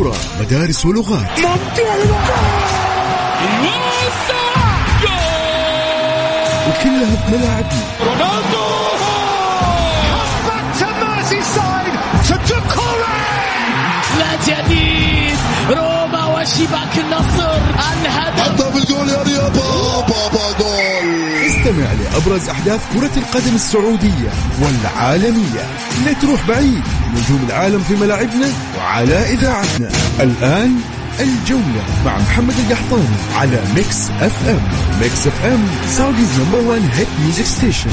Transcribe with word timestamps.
كورة 0.00 0.16
مدارس 0.40 0.86
ولغات. 0.86 1.38
وكلها 6.68 7.16
في 7.16 7.36
ملاعبنا 7.36 7.82
رونالدو 8.00 8.66
جديد. 14.46 15.38
روما 15.70 16.26
وشباك 16.26 16.94
النصر. 16.98 17.58
الهدف 18.02 18.40
حطها 18.42 18.70
في 18.70 18.78
الجول 18.78 19.08
يا 19.08 19.22
رياض 19.22 19.56
بابا 20.08 20.52
جول 20.58 20.69
استمع 21.70 21.92
لأبرز 21.92 22.48
أحداث 22.48 22.80
كرة 22.94 23.10
القدم 23.16 23.54
السعودية 23.54 24.30
والعالمية. 24.62 25.66
لا 26.06 26.12
تروح 26.12 26.48
بعيد 26.48 26.82
نجوم 27.10 27.46
العالم 27.48 27.80
في 27.80 27.94
ملاعبنا 27.94 28.48
وعلى 28.78 29.14
إذاعتنا. 29.14 29.88
الآن 30.20 30.80
الجولة 31.20 31.84
مع 32.04 32.18
محمد 32.18 32.54
القحطاني 32.58 33.16
على 33.36 33.62
Mix 33.76 34.10
FM. 34.20 34.60
Mix 35.02 35.26
FM 35.26 35.66
Saudi's 35.88 36.28
number 36.40 36.58
1 36.58 36.82
hit 36.94 37.08
music 37.22 37.44
station. 37.44 37.90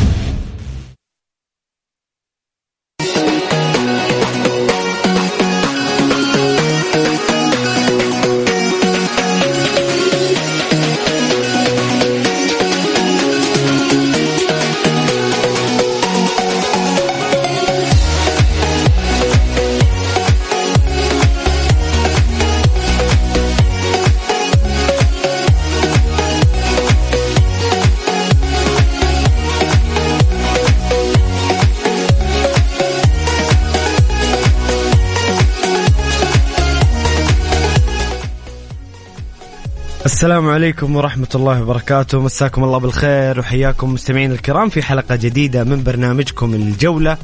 السلام 40.18 40.50
عليكم 40.50 40.96
ورحمة 40.96 41.28
الله 41.36 41.62
وبركاته. 41.62 42.22
مساكم 42.22 42.64
الله 42.64 42.78
بالخير 42.78 43.40
وحياكم 43.40 43.94
مستمعين 43.94 44.32
الكرام 44.32 44.70
في 44.70 44.82
حلقة 44.82 45.16
جديدة 45.16 45.64
من 45.64 45.84
برنامجكم 45.84 46.54
الجولة 46.54 47.18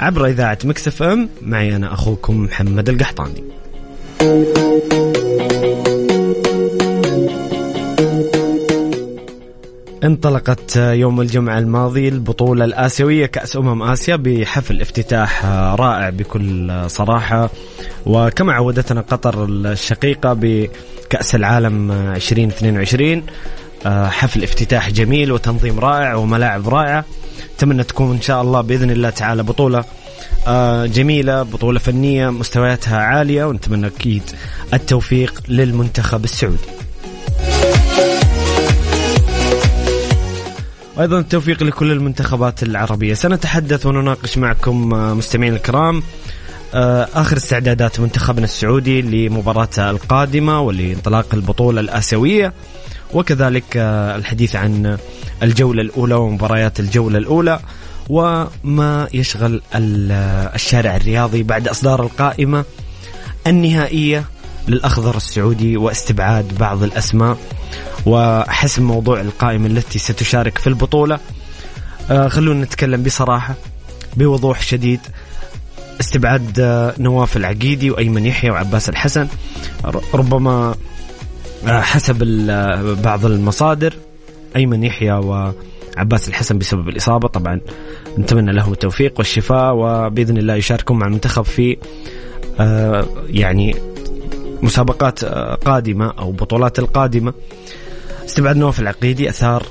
عبر 0.00 0.26
إذاعة 0.26 0.58
مكسف 0.64 1.02
أم. 1.02 1.28
معي 1.42 1.76
أنا 1.76 1.94
أخوكم 1.94 2.44
محمد 2.44 2.88
القحطاني. 2.88 3.44
انطلقت 10.04 10.76
يوم 10.76 11.20
الجمعة 11.20 11.58
الماضي 11.58 12.08
البطولة 12.08 12.64
الآسيوية 12.64 13.26
كأس 13.26 13.56
أمم 13.56 13.82
آسيا 13.82 14.16
بحفل 14.16 14.80
افتتاح 14.80 15.44
رائع 15.74 16.10
بكل 16.10 16.84
صراحة. 16.86 17.50
وكما 18.06 18.52
عودتنا 18.52 19.00
قطر 19.00 19.44
الشقيقة 19.44 20.32
بكأس 20.32 21.34
العالم 21.34 21.90
2022 21.92 23.22
حفل 23.86 24.42
افتتاح 24.42 24.90
جميل 24.90 25.32
وتنظيم 25.32 25.80
رائع 25.80 26.14
وملاعب 26.14 26.68
رائعة. 26.68 27.04
أتمنى 27.56 27.84
تكون 27.84 28.16
إن 28.16 28.20
شاء 28.20 28.42
الله 28.42 28.60
بإذن 28.60 28.90
الله 28.90 29.10
تعالى 29.10 29.42
بطولة 29.42 29.84
جميلة 30.86 31.42
بطولة 31.42 31.78
فنية 31.78 32.30
مستوياتها 32.30 32.98
عالية 32.98 33.44
ونتمنى 33.44 33.86
أكيد 33.86 34.22
التوفيق 34.74 35.42
للمنتخب 35.48 36.24
السعودي. 36.24 36.73
وأيضا 40.96 41.18
التوفيق 41.18 41.62
لكل 41.62 41.92
المنتخبات 41.92 42.62
العربية. 42.62 43.14
سنتحدث 43.14 43.86
ونناقش 43.86 44.38
معكم 44.38 44.88
مستمعين 45.18 45.54
الكرام 45.54 46.02
آخر 47.14 47.36
استعدادات 47.36 48.00
منتخبنا 48.00 48.44
السعودي 48.44 49.02
لمباراته 49.02 49.90
القادمة 49.90 50.60
ولانطلاق 50.60 51.34
البطولة 51.34 51.80
الآسيوية 51.80 52.52
وكذلك 53.14 53.76
الحديث 54.16 54.56
عن 54.56 54.98
الجولة 55.42 55.82
الأولى 55.82 56.14
ومباريات 56.14 56.80
الجولة 56.80 57.18
الأولى 57.18 57.60
وما 58.08 59.08
يشغل 59.14 59.62
الشارع 59.74 60.96
الرياضي 60.96 61.42
بعد 61.42 61.68
إصدار 61.68 62.02
القائمة 62.02 62.64
النهائية 63.46 64.24
للأخضر 64.68 65.16
السعودي 65.16 65.76
واستبعاد 65.76 66.58
بعض 66.58 66.82
الأسماء 66.82 67.38
وحسم 68.06 68.82
موضوع 68.82 69.20
القائمة 69.20 69.66
التي 69.66 69.98
ستشارك 69.98 70.58
في 70.58 70.66
البطولة. 70.66 71.18
آه 72.10 72.28
خلونا 72.28 72.64
نتكلم 72.64 73.02
بصراحة 73.02 73.54
بوضوح 74.16 74.62
شديد. 74.62 75.00
استبعاد 76.00 76.60
آه 76.60 76.94
نواف 76.98 77.36
العقيدي 77.36 77.90
وأيمن 77.90 78.26
يحيى 78.26 78.50
وعباس 78.50 78.88
الحسن. 78.88 79.28
ربما 80.14 80.74
آه 81.66 81.80
حسب 81.80 82.16
بعض 83.04 83.26
المصادر 83.26 83.94
أيمن 84.56 84.84
يحيى 84.84 85.12
وعباس 85.12 86.28
الحسن 86.28 86.58
بسبب 86.58 86.88
الإصابة. 86.88 87.28
طبعا 87.28 87.60
نتمنى 88.18 88.52
لهم 88.52 88.72
التوفيق 88.72 89.14
والشفاء 89.18 89.74
وبإذن 89.74 90.36
الله 90.36 90.54
يشاركون 90.54 90.98
مع 90.98 91.06
المنتخب 91.06 91.42
في 91.42 91.76
يعني 93.28 93.74
مسابقات 94.62 95.24
قادمة 95.64 96.10
أو 96.18 96.32
بطولات 96.32 96.78
القادمة. 96.78 97.34
استبعاد 98.24 98.56
نواف 98.56 98.80
العقيدي 98.80 99.28
أثار 99.28 99.66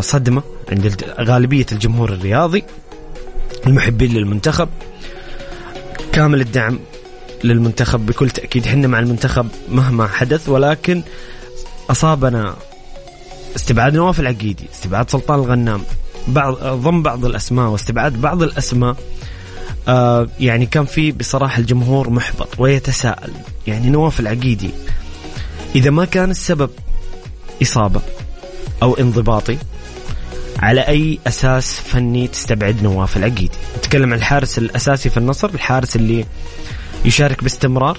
صدمة 0.00 0.42
عند 0.72 1.04
غالبية 1.20 1.66
الجمهور 1.72 2.12
الرياضي 2.12 2.64
المحبين 3.66 4.12
للمنتخب 4.12 4.68
كامل 6.12 6.40
الدعم 6.40 6.78
للمنتخب 7.44 8.06
بكل 8.06 8.30
تأكيد. 8.30 8.66
حنا 8.66 8.88
مع 8.88 8.98
المنتخب 8.98 9.48
مهما 9.68 10.06
حدث 10.06 10.48
ولكن 10.48 11.02
أصابنا 11.90 12.54
استبعاد 13.56 13.94
نواف 13.94 14.20
العقيدي 14.20 14.64
استبعاد 14.74 15.10
سلطان 15.10 15.38
الغنام 15.38 15.82
بعض 16.28 16.54
ضم 16.64 17.02
بعض 17.02 17.24
الأسماء 17.24 17.68
واستبعاد 17.68 18.20
بعض 18.20 18.42
الأسماء 18.42 18.96
آه 19.88 20.28
يعني 20.40 20.66
كان 20.66 20.84
في 20.84 21.12
بصراحة 21.12 21.58
الجمهور 21.58 22.10
محبط 22.10 22.48
ويتساءل. 22.58 23.32
يعني 23.66 23.90
نواف 23.90 24.20
العقيدي 24.20 24.70
إذا 25.74 25.90
ما 25.90 26.04
كان 26.04 26.30
السبب 26.30 26.70
إصابة 27.62 28.00
أو 28.82 28.94
انضباطي 28.94 29.58
على 30.58 30.80
أي 30.80 31.18
أساس 31.26 31.80
فني 31.80 32.28
تستبعد 32.28 32.82
نواف 32.82 33.16
العقيدي؟ 33.16 33.50
نتكلم 33.78 34.12
عن 34.12 34.18
الحارس 34.18 34.58
الأساسي 34.58 35.10
في 35.10 35.16
النصر 35.16 35.48
الحارس 35.54 35.96
اللي 35.96 36.24
يشارك 37.04 37.42
باستمرار 37.42 37.98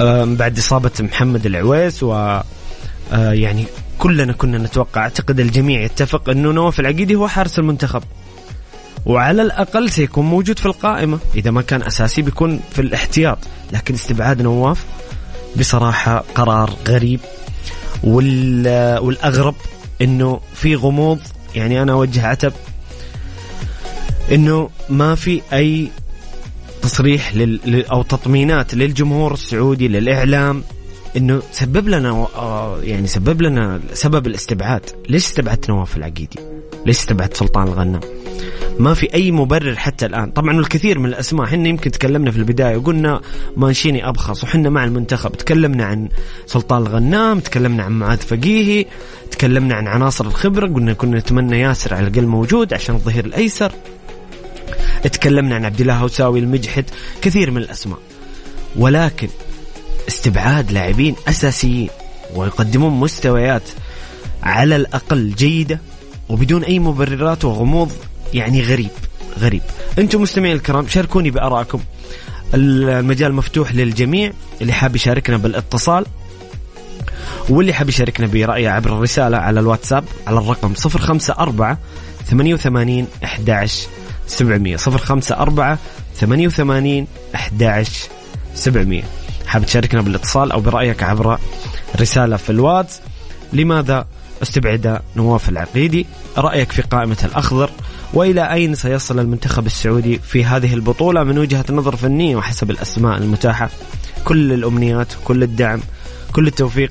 آه 0.00 0.24
بعد 0.24 0.58
إصابة 0.58 0.90
محمد 1.00 1.46
العويس 1.46 2.02
و 2.02 2.12
آه 2.14 3.32
يعني 3.32 3.64
كلنا 3.98 4.32
كنا 4.32 4.58
نتوقع 4.58 5.02
أعتقد 5.02 5.40
الجميع 5.40 5.80
يتفق 5.82 6.28
أنه 6.30 6.52
نواف 6.52 6.80
العقيدي 6.80 7.14
هو 7.14 7.28
حارس 7.28 7.58
المنتخب. 7.58 8.02
وعلى 9.06 9.42
الأقل 9.42 9.90
سيكون 9.90 10.26
موجود 10.26 10.58
في 10.58 10.66
القائمة 10.66 11.18
إذا 11.34 11.50
ما 11.50 11.62
كان 11.62 11.82
أساسي 11.82 12.22
بيكون 12.22 12.60
في 12.72 12.80
الاحتياط 12.80 13.38
لكن 13.72 13.94
استبعاد 13.94 14.42
نواف 14.42 14.84
بصراحة 15.56 16.24
قرار 16.34 16.70
غريب 16.88 17.20
والأغرب 18.02 19.54
أنه 20.02 20.40
في 20.54 20.74
غموض 20.74 21.18
يعني 21.54 21.82
أنا 21.82 21.92
أوجه 21.92 22.26
عتب 22.26 22.52
أنه 24.32 24.70
ما 24.90 25.14
في 25.14 25.40
أي 25.52 25.90
تصريح 26.82 27.36
لل 27.36 27.86
أو 27.86 28.02
تطمينات 28.02 28.74
للجمهور 28.74 29.32
السعودي 29.32 29.88
للإعلام 29.88 30.62
إنه 31.16 31.42
سبب 31.52 31.88
لنا 31.88 32.28
يعني 32.82 33.06
سبب 33.06 33.42
لنا 33.42 33.80
سبب 33.92 34.26
الاستبعاد، 34.26 34.90
ليش 35.08 35.24
استبعدت 35.24 35.70
نواف 35.70 35.96
العقيدي؟ 35.96 36.38
ليش 36.86 36.98
استبعدت 36.98 37.36
سلطان 37.36 37.68
الغنام؟ 37.68 38.00
ما 38.78 38.94
في 38.94 39.14
أي 39.14 39.30
مبرر 39.30 39.76
حتى 39.76 40.06
الآن، 40.06 40.30
طبعا 40.30 40.60
الكثير 40.60 40.98
من 40.98 41.06
الأسماء 41.06 41.46
إحنا 41.46 41.68
يمكن 41.68 41.90
تكلمنا 41.90 42.30
في 42.30 42.36
البداية 42.36 42.76
وقلنا 42.76 43.20
مانشيني 43.56 44.08
أبخص 44.08 44.44
وحنا 44.44 44.70
مع 44.70 44.84
المنتخب، 44.84 45.32
تكلمنا 45.32 45.84
عن 45.84 46.08
سلطان 46.46 46.82
الغنام، 46.82 47.40
تكلمنا 47.40 47.82
عن 47.82 47.92
معاذ 47.92 48.18
فقيهي، 48.18 48.86
تكلمنا 49.30 49.74
عن 49.74 49.86
عناصر 49.86 50.26
الخبرة، 50.26 50.66
قلنا 50.66 50.92
كنا 50.92 51.18
نتمنى 51.18 51.60
ياسر 51.60 51.94
على 51.94 52.06
الأقل 52.06 52.26
موجود 52.26 52.74
عشان 52.74 52.94
الظهير 52.94 53.24
الأيسر. 53.24 53.72
تكلمنا 55.02 55.54
عن 55.54 55.64
عبد 55.64 55.80
الله 55.80 55.94
هوساوي 55.94 56.38
المجحد، 56.38 56.84
كثير 57.22 57.50
من 57.50 57.56
الأسماء. 57.56 57.98
ولكن 58.76 59.28
استبعاد 60.08 60.72
لاعبين 60.72 61.16
أساسيين 61.28 61.88
ويقدمون 62.34 62.92
مستويات 62.92 63.68
على 64.42 64.76
الأقل 64.76 65.30
جيدة 65.30 65.80
وبدون 66.28 66.64
أي 66.64 66.78
مبررات 66.78 67.44
وغموض 67.44 67.92
يعني 68.34 68.62
غريب 68.62 68.90
غريب. 69.38 69.62
أنتم 69.98 70.22
مستمعين 70.22 70.56
الكرام 70.56 70.88
شاركوني 70.88 71.30
بآرائكم. 71.30 71.80
المجال 72.54 73.34
مفتوح 73.34 73.74
للجميع 73.74 74.32
اللي 74.60 74.72
حاب 74.72 74.96
يشاركنا 74.96 75.36
بالاتصال 75.36 76.06
واللي 77.48 77.72
حاب 77.72 77.88
يشاركنا 77.88 78.26
برأيه 78.26 78.68
عبر 78.70 78.92
الرسالة 78.92 79.36
على 79.36 79.60
الواتساب 79.60 80.04
على 80.26 80.38
الرقم 80.38 80.74
054 80.86 81.76
88 82.30 83.06
11 83.24 83.88
700 84.26 84.76
054 84.76 85.78
88 86.20 87.06
11 87.34 88.08
700 88.54 89.02
حاب 89.46 89.66
تشاركنا 89.66 90.02
بالاتصال 90.02 90.52
أو 90.52 90.60
برأيك 90.60 91.02
عبر 91.02 91.38
رسالة 92.00 92.36
في 92.36 92.50
الواتس؟ 92.50 93.00
لماذا 93.52 94.06
استبعد 94.42 95.00
نواف 95.16 95.48
العقيدي؟ 95.48 96.06
رأيك 96.38 96.72
في 96.72 96.82
قائمة 96.82 97.16
الأخضر؟ 97.24 97.70
وإلى 98.14 98.52
أين 98.52 98.74
سيصل 98.74 99.18
المنتخب 99.18 99.66
السعودي 99.66 100.18
في 100.18 100.44
هذه 100.44 100.74
البطولة؟ 100.74 101.24
من 101.24 101.38
وجهة 101.38 101.64
نظر 101.70 101.96
فنية 101.96 102.36
وحسب 102.36 102.70
الأسماء 102.70 103.18
المتاحة. 103.18 103.70
كل 104.24 104.52
الأمنيات 104.52 105.12
كل 105.24 105.42
الدعم 105.42 105.80
كل 106.32 106.46
التوفيق 106.46 106.90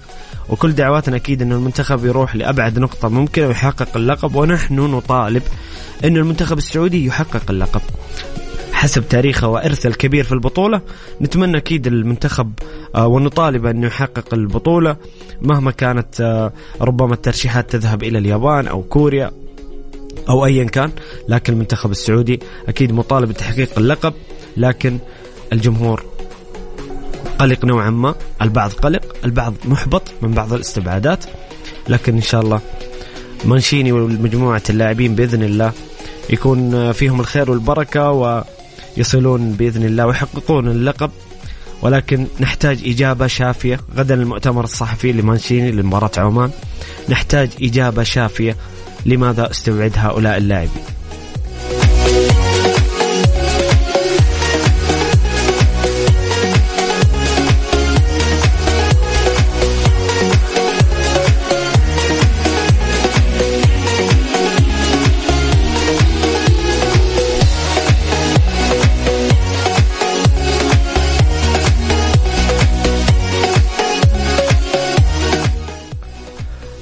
وكل 0.50 0.72
دعواتنا 0.72 1.16
أكيد 1.16 1.42
أن 1.42 1.52
المنتخب 1.52 2.06
يروح 2.06 2.36
لأبعد 2.36 2.80
نقطة 2.80 3.10
ممكنة 3.10 3.48
ويحقق 3.48 3.98
اللقب 3.98 4.36
ونحن 4.36 4.76
نطالب 4.76 5.44
أن 6.04 6.18
المنتخب 6.18 6.58
السعودي 6.58 7.06
يحقق 7.06 7.44
اللقب. 7.50 7.82
حسب 8.74 9.10
تاريخه 9.10 9.48
وإرثه 9.48 9.90
الكبير 9.90 10.24
في 10.24 10.32
البطولة 10.32 10.82
نتمنى 11.22 11.58
أكيد 11.58 11.88
المنتخب 11.88 12.54
آه، 12.96 13.08
ونطالب 13.08 13.66
أنه 13.66 13.88
يحقق 13.88 14.34
البطولة. 14.34 14.96
مهما 15.42 15.72
كانت 15.72 16.22
آه، 16.22 16.54
ربما 16.82 17.14
الترشيحات 17.14 17.72
تذهب 17.72 18.04
إلى 18.04 18.18
اليابان 18.18 18.68
أو 18.68 18.82
كوريا 18.82 19.32
أو 20.30 20.46
أيا 20.46 20.64
كان 20.64 20.92
لكن 21.30 21.54
المنتخب 21.54 21.92
السعودي 21.92 22.40
أكيد 22.68 22.92
مطالب 22.92 23.30
بتحقيق 23.30 23.70
اللقب 23.78 24.14
لكن 24.58 25.00
الجمهور 25.54 26.04
قلق 27.40 27.66
نوعا 27.66 27.90
ما 27.90 28.16
البعض 28.42 28.72
قلق 28.72 29.16
البعض 29.26 29.54
محبط 29.66 30.04
من 30.22 30.32
بعض 30.32 30.54
الاستبعادات 30.54 31.26
لكن 31.90 32.14
إن 32.14 32.22
شاء 32.22 32.42
الله 32.42 32.62
مانشيني 33.46 33.92
ومجموعة 33.92 34.62
اللاعبين 34.70 35.16
بإذن 35.16 35.44
الله 35.44 35.72
يكون 36.30 36.92
فيهم 36.92 37.20
الخير 37.20 37.52
والبركة 37.52 38.12
ويصلون 38.12 39.52
بإذن 39.52 39.86
الله 39.86 40.06
ويحققون 40.08 40.68
اللقب. 40.68 41.12
ولكن 41.82 42.28
نحتاج 42.40 42.80
إجابة 42.86 43.28
شافية 43.28 43.80
غدا 43.98 44.14
المؤتمر 44.16 44.64
الصحفي 44.64 45.12
لمانشيني 45.12 45.72
لمباراة 45.72 46.12
عمان 46.18 46.52
نحتاج 47.10 47.50
إجابة 47.62 48.04
شافية 48.04 48.56
لماذا 49.06 49.52
استبعد 49.52 49.92
هؤلاء 49.96 50.38
اللاعبين؟ 50.38 50.93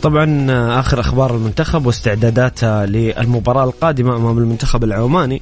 طبعا 0.01 0.48
آخر 0.80 1.00
أخبار 1.00 1.36
المنتخب 1.36 1.86
واستعداداته 1.86 2.86
للمباراة 2.86 3.63
القادمة 3.63 4.15
أمام 4.15 4.38
المنتخب 4.38 4.83
العماني. 4.83 5.42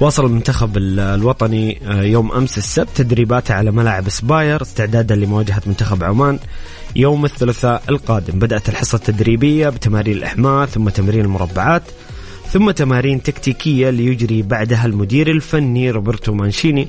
واصل 0.00 0.24
المنتخب 0.26 0.76
الوطني 0.76 1.78
يوم 1.86 2.32
أمس 2.32 2.58
السبت 2.58 2.88
تدريباته 2.94 3.54
على 3.54 3.70
ملاعب 3.70 4.08
أسباير 4.08 4.62
استعدادا 4.62 5.14
لمواجهة 5.16 5.62
منتخب 5.66 6.04
عمان 6.04 6.38
يوم 6.96 7.24
الثلاثاء 7.24 7.82
القادم. 7.88 8.38
بدأت 8.38 8.68
الحصة 8.68 8.96
التدريبية 8.96 9.68
بتمارين 9.68 10.16
الإحماء 10.16 10.66
ثم 10.66 10.88
تمرين 10.88 11.24
المربعات 11.24 11.82
ثم 12.52 12.70
تمارين 12.70 13.22
تكتيكية 13.22 13.90
ليجري 13.90 14.42
بعدها 14.42 14.86
المدير 14.86 15.30
الفني 15.30 15.90
روبرتو 15.90 16.34
مانشيني. 16.34 16.88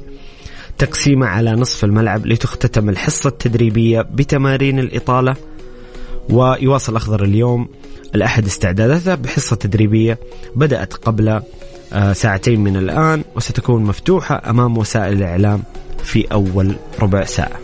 تقسيمه 0.77 1.27
على 1.27 1.51
نصف 1.51 1.83
الملعب 1.83 2.25
لتختتم 2.25 2.89
الحصة 2.89 3.27
التدريبية 3.27 4.01
بتمارين 4.01 4.79
الإطالة. 4.79 5.35
ويواصل 6.29 6.95
الأخضر 6.95 7.23
اليوم 7.23 7.67
الأحد 8.15 8.45
استعداداته 8.45 9.15
بحصة 9.15 9.55
تدريبية 9.55 10.19
بدأت 10.55 10.93
قبل 10.93 11.41
آه، 11.93 12.13
ساعتين 12.13 12.59
من 12.59 12.77
الآن 12.77 13.23
وستكون 13.35 13.83
مفتوحة 13.83 14.41
أمام 14.49 14.77
وسائل 14.77 15.17
الإعلام 15.17 15.63
في 16.03 16.25
أول 16.31 16.75
ربع 16.99 17.23
ساعة. 17.23 17.59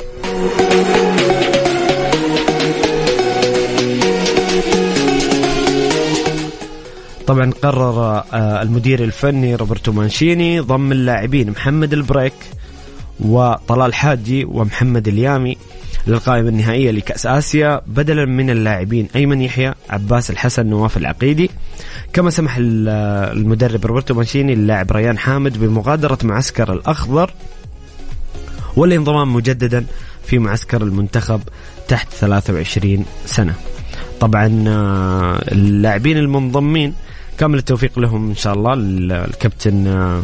طبعا 7.27 7.51
قرر 7.61 8.23
آه، 8.33 8.61
المدير 8.61 9.03
الفني 9.03 9.55
روبرتو 9.55 9.91
مانشيني 9.91 10.59
ضم 10.59 10.91
اللاعبين 10.91 11.49
محمد 11.49 11.93
البريك 11.93 12.33
وطلال 13.19 13.93
حاجي 13.93 14.45
ومحمد 14.45 15.07
اليامي 15.07 15.57
للقائمة 16.07 16.49
النهائية 16.49 16.91
لكأس 16.91 17.25
آسيا 17.25 17.81
بدلا 17.87 18.25
من 18.25 18.49
اللاعبين 18.49 19.07
أيمن 19.15 19.41
يحيى 19.41 19.73
عباس 19.89 20.29
الحسن 20.31 20.65
نواف 20.65 20.97
العقيدي. 20.97 21.49
كما 22.13 22.29
سمح 22.29 22.55
المدرب 22.59 23.85
روبرتو 23.85 24.13
مانشيني 24.13 24.55
للاعب 24.55 24.91
ريان 24.91 25.17
حامد 25.17 25.57
بمغادرة 25.57 26.17
معسكر 26.23 26.73
الأخضر 26.73 27.31
والانضمام 28.75 29.33
مجددا 29.33 29.85
في 30.25 30.39
معسكر 30.39 30.83
المنتخب 30.83 31.41
تحت 31.87 32.07
23 32.13 33.05
سنة. 33.25 33.55
طبعا 34.19 34.63
آه، 34.67 35.41
اللاعبين 35.51 36.17
المنضمين 36.17 36.93
كامل 37.37 37.57
التوفيق 37.57 37.99
لهم 37.99 38.29
إن 38.29 38.35
شاء 38.35 38.53
الله 38.53 38.73
الكابتن 38.73 39.87
آه، 39.87 40.21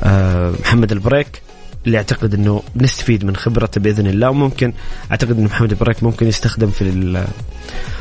آه، 0.00 0.52
محمد 0.60 0.92
البريك. 0.92 1.42
اللي 1.86 1.98
أعتقد 1.98 2.34
إنه 2.34 2.62
بنستفيد 2.74 3.24
من 3.24 3.36
خبرته 3.36 3.80
بإذن 3.80 4.06
الله 4.06 4.30
وممكن 4.30 4.72
أعتقد 5.10 5.38
انه 5.38 5.46
محمد 5.46 5.74
بريك 5.74 6.02
ممكن 6.02 6.26
يستخدم 6.26 6.70
في 6.70 7.26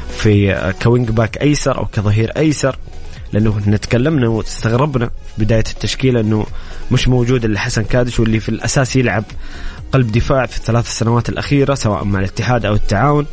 في 0.10 0.74
ك 0.84 0.89
wing 0.89 1.10
back 1.10 1.42
أيسر 1.42 1.78
أو 1.78 1.86
كظهير 1.86 2.32
أيسر 2.38 2.76
لأنه 3.34 3.58
إحنا 3.60 3.78
تكلمنا 3.78 4.28
واستغربنا 4.28 5.06
في 5.06 5.46
بداية 5.46 5.60
التشكيلة 5.60 6.20
إنه 6.20 6.46
مش 6.92 7.08
موجود 7.08 7.46
إلا 7.46 7.60
حسن 7.60 7.84
كادش 7.84 8.20
واللي 8.20 8.40
في 8.40 8.50
الأساس 8.50 8.96
يلعب 8.96 9.24
قلب 9.92 10.12
دفاع 10.12 10.46
في 10.46 10.58
الثلاث 10.58 10.88
سنوات 10.98 11.30
الأخيرة 11.30 11.74
سواء 11.74 12.04
مع 12.04 12.20
الاتحاد 12.20 12.66
أو 12.66 12.74
التعاون. 12.74 13.26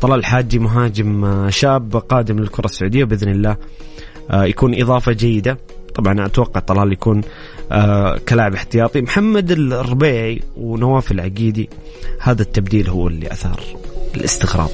طلال 0.00 0.18
الحاجي 0.18 0.58
مهاجم 0.58 1.46
شاب 1.50 1.96
قادم 1.96 2.38
للكرة 2.38 2.64
السعودية 2.64 3.04
بإذن 3.04 3.28
الله 3.28 3.56
آه، 4.30 4.44
يكون 4.44 4.80
إضافة 4.80 5.12
جيدة. 5.12 5.58
طبعا 5.94 6.26
أتوقع 6.26 6.60
طلال 6.60 6.92
يكون 6.92 7.20
آه 7.72 8.18
كلاعب 8.28 8.54
احتياطي. 8.54 9.00
محمد 9.00 9.50
الربيعي 9.50 10.42
ونواف 10.56 11.12
العقيدي 11.12 11.70
هذا 12.20 12.42
التبديل 12.42 12.88
هو 12.88 13.08
اللي 13.08 13.32
أثار 13.32 13.60
الاستغراب. 14.16 14.70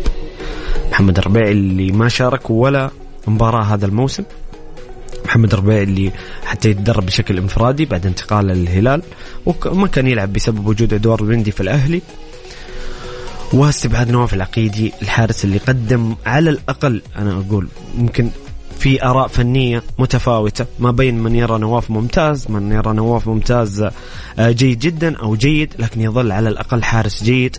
محمد 0.91 1.19
الربيعي 1.19 1.53
اللي 1.53 1.93
ما 1.93 2.09
شارك 2.09 2.51
ولا 2.51 2.91
مباراة 3.27 3.63
هذا 3.63 3.87
الموسم. 3.87 4.25
محمد 5.25 5.53
الربيعي 5.53 5.83
اللي 5.83 6.13
حتى 6.45 6.71
يتدرب 6.71 7.07
بشكل 7.07 7.39
انفرادي 7.39 7.85
بعد 7.85 8.07
انتقاله 8.07 8.55
للهلال 8.55 9.03
وما 9.47 9.87
كان 9.87 10.07
يلعب 10.07 10.33
بسبب 10.33 10.67
وجود 10.67 10.95
أدوار 10.95 11.23
بندي 11.23 11.51
في 11.51 11.61
الأهلي. 11.61 12.03
واستبعاد 13.53 14.11
نواف 14.11 14.35
العقيدي 14.35 14.93
الحارس 15.03 15.45
اللي 15.45 15.59
قدم 15.59 16.15
على 16.27 16.51
الأقل 16.51 17.03
أنا 17.19 17.33
أقول 17.33 17.69
ممكن 17.99 18.31
في 18.79 19.05
آراء 19.05 19.29
فنية 19.29 19.83
متفاوتة 19.99 20.67
ما 20.79 20.91
بين 20.91 21.19
من 21.19 21.37
يرى 21.37 21.59
نواف 21.59 21.91
ممتاز 21.91 22.51
من 22.51 22.73
يرى 22.73 22.93
نواف 22.93 23.29
ممتاز 23.29 23.89
آه، 24.39 24.51
جيد 24.51 24.79
جدا 24.79 25.17
أو 25.17 25.37
جيد 25.37 25.75
لكن 25.79 26.01
يظل 26.01 26.33
على 26.33 26.49
الأقل 26.49 26.83
حارس 26.83 27.23
جيد 27.23 27.57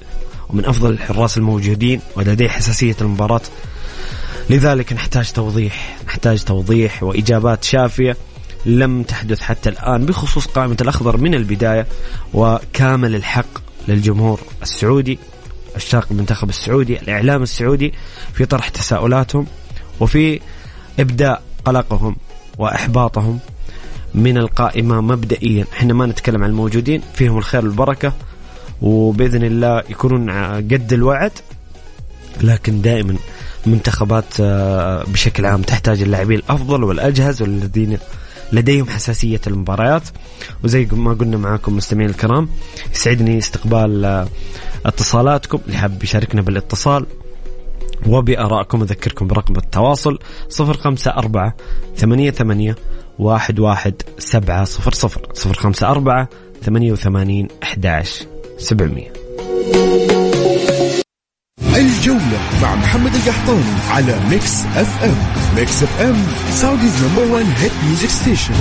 ومن 0.49 0.65
أفضل 0.65 0.89
الحراس 0.89 1.37
الموجودين 1.37 2.01
ولديه 2.15 2.47
حساسية 2.47 2.95
المباراة. 3.01 3.41
لذلك 4.49 4.93
نحتاج 4.93 5.31
توضيح 5.31 5.97
نحتاج 6.07 6.43
توضيح 6.43 7.03
وإجابات 7.03 7.63
شافية 7.63 8.17
لم 8.65 9.03
تحدث 9.03 9.41
حتى 9.41 9.69
الآن 9.69 10.05
بخصوص 10.05 10.45
قائمة 10.45 10.77
الأخضر 10.81 11.17
من 11.17 11.35
البداية 11.35 11.87
وكامل 12.33 13.15
الحق 13.15 13.45
للجمهور 13.87 14.39
السعودي 14.61 15.19
عشاق 15.75 16.07
المنتخب 16.11 16.49
السعودي 16.49 16.99
الإعلام 16.99 17.43
السعودي 17.43 17.93
في 18.33 18.45
طرح 18.45 18.69
تساؤلاتهم 18.69 19.47
وفي 19.99 20.39
إبداء 20.99 21.41
قلقهم 21.65 22.15
وإحباطهم 22.57 23.39
من 24.15 24.37
القائمة 24.37 25.01
مبدئيا. 25.01 25.65
إحنا 25.73 25.93
ما 25.93 26.05
نتكلم 26.05 26.43
عن 26.43 26.49
الموجودين 26.49 27.01
فيهم 27.13 27.37
الخير 27.37 27.65
والبركة 27.65 28.13
وبإذن 28.81 29.43
الله 29.43 29.83
يكونون 29.89 30.29
قد 30.57 30.93
الوعد 30.93 31.31
لكن 32.41 32.81
دائما 32.81 33.15
منتخبات 33.65 34.25
آه، 34.41 35.03
بشكل 35.03 35.45
عام 35.45 35.61
تحتاج 35.61 36.01
اللاعبين 36.01 36.39
الأفضل 36.39 36.83
والأجهز 36.83 37.41
والذين 37.41 37.97
لديهم 38.51 38.89
حساسية 38.89 39.41
المباريات. 39.47 40.03
وزي 40.63 40.85
ما 40.91 41.13
قلنا 41.13 41.37
معاكم 41.37 41.77
مستمعين 41.77 42.09
الكرام 42.09 42.49
يسعدني 42.93 43.37
استقبال 43.37 44.05
آه، 44.05 44.27
اتصالاتكم. 44.85 45.59
اللي 45.67 45.77
حاب 45.77 46.03
يشاركنا 46.03 46.41
بالاتصال 46.41 47.05
وبآرائكم 48.07 48.81
أذكركم 48.81 49.27
برقم 49.27 49.55
التواصل 49.55 50.19
صفر 50.49 50.77
خمسة 50.77 51.11
أربعة 51.11 51.53
ثمانية 51.95 52.31
ثمانية 52.31 52.75
واحد 53.19 53.59
واحد 53.59 54.01
سبعة 54.17 54.63
صفر 54.63 54.93
صفر 54.93 55.21
صفر 55.33 55.53
خمسة 55.53 55.87
أربعة 55.87 56.29
ثمانية 56.61 56.91
وثمانين 56.91 57.47
أحداش 57.63 58.23
سبعمية. 58.57 59.13
الجولة 61.77 62.39
مع 62.61 62.75
محمد 62.75 63.15
القحطاني 63.15 63.63
على 63.89 64.19
Mix 64.29 64.65
FM 64.65 65.15
Mix 65.55 65.83
FM 65.83 66.15
Saudi's 66.49 67.03
number 67.03 67.33
1 67.33 67.45
hit 67.45 67.71
music 67.85 68.09
station 68.09 68.53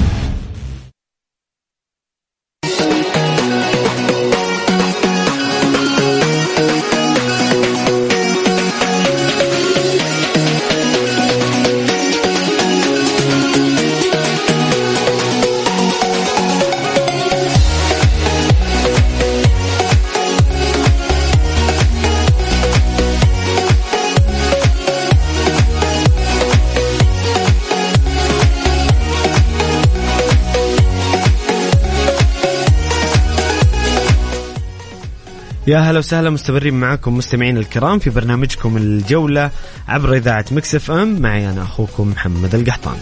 يا 35.67 35.79
هلا 35.79 35.99
وسهلا 35.99 36.31
مستمرين 36.31 36.75
معكم 36.75 37.17
مستمعين 37.17 37.57
الكرام 37.57 37.99
في 37.99 38.11
برنامجكم 38.11 38.77
الجولة 38.77 39.51
عبر 39.89 40.15
إذاعة 40.15 40.45
Mix 40.51 40.75
FM. 40.75 41.21
معي 41.21 41.51
أنا 41.51 41.63
أخوكم 41.63 42.09
محمد 42.09 42.55
القحطاني. 42.55 42.97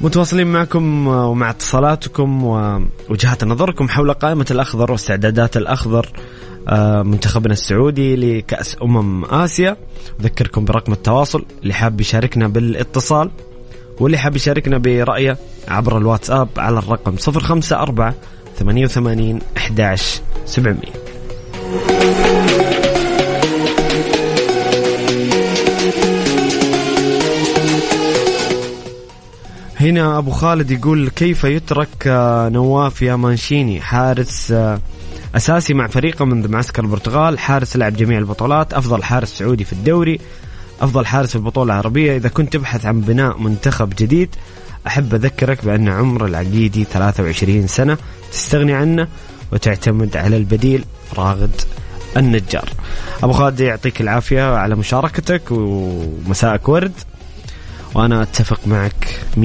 متواصلين 0.00 0.46
معكم 0.46 1.06
ومع 1.06 1.50
اتصالاتكم 1.50 2.44
ووجهات 2.44 3.44
نظركم 3.44 3.88
حول 3.88 4.12
قائمة 4.12 4.46
الأخضر 4.50 4.92
واستعدادات 4.92 5.56
الأخضر 5.56 6.08
آه، 6.68 7.02
منتخبنا 7.02 7.52
السعودي 7.52 8.16
لكأس 8.16 8.76
أمم 8.82 9.24
آسيا. 9.24 9.76
أذكركم 10.20 10.64
برقم 10.64 10.92
التواصل 10.92 11.44
اللي 11.62 11.74
حاب 11.74 12.00
يشاركنا 12.00 12.48
بالاتصال 12.48 13.30
واللي 14.00 14.18
حاب 14.18 14.36
يشاركنا 14.36 14.78
برأيه 14.78 15.36
عبر 15.68 15.98
الواتساب 15.98 16.48
على 16.56 16.78
الرقم 16.78 17.14
054 17.28 18.12
88 18.62 19.40
11 19.56 20.20
700 20.46 20.82
هنا 29.76 30.18
أبو 30.18 30.30
خالد 30.30 30.70
يقول 30.70 31.08
كيف 31.08 31.44
يترك 31.44 31.88
آه، 32.06 32.48
نواف 32.48 33.02
يا 33.02 33.16
مانشيني؟ 33.16 33.80
حارس 33.80 34.50
آه، 34.52 34.80
أساسي 35.34 35.74
مع 35.74 35.86
فريقه 35.86 36.24
منذ 36.24 36.48
معسكر 36.48 36.82
البرتغال 36.84 37.38
حارس 37.38 37.76
لعب 37.76 37.96
جميع 37.96 38.18
البطولات 38.18 38.74
أفضل 38.74 39.02
حارس 39.02 39.38
سعودي 39.38 39.64
في 39.64 39.72
الدوري 39.72 40.20
أفضل 40.80 41.06
حارس 41.06 41.30
في 41.30 41.36
البطولة 41.36 41.72
العربية 41.72 42.16
إذا 42.16 42.28
كنت 42.28 42.52
تبحث 42.52 42.86
عن 42.86 43.00
بناء 43.00 43.38
منتخب 43.38 43.92
جديد. 43.98 44.28
أحب 44.86 45.14
أذكرك 45.14 45.64
بأن 45.64 45.88
عمر 45.88 46.26
العقيدي 46.26 46.84
23 46.84 47.66
سنة 47.66 47.98
تستغني 48.32 48.72
عنه 48.72 49.08
وتعتمد 49.52 50.16
على 50.16 50.36
البديل 50.36 50.84
راغد 51.16 51.60
النجار. 52.16 52.68
أبو 53.22 53.32
خالد 53.32 53.60
يعطيك 53.60 54.00
العافية 54.00 54.56
على 54.56 54.76
مشاركتك 54.76 55.42
ومساءك 55.50 56.68
ورد 56.68 56.92
وأنا 57.94 58.22
أتفق 58.22 58.60
معك 58.66 59.20
100% 59.36 59.42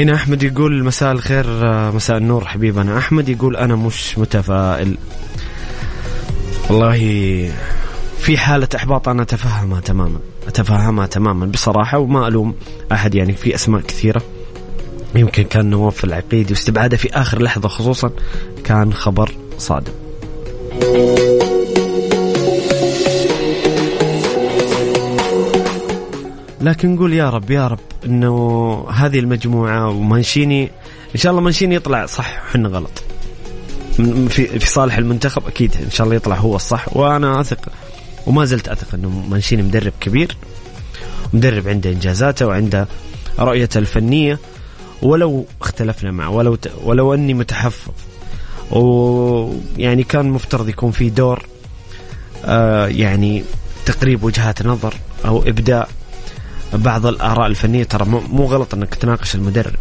هنا 0.00 0.14
أحمد 0.14 0.42
يقول 0.42 0.84
مساء 0.84 1.12
الخير 1.12 1.46
آه، 1.46 1.90
مساء 1.90 2.16
النور 2.16 2.44
حبيبنا. 2.44 2.98
أحمد 2.98 3.28
يقول 3.28 3.56
أنا 3.56 3.76
مش 3.76 4.18
متفائل. 4.18 4.96
والله 6.70 6.98
في 8.18 8.38
حالة 8.38 8.68
إحباط 8.76 9.08
أنا 9.08 9.22
أتفهمها 9.22 9.80
تماما 9.80 10.18
أتفهمها 10.48 11.06
تماما. 11.06 11.46
بصراحة 11.46 11.98
وما 11.98 12.28
ألوم 12.28 12.54
أحد 12.92 13.14
يعني 13.14 13.32
في 13.32 13.54
أسماء 13.54 13.80
كثيرة. 13.80 14.22
يمكن 15.14 15.42
كان 15.42 15.70
نواف 15.70 16.04
العقيدي 16.04 16.52
واستبعاده 16.52 16.96
في 16.96 17.08
آخر 17.14 17.42
لحظة 17.42 17.68
خصوصا 17.68 18.10
كان 18.64 18.92
خبر 18.92 19.32
صادم. 19.58 19.92
لكن 26.60 26.94
نقول 26.94 27.12
يا 27.12 27.30
رب 27.30 27.50
يا 27.50 27.66
رب 27.68 27.78
إنه 28.06 28.86
هذه 28.90 29.18
المجموعة 29.18 29.88
ومانشيني 29.88 30.70
إن 31.14 31.20
شاء 31.20 31.30
الله 31.30 31.42
مانشيني 31.42 31.74
يطلع 31.74 32.06
صح 32.06 32.42
وحنا 32.44 32.68
غلط. 32.68 33.02
في 34.28 34.58
في 34.58 34.66
صالح 34.66 34.96
المنتخب 34.98 35.46
أكيد 35.46 35.74
إن 35.84 35.90
شاء 35.90 36.04
الله 36.04 36.16
يطلع 36.16 36.36
هو 36.36 36.56
الصح 36.56 36.96
وأنا 36.96 37.40
أثق 37.40 37.58
وما 38.26 38.44
زلت 38.44 38.68
أثق 38.68 38.94
إنه 38.94 39.08
مانشيني 39.08 39.62
مدرب 39.62 39.92
كبير 40.00 40.36
مدرب 41.32 41.68
عنده 41.68 41.90
إنجازاته 41.90 42.46
وعنده 42.46 42.88
رؤيته 43.38 43.78
الفنية 43.78 44.38
ولو 45.02 45.46
اختلفنا 45.60 46.10
معه 46.10 46.30
ولو 46.30 46.54
ت... 46.54 46.70
ولو 46.84 47.14
أني 47.14 47.34
متحفظ 47.34 47.92
ويعني 48.70 50.02
كان 50.02 50.30
مفترض 50.30 50.68
يكون 50.68 50.90
في 50.90 51.10
دور 51.10 51.42
آه 52.44 52.86
يعني 52.86 53.44
تقريب 53.86 54.22
وجهات 54.24 54.66
نظر 54.66 54.94
أو 55.24 55.42
ابداء 55.42 55.88
بعض 56.72 57.06
الآراء 57.06 57.46
الفنية 57.46 57.84
ترى 57.84 58.04
مو 58.04 58.44
غلط 58.44 58.74
إنك 58.74 58.94
تناقش 58.94 59.34
المدرب. 59.34 59.80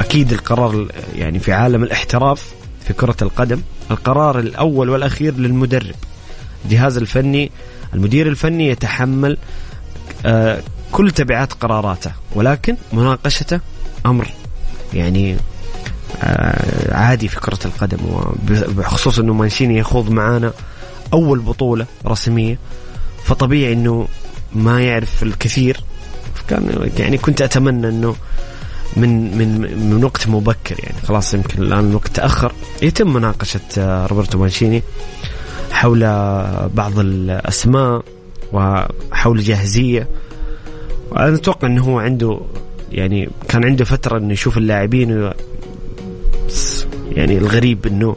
أكيد 0.00 0.32
القرار 0.32 0.88
يعني 1.14 1.38
في 1.38 1.52
عالم 1.52 1.82
الاحتراف 1.82 2.52
في 2.84 2.92
كرة 2.92 3.16
القدم 3.22 3.60
القرار 3.90 4.38
الأول 4.38 4.90
والأخير 4.90 5.34
للمدرب. 5.34 5.94
الجهاز 6.64 6.96
الفني 6.96 7.50
المدير 7.94 8.28
الفني 8.28 8.68
يتحمل 8.68 9.36
آه، 10.26 10.62
كل 10.92 11.10
تبعات 11.10 11.52
قراراته 11.52 12.12
ولكن 12.34 12.76
مناقشته 12.92 13.60
أمر 14.06 14.28
يعني 14.94 15.36
آه، 16.22 16.94
عادي 16.94 17.28
في 17.28 17.40
كرة 17.40 17.58
القدم 17.64 17.98
وبخصوص 18.04 19.18
إنه 19.18 19.34
مانشيني 19.34 19.78
يخوض 19.78 20.10
معانا 20.10 20.52
أول 21.12 21.38
بطولة 21.38 21.86
رسمية. 22.06 22.58
فطبيعي 23.24 23.72
إنه 23.72 24.08
ما 24.52 24.82
يعرف 24.82 25.22
الكثير. 25.22 25.80
كان 26.48 26.90
يعني 26.98 27.18
كنت 27.18 27.42
أتمنى 27.42 27.88
إنه 27.88 28.16
من 28.96 29.38
من 29.38 29.60
من 29.90 30.04
وقت 30.04 30.28
مبكر 30.28 30.76
يعني. 30.78 30.98
خلاص 31.06 31.34
يمكن 31.34 31.62
الآن 31.62 31.90
الوقت 31.90 32.08
تأخر. 32.08 32.52
يتم 32.82 33.12
مناقشة 33.12 33.60
آه، 33.78 34.06
روبرتو 34.06 34.38
مانشيني 34.38 34.82
حول 35.72 36.00
بعض 36.74 36.98
الأسماء 36.98 38.04
وحول 38.52 39.40
جاهزية. 39.40 40.08
وأنا 41.10 41.34
أتوقع 41.34 41.68
إنه 41.68 41.84
هو 41.84 41.98
عنده 41.98 42.40
يعني 42.92 43.28
كان 43.48 43.64
عنده 43.64 43.84
فترة 43.84 44.18
إنه 44.18 44.32
يشوف 44.32 44.58
اللاعبين 44.58 45.30
يعني 47.12 47.38
الغريب 47.38 47.86
إنه 47.86 48.16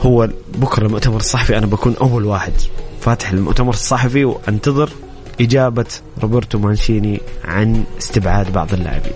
هو 0.00 0.28
بكرة 0.54 0.86
المؤتمر 0.86 1.16
الصحفي. 1.16 1.58
أنا 1.58 1.66
بكون 1.66 1.94
أول 2.00 2.24
واحد 2.24 2.52
فاتح 3.00 3.30
المؤتمر 3.30 3.72
الصحفي 3.72 4.24
وأنتظر 4.24 4.90
إجابة 5.40 5.86
روبرتو 6.22 6.58
مانشيني 6.58 7.20
عن 7.44 7.84
استبعاد 7.98 8.52
بعض 8.52 8.72
اللاعبين. 8.72 9.12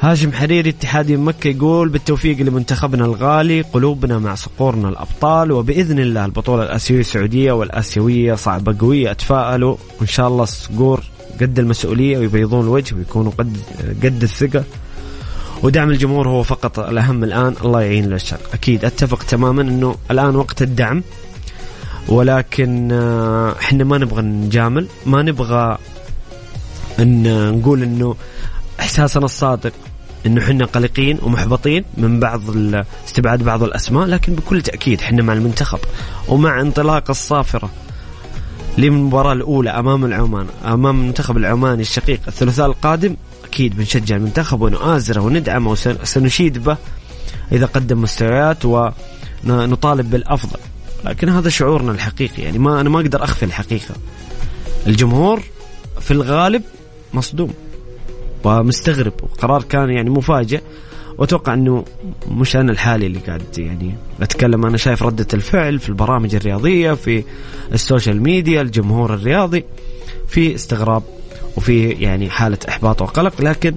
هاشم 0.00 0.32
حريري 0.32 0.70
اتحادي 0.70 1.16
مكة 1.16 1.48
يقول 1.48 1.88
بالتوفيق 1.88 2.38
لمنتخبنا 2.38 3.04
الغالي 3.04 3.60
قلوبنا 3.60 4.18
مع 4.18 4.34
صقورنا 4.34 4.88
الأبطال 4.88 5.52
وبإذن 5.52 5.98
الله 5.98 6.24
البطولة 6.24 6.62
الآسيوية 6.62 7.00
السعودية 7.00 7.52
والآسيوية 7.52 8.34
صعبة 8.34 8.76
قوية 8.80 9.10
أتفائلوا 9.10 9.76
وإن 10.00 10.06
شاء 10.06 10.28
الله 10.28 10.42
الصقور 10.42 11.02
قد 11.40 11.58
المسؤولية 11.58 12.18
ويبيضون 12.18 12.64
الوجه 12.64 12.94
ويكونوا 12.94 13.32
قد 13.38 13.56
قد 14.04 14.22
الثقة. 14.22 14.64
ودعم 15.62 15.90
الجمهور 15.90 16.28
هو 16.28 16.42
فقط 16.42 16.78
الأهم 16.78 17.24
الآن 17.24 17.54
الله 17.64 17.82
يعين 17.82 18.12
الشر 18.12 18.38
أكيد 18.52 18.84
أتفق 18.84 19.22
تماما 19.22 19.62
أنه 19.62 19.96
الآن 20.10 20.36
وقت 20.36 20.62
الدعم. 20.62 21.02
ولكن 22.08 22.92
آه، 22.92 23.52
إحنا 23.60 23.84
ما 23.84 23.98
نبغى 23.98 24.22
نجامل 24.22 24.86
ما 25.06 25.22
نبغى 25.22 25.78
إن 27.00 27.52
نقول 27.58 27.82
إنه 27.82 28.16
إحساسنا 28.80 29.24
الصادق 29.24 29.72
إنه 30.26 30.42
إحنا 30.42 30.64
قلقين 30.64 31.18
ومحبطين 31.22 31.84
من 31.96 32.20
بعض 32.20 32.40
استبعاد 33.08 33.42
بعض 33.42 33.62
الأسماء 33.62 34.06
لكن 34.06 34.34
بكل 34.34 34.62
تأكيد 34.62 35.00
إحنا 35.00 35.22
مع 35.22 35.32
المنتخب 35.32 35.78
ومع 36.28 36.60
انطلاق 36.60 37.10
الصافرة 37.10 37.70
للمباراة 38.78 39.32
الأولى 39.32 39.70
أمام 39.70 40.04
العمان 40.04 40.46
أمام 40.64 41.00
المنتخب 41.00 41.36
العماني 41.36 41.82
الشقيق 41.82 42.20
الثلاثاء 42.28 42.66
القادم. 42.66 43.16
أكيد 43.44 43.76
بنشجع 43.76 44.16
المنتخب 44.16 44.60
ونؤازره 44.60 45.20
وندعمه 45.20 45.70
وسنشيد 45.70 46.64
به 46.64 46.76
إذا 47.52 47.66
قدم 47.66 48.02
مستويات 48.02 48.64
ونطالب 49.44 50.10
بالأفضل. 50.10 50.58
لكن 51.04 51.28
هذا 51.28 51.48
شعورنا 51.48 51.92
الحقيقي. 51.92 52.42
يعني 52.42 52.58
ما 52.58 52.80
أنا 52.80 52.88
ما 52.88 53.00
أقدر 53.00 53.24
أخفي 53.24 53.44
الحقيقة. 53.44 53.94
الجمهور 54.86 55.42
في 56.00 56.10
الغالب 56.10 56.62
مصدوم 57.14 57.54
ومستغرب. 58.44 59.12
وقرار 59.22 59.62
كان 59.62 59.90
يعني 59.90 60.10
مفاجئ. 60.10 60.60
وأتوقع 61.18 61.54
إنه 61.54 61.84
مش 62.28 62.56
أنا 62.56 62.72
الحالي 62.72 63.06
اللي 63.06 63.18
قاعد 63.18 63.58
يعني 63.58 63.94
أتكلم. 64.22 64.66
أنا 64.66 64.76
شايف 64.76 65.02
ردة 65.02 65.26
الفعل 65.34 65.78
في 65.78 65.88
البرامج 65.88 66.34
الرياضية 66.34 66.92
في 66.92 67.24
السوشيال 67.72 68.22
ميديا 68.22 68.62
الجمهور 68.62 69.14
الرياضي 69.14 69.64
في 70.28 70.54
استغراب 70.54 71.02
وفي 71.56 71.90
يعني 71.90 72.30
حالة 72.30 72.58
إحباط 72.68 73.02
وقلق. 73.02 73.42
لكن 73.42 73.74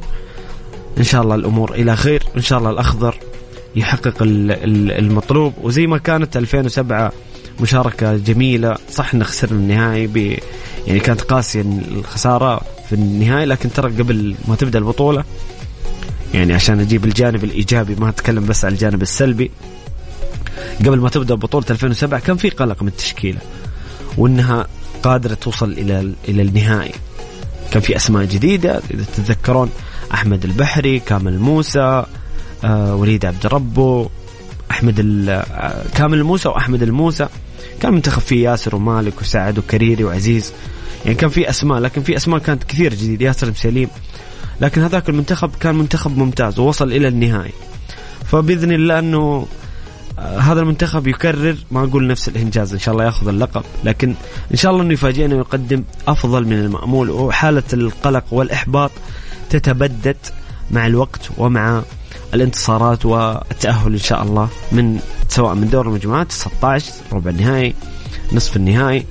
إن 0.97 1.03
شاء 1.03 1.21
الله 1.21 1.35
الأمور 1.35 1.71
إلى 1.71 1.95
خير. 1.95 2.23
إن 2.37 2.41
شاء 2.41 2.59
الله 2.59 2.69
الأخضر 2.69 3.15
يحقق 3.77 4.15
المطلوب. 4.21 5.53
وزي 5.61 5.87
ما 5.87 5.97
كانت 5.97 6.37
2007 6.37 7.11
مشاركة 7.59 8.17
جميلة. 8.17 8.75
صح 8.91 9.13
ان 9.13 9.23
خسرنا 9.23 9.59
النهائي 9.59 10.07
ب 10.07 10.17
يعني 10.87 10.99
كانت 10.99 11.21
قاسية 11.21 11.61
الخسارة 11.61 12.61
في 12.89 12.95
النهائي 12.95 13.45
لكن 13.45 13.73
ترى 13.73 13.91
قبل 13.91 14.35
ما 14.47 14.55
تبدأ 14.55 14.79
البطولة 14.79 15.23
يعني 16.33 16.53
عشان 16.53 16.79
أجيب 16.79 17.05
الجانب 17.05 17.43
الإيجابي 17.43 17.95
ما 17.95 18.09
أتكلم 18.09 18.45
بس 18.45 18.65
على 18.65 18.73
الجانب 18.73 19.01
السلبي. 19.01 19.51
قبل 20.79 20.99
ما 20.99 21.09
تبدأ 21.09 21.35
بطولة 21.35 21.65
2007 21.69 22.19
كان 22.19 22.37
في 22.37 22.49
قلق 22.49 22.81
من 22.81 22.87
التشكيلة 22.87 23.39
وإنها 24.17 24.67
قادرة 25.03 25.33
توصل 25.33 25.71
إلى 25.71 26.13
إلى 26.27 26.41
النهائي. 26.41 26.91
كان 27.71 27.81
في 27.81 27.95
أسماء 27.95 28.25
جديدة 28.25 28.81
إذا 28.91 29.03
تتذكرون 29.15 29.69
أحمد 30.13 30.45
البحري 30.45 30.99
كامل 30.99 31.39
موسى 31.39 32.05
وليد 32.63 33.25
عبد 33.25 33.45
ربه 33.45 34.09
أحمد 34.71 35.25
آه، 35.29 35.83
كامل 35.95 36.17
الموسى 36.17 36.49
وأحمد 36.49 36.83
الموسى. 36.83 37.27
كان 37.81 37.93
منتخب 37.93 38.21
فيه 38.21 38.49
ياسر 38.49 38.75
ومالك 38.75 39.21
وسعد 39.21 39.57
وكريري 39.57 40.03
وعزيز. 40.03 40.53
يعني 41.05 41.17
كان 41.17 41.29
في 41.29 41.49
أسماء 41.49 41.79
لكن 41.79 42.01
في 42.03 42.17
أسماء 42.17 42.39
كانت 42.39 42.63
كثير 42.63 42.93
جديده 42.93 43.25
ياسر 43.25 43.53
سليم 43.53 43.89
لكن 44.61 44.81
هذاك 44.81 45.09
المنتخب 45.09 45.51
كان 45.59 45.75
منتخب 45.75 46.17
ممتاز 46.17 46.59
ووصل 46.59 46.91
إلى 46.91 47.07
النهائي. 47.07 47.53
فبإذن 48.25 48.71
الله 48.71 48.99
إنه 48.99 49.47
آه، 50.19 50.39
هذا 50.39 50.61
المنتخب 50.61 51.07
يكرر 51.07 51.55
ما 51.71 51.83
أقول 51.83 52.07
نفس 52.07 52.27
الإنجاز 52.27 52.73
إن 52.73 52.79
شاء 52.79 52.93
الله 52.93 53.05
يأخذ 53.05 53.27
اللقب. 53.27 53.63
لكن 53.83 54.13
إن 54.51 54.55
شاء 54.55 54.71
الله 54.71 54.83
إنه 54.83 54.93
يفاجئنا 54.93 55.35
ويقدم 55.35 55.83
أفضل 56.07 56.45
من 56.45 56.53
المأمول 56.53 57.09
وحالة 57.09 57.63
القلق 57.73 58.23
والإحباط 58.31 58.91
تتبدد 59.49 60.17
مع 60.71 60.87
الوقت 60.87 61.29
ومع 61.37 61.81
الانتصارات 62.33 63.05
والتأهل 63.05 63.91
إن 63.93 63.97
شاء 63.99 64.23
الله 64.23 64.47
من 64.71 64.99
سواء 65.29 65.53
من 65.55 65.69
دور 65.69 65.87
المجموعات 65.87 66.31
16 66.31 66.91
ربع 67.13 67.31
النهائي 67.31 67.73
نصف 68.33 68.55
النهائي. 68.57 69.05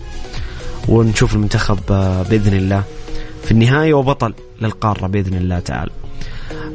ونشوف 0.88 1.34
المنتخب 1.34 1.78
آه، 1.90 2.22
بإذن 2.22 2.56
الله 2.56 2.82
في 3.44 3.50
النهايه 3.50 3.94
وبطل 3.94 4.34
للقارة 4.60 5.06
بإذن 5.06 5.34
الله 5.34 5.58
تعالى. 5.58 5.90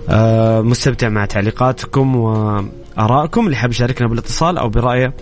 أه 0.09 0.61
مستمتع 0.61 1.09
مع 1.09 1.25
تعليقاتكم 1.25 2.15
وآرائكم. 2.15 3.45
اللي 3.45 3.55
حاب 3.55 3.71
يشاركنا 3.71 4.07
بالاتصال 4.07 4.57
أو 4.57 4.69
برأيه 4.69 5.13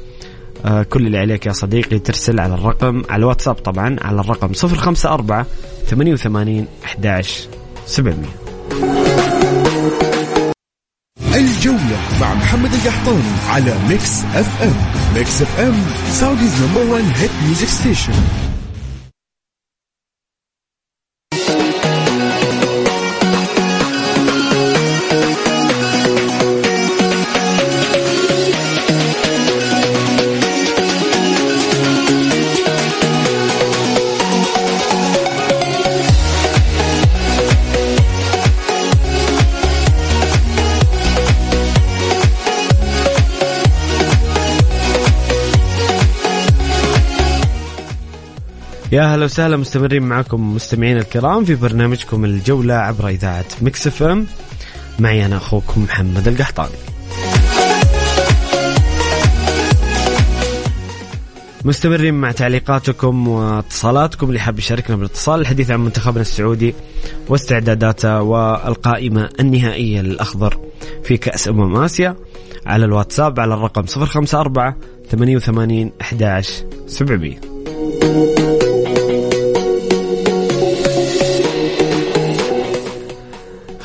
أه 0.65 0.83
كل 0.83 1.05
اللي 1.07 1.17
عليك 1.17 1.45
يا 1.45 1.51
صديقي 1.51 1.99
ترسل 1.99 2.39
على 2.39 2.53
الرقم 2.53 3.03
على 3.09 3.19
الواتساب 3.19 3.55
طبعا 3.55 3.95
على 4.01 4.19
الرقم 4.21 4.51
054 4.63 5.45
88 5.87 6.65
11 6.83 7.47
700 7.85 8.48
مع 12.21 12.33
محمد 12.33 12.73
القحطاني 12.73 13.23
على 13.49 13.73
Mix 13.89 14.23
FM 14.35 14.73
ميكس 15.15 15.41
اف 15.41 15.59
ام 15.59 15.73
سعوديز 16.11 16.51
نمبر 16.61 16.93
1 16.93 17.03
هيت 17.15 17.31
ميوزك 17.45 17.67
ستيشن 17.67 18.13
يا 48.91 49.15
هلا 49.15 49.25
وسهلا 49.25 49.57
مستمرين 49.57 50.03
معكم 50.03 50.55
مستمعين 50.55 50.97
الكرام 50.97 51.45
في 51.45 51.55
برنامجكم 51.55 52.25
الجولة 52.25 52.73
عبر 52.73 53.07
إذاعة 53.07 53.45
Mix 53.61 53.87
FM. 53.87 54.25
معي 54.99 55.25
أنا 55.25 55.37
أخوكم 55.37 55.83
محمد 55.83 56.27
القحطاني. 56.27 56.75
مستمرين 61.65 62.13
مع 62.13 62.31
تعليقاتكم 62.31 63.27
واتصالاتكم 63.27 64.27
اللي 64.27 64.39
حاب 64.39 64.59
يشاركنا 64.59 64.95
بالاتصال 64.95 65.39
الحديث 65.41 65.71
عن 65.71 65.79
منتخبنا 65.79 66.21
السعودي 66.21 66.75
واستعداداته 67.29 68.21
والقائمة 68.21 69.29
النهائية 69.39 70.01
للأخضر 70.01 70.57
في 71.03 71.17
كأس 71.17 71.47
أمم 71.47 71.75
آسيا. 71.75 72.15
على 72.65 72.85
الواتساب 72.85 73.39
على 73.39 73.53
الرقم 73.53 73.83
054 73.97 74.73
88 75.11 75.91
11 76.01 76.53
700 76.87 78.58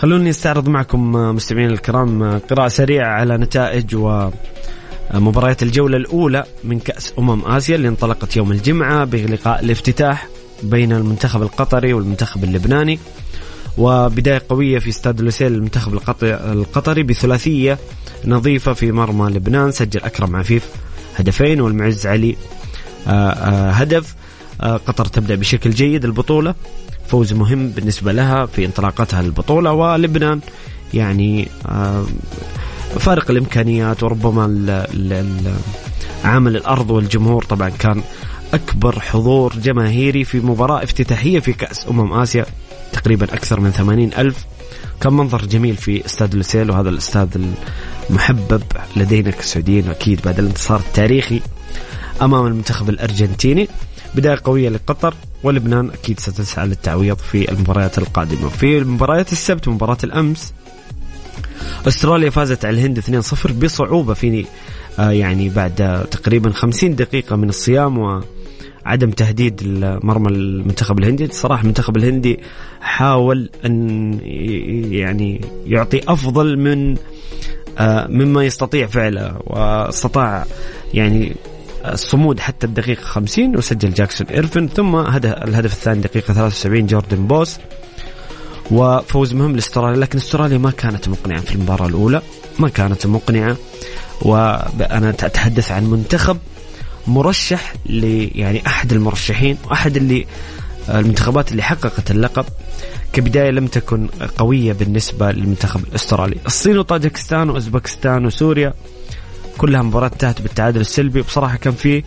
خلوني 0.05 0.31
أستعرض 0.31 0.69
معكم 0.69 1.13
مستمعين 1.13 1.71
الكرام 1.71 2.39
قراءة 2.39 2.69
سريعة 2.69 3.09
على 3.09 3.37
نتائج 3.37 3.97
ومباريات 5.15 5.63
الجولة 5.63 5.97
الأولى 5.97 6.45
من 6.65 6.79
كأس 6.79 7.13
أمم 7.19 7.45
آسيا 7.45 7.77
اللي 7.77 7.89
انطلقت 7.89 8.37
يوم 8.37 8.53
الجمعة 8.53 9.05
بلقاء 9.05 9.65
الافتتاح 9.65 10.29
بين 10.63 10.93
المنتخب 10.93 11.43
القطري 11.43 11.93
والمنتخب 11.93 12.45
اللبناني. 12.45 12.99
وبداية 13.79 14.43
قوية 14.49 14.79
في 14.79 14.89
استاد 14.89 15.21
لوسيل 15.21 15.55
المنتخب 15.55 16.01
القطري 16.23 17.03
بثلاثية 17.03 17.79
نظيفة 18.25 18.73
في 18.73 18.93
مرمى 18.93 19.31
لبنان 19.31 19.73
سجل 19.73 20.01
أكرم 20.01 20.37
عفيف 20.37 20.69
هدفين 21.17 21.61
والمعز 21.61 22.07
علي 22.07 22.37
آه، 23.07 23.11
آه، 23.11 23.71
هدف. 23.71 24.15
آه، 24.61 24.77
قطر 24.77 25.05
تبدأ 25.05 25.35
بشكل 25.35 25.71
جيد 25.71 26.05
البطولة. 26.05 26.55
فوز 27.09 27.33
مهم 27.33 27.69
بالنسبة 27.69 28.13
لها 28.13 28.47
في 28.47 28.65
انطلاقتها 28.65 29.23
للبطولة 29.23 29.73
ولبنان 29.73 30.41
يعني 30.95 31.49
فارق 32.99 33.31
الإمكانيات 33.31 34.03
وربما 34.03 34.87
عامل 36.25 36.57
الأرض 36.57 36.91
والجمهور 36.91 37.45
طبعا 37.45 37.69
كان 37.69 38.03
أكبر 38.55 39.01
حضور 39.01 39.53
جماهيري 39.57 40.25
في 40.25 40.41
مباراة 40.41 40.83
افتتاحية 40.85 41.41
في 41.41 41.53
كأس 41.53 41.89
أمم 41.89 42.13
آسيا 42.13 42.47
تقريبا 42.93 43.25
أكثر 43.25 43.61
من 43.61 43.71
ثمانين 43.71 44.11
ألف. 44.19 44.45
كان 45.01 45.13
منظر 45.13 45.47
جميل 45.47 45.77
في 45.77 46.05
استاد 46.07 46.35
لوسيل 46.35 46.71
وهذا 46.71 46.89
الاستاد 46.89 47.55
المحبب 48.11 48.63
لدينا 48.97 49.31
كسعوديين 49.31 49.91
أكيد 49.91 50.21
بعد 50.25 50.39
الانتصار 50.39 50.81
التاريخي 50.81 51.41
أمام 52.23 52.47
المنتخب 52.47 52.89
الأرجنتيني. 52.91 53.69
بداية 54.17 54.39
قوية 54.45 54.69
لقطر 54.69 55.15
ولبنان 55.43 55.91
أكيد 55.91 56.21
ستسعى 56.21 56.67
للتعويض 56.67 57.17
في 57.19 57.53
المباريات 57.53 57.99
القادمة. 57.99 58.49
في 58.49 58.81
مباريات 58.81 59.33
السبت 59.33 59.69
مباراة 59.69 59.99
الأمس 60.05 60.53
أستراليا 61.89 62.31
فازت 62.31 62.65
على 62.65 62.75
الهند 62.77 63.01
2-0 63.01 63.53
بصعوبة 63.53 64.15
في 64.15 64.45
آه 64.99 65.11
يعني 65.11 65.49
بعد 65.49 66.07
تقريبا 66.11 66.51
50 66.51 66.95
دقيقة 66.97 67.37
من 67.37 67.49
الصيام 67.49 67.99
و 67.99 68.21
عدم 68.87 69.11
تهديد 69.11 69.63
مرمى 70.03 70.29
المنتخب 70.29 70.99
الهندي. 70.99 71.25
الصراحة 71.25 71.63
المنتخب 71.63 71.97
الهندي 71.97 72.41
حاول 72.81 73.51
أن 73.65 74.13
يعني 74.93 75.41
يعطي 75.67 76.01
أفضل 76.09 76.59
من 76.59 76.97
آه 77.79 78.07
مما 78.07 78.45
يستطيع 78.45 78.87
فعله 78.87 79.37
واستطاع 79.47 80.45
يعني 80.95 81.33
الصمود 81.93 82.41
حتى 82.41 82.67
الدقيقة 82.67 83.03
50 83.03 83.57
وسجل 83.57 83.93
جاكسون 83.95 84.27
إيرفن 84.27 84.69
ثم 84.69 84.97
الهدف 84.97 85.73
الثاني 85.73 86.01
دقيقة 86.01 86.35
73 86.35 86.87
جوردن 86.87 87.27
بوس 87.27 87.59
وفوز 88.71 89.35
مهم 89.35 89.55
لأستراليا 89.55 90.01
لكن 90.01 90.19
أستراليا 90.19 90.59
ما 90.59 90.71
كانت 90.71 91.09
مقنعة 91.09 91.41
في 91.41 91.55
المباراة 91.55 91.87
الأولى 91.87 92.23
ما 92.59 92.69
كانت 92.69 93.07
مقنعة 93.07 93.57
وأنا 94.23 95.11
أتحدث 95.11 95.73
عن 95.73 95.85
منتخب 95.85 96.39
مرشح 97.07 97.75
ل 97.87 98.29
يعني 98.35 98.67
أحد 98.67 98.93
المرشحين 98.93 99.59
وأحد 99.65 99.97
اللي 99.97 100.27
المنتخبات 100.89 101.53
اللي 101.53 101.63
حققت 101.63 102.11
اللقب 102.11 102.45
كبداية 103.13 103.51
لم 103.51 103.67
تكن 103.67 104.07
قوية 104.39 104.73
بالنسبة 104.73 105.33
للمنتخب 105.33 105.85
الأسترالي. 105.85 106.37
الصين 106.47 106.79
وطاجكستان 106.79 107.51
وأوزبكستان 107.51 108.27
وسوريا 108.27 108.75
كلها 109.59 109.83
مباريات 109.83 110.13
انتهت 110.13 110.43
بالتعادل 110.43 110.81
السلبي. 110.81 111.23
بصراحة 111.23 111.57
كان 111.57 111.73
في 111.73 112.03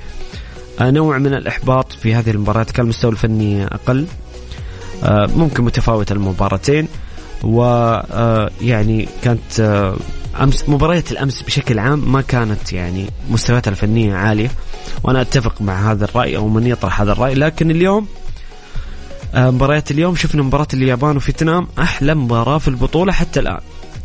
نوع 0.81 1.17
من 1.17 1.33
الإحباط 1.33 1.91
في 1.91 2.15
هذه 2.15 2.31
المباريات 2.31 2.71
كان 2.71 2.83
المستوى 2.83 3.11
الفني 3.11 3.65
أقل 3.65 4.05
آه، 5.03 5.29
ممكن 5.35 5.63
متفاوتة 5.63 6.13
المباراتين. 6.13 6.87
ويعني 7.43 9.03
آه، 9.03 9.07
كانت 9.23 9.59
آه، 9.59 9.95
أمس 10.41 10.69
مباريات 10.69 11.11
الأمس 11.11 11.41
بشكل 11.41 11.79
عام 11.79 12.11
ما 12.11 12.21
كانت 12.21 12.73
يعني 12.73 13.05
مستوياتها 13.29 13.71
الفنية 13.71 14.15
عالية. 14.15 14.51
وأنا 15.03 15.21
أتفق 15.21 15.61
مع 15.61 15.91
هذا 15.91 16.05
الرأي 16.05 16.37
أو 16.37 16.47
من 16.47 16.67
يطرح 16.67 17.01
هذا 17.01 17.11
الرأي. 17.11 17.33
لكن 17.33 17.71
اليوم 17.71 18.07
مباريات 19.35 19.91
اليوم 19.91 20.15
شفنا 20.15 20.43
مباراة 20.43 20.67
اليابان 20.73 21.17
وفيتنام 21.17 21.67
أحلى 21.79 22.15
مباراة 22.15 22.57
في 22.57 22.67
البطولة 22.67 23.11
حتى 23.11 23.39
الآن. 23.39 23.59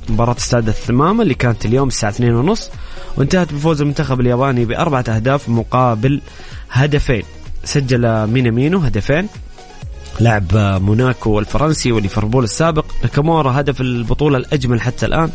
مباراة 0.09 0.37
استاد 0.37 0.69
الثمامة 0.69 1.23
اللي 1.23 1.35
كانت 1.35 1.67
اليوم 1.67 1.89
الساعة 1.89 2.11
2 2.11 2.35
ونص 2.35 2.71
وانتهت 3.17 3.53
بفوز 3.53 3.81
المنتخب 3.81 4.21
الياباني 4.21 4.65
بأربعة 4.65 5.05
أهداف 5.09 5.49
مقابل 5.49 6.21
هدفين. 6.71 7.23
سجل 7.65 8.27
مينامينو 8.27 8.79
هدفين. 8.79 9.29
لاعب 10.21 10.45
موناكو 10.83 11.39
الفرنسي 11.39 11.93
وليفربول 11.93 12.45
السابق. 12.45 12.85
ناكامورا 13.03 13.61
هدف 13.61 13.81
البطولة 13.81 14.39
الأجمل 14.39 14.81
حتى 14.81 15.07
الآن 15.07 15.31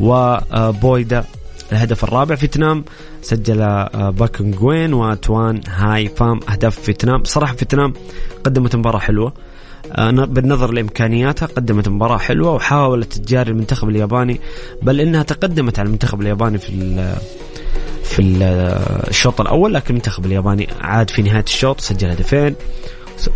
وأويدا 0.00 1.24
الهدف 1.72 2.04
الرابع. 2.04 2.34
فيتنام 2.34 2.84
سجل 3.22 3.86
باكنغوين 3.94 4.94
وتوان 4.94 5.60
هاي 5.68 6.08
فام 6.08 6.40
أهداف 6.50 6.80
فيتنام. 6.80 7.24
صراحة 7.24 7.54
فيتنام 7.54 7.92
قدمت 8.44 8.76
مباراة 8.76 8.98
حلوة. 8.98 9.32
بالنظر 10.28 10.72
لإمكانياتها 10.72 11.46
قدمت 11.46 11.88
مباراة 11.88 12.18
حلوة 12.18 12.52
وحاولت 12.52 13.12
تجاري 13.12 13.50
المنتخب 13.50 13.88
الياباني 13.88 14.40
بل 14.82 15.00
إنها 15.00 15.22
تقدمت 15.22 15.78
على 15.78 15.86
المنتخب 15.86 16.20
الياباني 16.20 16.58
في 16.58 17.14
في 18.04 18.22
الشوط 19.08 19.40
الأول 19.40 19.74
لكن 19.74 19.86
المنتخب 19.90 20.26
الياباني 20.26 20.68
عاد 20.80 21.10
في 21.10 21.22
نهاية 21.22 21.44
الشوط 21.44 21.80
سجل 21.80 22.08
هدفين 22.10 22.54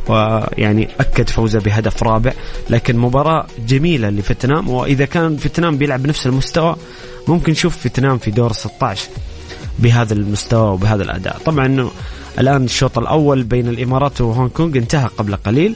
ويعني 0.09 0.89
أكد 1.01 1.31
فوزه 1.31 1.61
بهدف 1.61 2.03
رابع 2.03 2.33
لكن 2.71 2.99
مباراة 2.99 3.47
جميلة 3.69 4.11
لفيتنام 4.11 4.69
وإذا 4.69 5.05
كان 5.05 5.37
فيتنام 5.37 5.79
بيلعب 5.79 6.03
بنفس 6.03 6.27
المستوى 6.27 6.77
ممكن 7.29 7.53
نشوف 7.53 7.77
فيتنام 7.77 8.19
في 8.19 8.31
دور 8.31 8.53
16 8.53 9.09
بهذا 9.79 10.15
المستوى 10.15 10.71
وبهذا 10.73 11.03
الأداء. 11.03 11.39
طبعا 11.45 11.91
الآن 12.39 12.65
الشوط 12.65 12.99
الأول 12.99 13.43
بين 13.43 13.69
الإمارات 13.69 14.21
وهونغ 14.21 14.49
كونغ 14.49 14.77
انتهى 14.77 15.09
قبل 15.19 15.37
قليل. 15.37 15.75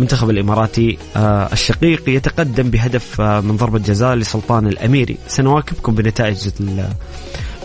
المنتخب 0.00 0.30
الاماراتي 0.30 0.98
آه، 1.16 1.52
الشقيق 1.52 2.08
يتقدم 2.08 2.70
بهدف 2.70 3.20
آه، 3.20 3.40
من 3.40 3.56
ضربة 3.56 3.78
جزاء 3.78 4.14
لسلطان 4.14 4.66
الأميري. 4.66 5.16
سنواكبكم 5.28 5.94
بنتائج 5.94 6.48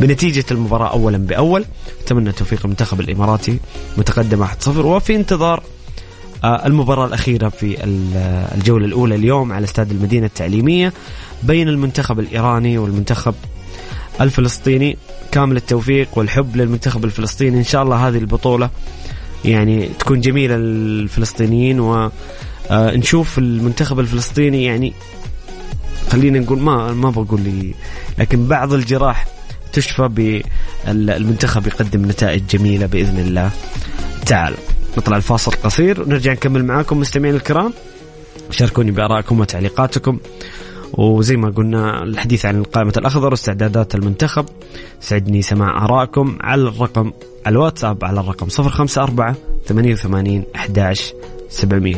بنتيجة 0.02 0.46
المباراة 0.52 0.92
أولا 0.92 1.18
بأول. 1.18 1.66
أتمنى 2.04 2.32
توفيق 2.32 2.60
المنتخب 2.66 3.00
الإماراتي. 3.00 3.60
متقدم 3.98 4.48
1-0 4.48 4.68
وفي 4.68 5.16
انتظار 5.16 5.64
آه، 6.44 6.66
المباراة 6.66 7.06
الأخيرة 7.06 7.50
في 7.50 7.78
الجولة 8.56 8.86
الأولى 8.86 9.16
اليوم 9.16 9.52
على 9.52 9.64
استاد 9.64 9.92
المدينة 9.92 10.26
التعليمية 10.26 10.94
بين 11.44 11.68
المنتخب 11.68 12.20
الإيراني 12.20 12.78
والمنتخب 12.78 13.34
الفلسطيني. 14.22 14.98
كامل 15.32 15.58
التوفيق 15.58 16.08
والحب 16.16 16.56
للمنتخب 16.56 17.06
الفلسطيني. 17.06 17.58
إن 17.58 17.64
شاء 17.64 17.84
الله 17.84 18.08
هذه 18.08 18.18
البطولة 18.18 18.70
يعني 19.50 19.90
تكون 20.00 20.22
جميلة 20.22 20.56
للفلسطينيين 20.56 21.80
ونشوف 21.80 23.38
آه، 23.38 23.42
المنتخب 23.42 24.00
الفلسطيني 24.00 24.64
يعني 24.64 24.94
خلينا 26.12 26.40
نقول 26.40 26.60
ما 26.60 26.94
ما 26.94 27.10
بقول 27.10 27.42
لي 27.42 27.74
لكن 28.18 28.48
بعض 28.48 28.74
الجراح 28.74 29.28
تشفى 29.74 30.08
بالمنتخب 30.88 31.68
يقدم 31.68 32.06
نتائج 32.06 32.44
جميلة 32.50 32.86
بإذن 32.86 33.20
الله. 33.20 33.52
تعالى 34.26 34.56
نطلع 34.98 35.18
الفاصل 35.18 35.52
قصير 35.52 36.02
ونرجع 36.02 36.32
نكمل 36.32 36.66
معاكم 36.66 37.00
مستمعين 37.00 37.36
الكرام. 37.36 37.74
شاركوني 38.52 38.92
بآرائكم 38.92 39.40
وتعليقاتكم. 39.40 40.20
وزي 40.94 41.38
ما 41.38 41.50
قلنا 41.50 42.04
الحديث 42.04 42.46
عن 42.46 42.64
قائمة 42.64 42.94
الأخضر 42.98 43.30
واستعدادات 43.30 43.96
المنتخب. 43.96 44.46
سعدني 45.00 45.42
سماع 45.42 45.86
آرائكم 45.86 46.38
على 46.42 46.62
الرقم 46.62 47.12
الواتساب 47.48 48.06
على 48.06 48.20
الرقم 48.20 48.48
054 48.60 49.36
88 49.66 50.44
11 50.56 51.14
700 51.50 51.96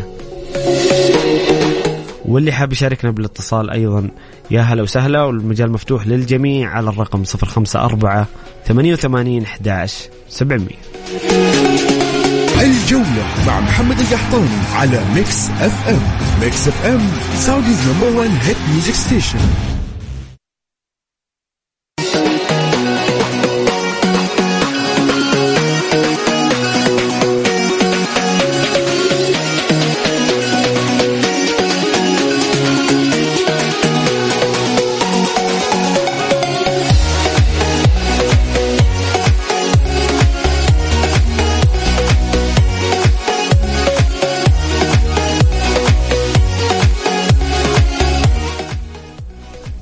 واللي 2.25 2.51
حاب 2.51 2.71
يشاركنا 2.71 3.11
بالاتصال 3.11 3.69
أيضا 3.69 4.09
يا 4.51 4.61
هلا 4.61 4.83
وسهلا 4.83 5.23
والمجال 5.23 5.71
مفتوح 5.71 6.07
للجميع 6.07 6.69
على 6.69 6.89
الرقم 6.89 7.23
054 7.43 8.25
88 8.65 9.41
11 9.41 10.09
700 10.29 10.67
الجولة. 12.61 13.26
مع 13.47 13.59
محمد 13.59 13.99
القحطاني 13.99 14.49
على 14.75 15.03
Mix 15.15 15.49
FM 15.49 16.01
Mix 16.41 16.67
FM 16.67 17.01
Saudi's 17.39 17.77
number 17.87 18.17
1 18.19 18.29
hit 18.43 18.57
music 18.71 18.93
station 18.93 19.39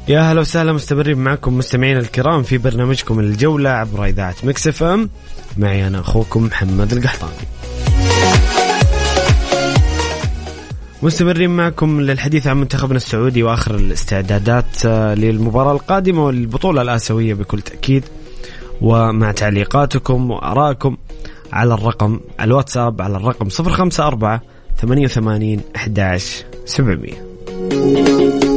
يا 0.07 0.19
هلا 0.21 0.41
وسهلا 0.41 0.73
مستمرين 0.73 1.17
معكم 1.17 1.57
مستمعين 1.57 1.97
الكرام 1.97 2.43
في 2.43 2.57
برنامجكم 2.57 3.19
الجولة 3.19 3.69
عبر 3.69 4.05
إذاعة 4.05 4.35
مكس 4.43 4.67
إف 4.67 4.83
إم. 4.83 5.09
معي 5.57 5.87
أنا 5.87 5.99
أخوكم 5.99 6.43
محمد 6.43 6.93
القحطاني. 6.93 7.33
مستمرين 11.03 11.49
معكم 11.49 12.01
للحديث 12.01 12.47
عن 12.47 12.57
منتخبنا 12.57 12.97
السعودي 12.97 13.43
وآخر 13.43 13.75
الاستعدادات 13.75 14.85
آه، 14.85 15.13
للمباراة 15.13 15.71
القادمة 15.73 16.25
والبطولة 16.25 16.81
الآسيوية 16.81 17.33
بكل 17.33 17.61
تأكيد. 17.61 18.03
ومع 18.81 19.31
تعليقاتكم 19.31 20.31
وآرائكم 20.31 20.97
على 21.53 21.73
الرقم 21.73 22.19
الواتساب 22.41 23.01
على 23.01 23.17
الرقم 23.17 23.47
054 23.59 24.39
88 24.81 25.61
11 25.75 26.45
700 26.65 28.54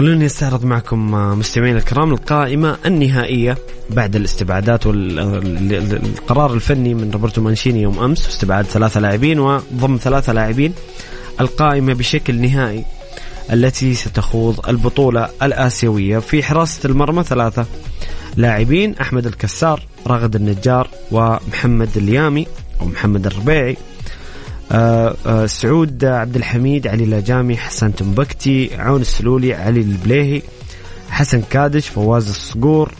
خلوني 0.00 0.26
أستعرض 0.26 0.64
معكم 0.64 1.14
آه، 1.14 1.34
مستمعين 1.34 1.76
الكرام 1.76 2.12
القائمة 2.12 2.76
النهائية 2.86 3.58
بعد 3.90 4.16
الاستبعادات 4.16 4.86
والقرار 4.86 6.54
الفني 6.54 6.94
من 6.94 7.10
روبرتو 7.10 7.40
مانشيني 7.40 7.82
يوم 7.82 7.98
أمس 7.98 8.28
استبعاد 8.28 8.64
ثلاثة 8.64 9.00
لاعبين 9.00 9.38
وضم 9.38 9.96
ثلاثة 9.96 10.32
لاعبين 10.32 10.74
القائمة 11.40 11.92
بشكل 11.92 12.40
نهائي 12.40 12.84
التي 13.52 13.94
ستخوض 13.94 14.68
البطولة 14.68 15.28
الآسيوية. 15.42 16.18
في 16.18 16.42
حراسة 16.42 16.90
المرمى 16.90 17.22
ثلاثة 17.22 17.66
لاعبين 18.36 18.94
أحمد 19.00 19.26
الكسار 19.26 19.82
راغد 20.06 20.36
النجار 20.36 20.88
ومحمد 21.10 21.96
اليامي 21.96 22.46
أو 22.80 22.86
محمد 22.86 23.26
الربيعي 23.26 23.76
آه، 24.72 25.16
آه، 25.26 25.46
سعود 25.46 26.04
عبد 26.04 26.36
الحميد 26.36 26.86
علي 26.86 27.04
لاجامي 27.04 27.56
حسن 27.56 27.94
تنبكتي 27.94 28.70
عون 28.76 29.00
السلولي 29.00 29.54
علي 29.54 29.80
البليهي 29.80 30.42
حسن 31.10 31.42
كادش 31.50 31.88
فواز 31.88 32.28
الصقور 32.28 32.92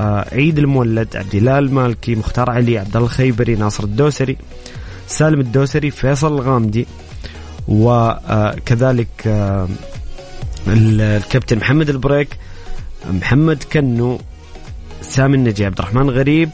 آه، 0.00 0.34
عيد 0.34 0.58
المولد 0.58 1.16
عبد 1.16 1.34
الله 1.34 1.58
المالكي 1.58 2.14
مختار 2.14 2.50
علي 2.50 2.78
عبد 2.78 2.96
الله 2.96 3.06
الخيبري 3.06 3.54
ناصر 3.54 3.84
الدوسري 3.84 4.36
سالم 5.06 5.40
الدوسري 5.40 5.90
فيصل 5.90 6.34
الغامدي 6.34 6.86
وكذلك 7.68 9.08
الكابتن 10.66 11.58
محمد 11.58 11.90
البريك 11.90 12.28
محمد 13.10 13.64
كنو 13.72 14.18
سامي 15.02 15.36
النجعي 15.36 15.66
عبد 15.66 15.78
الرحمن 15.78 16.10
غريب 16.10 16.50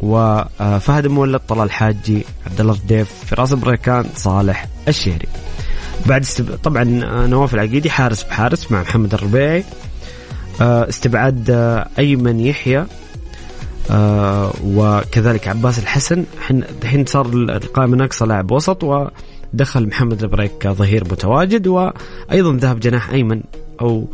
وفهد 0.00 1.06
مولد 1.06 1.40
طلال 1.48 1.62
الحاجي 1.62 2.24
عبد 2.46 2.60
الله 2.60 2.72
رديف 2.72 3.08
فراس 3.26 3.52
بريكان 3.52 4.04
صالح 4.14 4.66
الشهري. 4.88 5.28
بعد 6.06 6.20
استب... 6.20 6.54
طبعا 6.62 6.84
نواف 7.26 7.54
العقيدي 7.54 7.90
حارس 7.90 8.22
بحارس 8.22 8.72
مع 8.72 8.80
محمد 8.80 9.14
الربيعي. 9.14 9.64
آه، 10.60 10.88
استبعاد 10.88 11.50
آه، 11.50 11.88
أيمن 11.98 12.40
يحيى. 12.40 12.86
آه، 13.90 14.52
وكذلك 14.64 15.48
عباس 15.48 15.78
الحسن. 15.78 16.24
الحين 16.82 17.06
صار 17.06 17.26
القائمه 17.26 17.96
ناقصه 17.96 18.26
لاعب 18.26 18.50
وسط 18.50 18.84
ودخل 18.84 19.86
محمد 19.86 20.22
البريك 20.22 20.68
ظهير 20.68 21.04
متواجد. 21.04 21.66
وأيضا 21.66 22.56
ذهب 22.56 22.80
جناح 22.80 23.10
أيمن 23.10 23.42
أو 23.80 24.08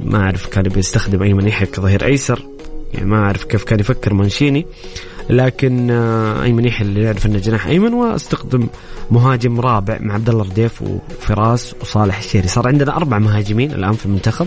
ما 0.00 0.18
أعرف 0.18 0.46
كان 0.46 0.62
بيستخدم 0.62 1.22
أيمن 1.22 1.48
يحيى 1.48 1.66
كظهير 1.66 2.04
أيسر. 2.04 2.53
يعني 2.94 3.06
ما 3.06 3.16
أعرف 3.16 3.44
كيف 3.44 3.64
كان 3.64 3.80
يفكر 3.80 4.14
مانشيني 4.14 4.66
لكن 5.30 5.90
أيمن 6.42 6.64
يحيى 6.64 6.86
اللي 6.86 7.02
يعرف 7.02 7.26
إنه 7.26 7.38
جناح 7.38 7.66
أيمن 7.66 7.92
واستخدم 7.94 8.68
مهاجم 9.10 9.60
رابع 9.60 9.98
مع 10.00 10.14
عبد 10.14 10.28
الله 10.28 10.44
رديف 10.44 10.82
وفراس 10.82 11.74
وصالح 11.80 12.18
الشهري 12.18 12.48
صار 12.48 12.68
عندنا 12.68 12.96
أربع 12.96 13.18
مهاجمين 13.18 13.72
الآن 13.72 13.92
في 13.92 14.06
المنتخب 14.06 14.46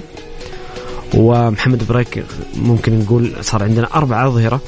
ومحمد 1.13 1.87
بريك 1.87 2.23
ممكن 2.55 2.99
نقول 2.99 3.31
صار 3.41 3.63
عندنا 3.63 3.87
أربع 3.95 4.27
أظهرة 4.27 4.61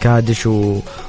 كادش 0.00 0.48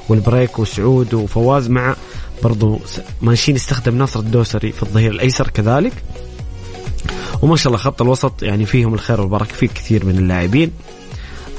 والبريك 0.09 0.59
وسعود 0.59 1.13
وفواز 1.13 1.69
مع 1.69 1.95
برضو 2.43 2.79
مانشيني 3.21 3.55
يستخدم 3.55 3.97
ناصر 3.97 4.19
الدوسري 4.19 4.71
في 4.71 4.83
الظهير 4.83 5.11
الأيسر 5.11 5.47
كذلك. 5.47 5.93
وما 7.41 7.55
شاء 7.55 7.67
الله 7.67 7.83
خط 7.83 8.01
الوسط 8.01 8.43
يعني 8.43 8.65
فيهم 8.65 8.93
الخير 8.93 9.21
والبركة 9.21 9.53
في 9.53 9.67
كثير 9.67 10.05
من 10.05 10.17
اللاعبين. 10.17 10.71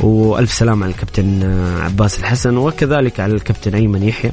وألف 0.01 0.53
سلام 0.53 0.83
على 0.83 0.93
الكابتن 0.93 1.43
عباس 1.81 2.19
الحسن 2.19 2.57
وكذلك 2.57 3.21
على 3.21 3.35
الكابتن 3.35 3.75
أيمن 3.75 4.03
يحيى 4.03 4.33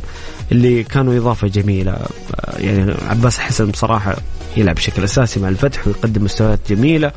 اللي 0.51 0.83
كانوا 0.83 1.17
إضافة 1.17 1.47
جميلة 1.47 1.97
يعني 2.57 2.93
عباس 3.09 3.37
الحسن 3.37 3.65
بصراحة 3.71 4.15
يلعب 4.57 4.75
بشكل 4.75 5.03
أساسي 5.03 5.39
مع 5.39 5.49
الفتح 5.49 5.87
ويقدم 5.87 6.23
مستويات 6.23 6.59
جميلة 6.69 7.11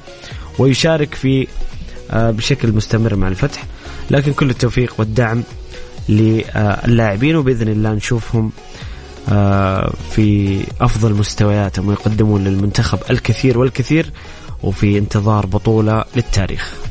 ويشارك 0.58 1.14
في 1.14 1.46
آه، 2.11 2.30
بشكل 2.30 2.72
مستمر 2.72 3.16
مع 3.16 3.28
الفتح 3.28 3.64
لكن 4.11 4.32
كل 4.32 4.50
التوفيق 4.50 4.94
والدعم 4.98 5.42
للاعبين 6.08 7.37
وبإذن 7.37 7.68
الله 7.68 7.92
نشوفهم 7.92 8.52
آه، 9.28 9.92
في 10.11 10.58
أفضل 10.80 11.14
مستوياتهم 11.14 11.88
ويقدمون 11.88 12.44
للمنتخب 12.44 12.98
الكثير 13.11 13.58
والكثير 13.58 14.12
وفي 14.62 14.98
انتظار 14.98 15.46
بطولة 15.46 16.04
للتاريخ. 16.16 16.88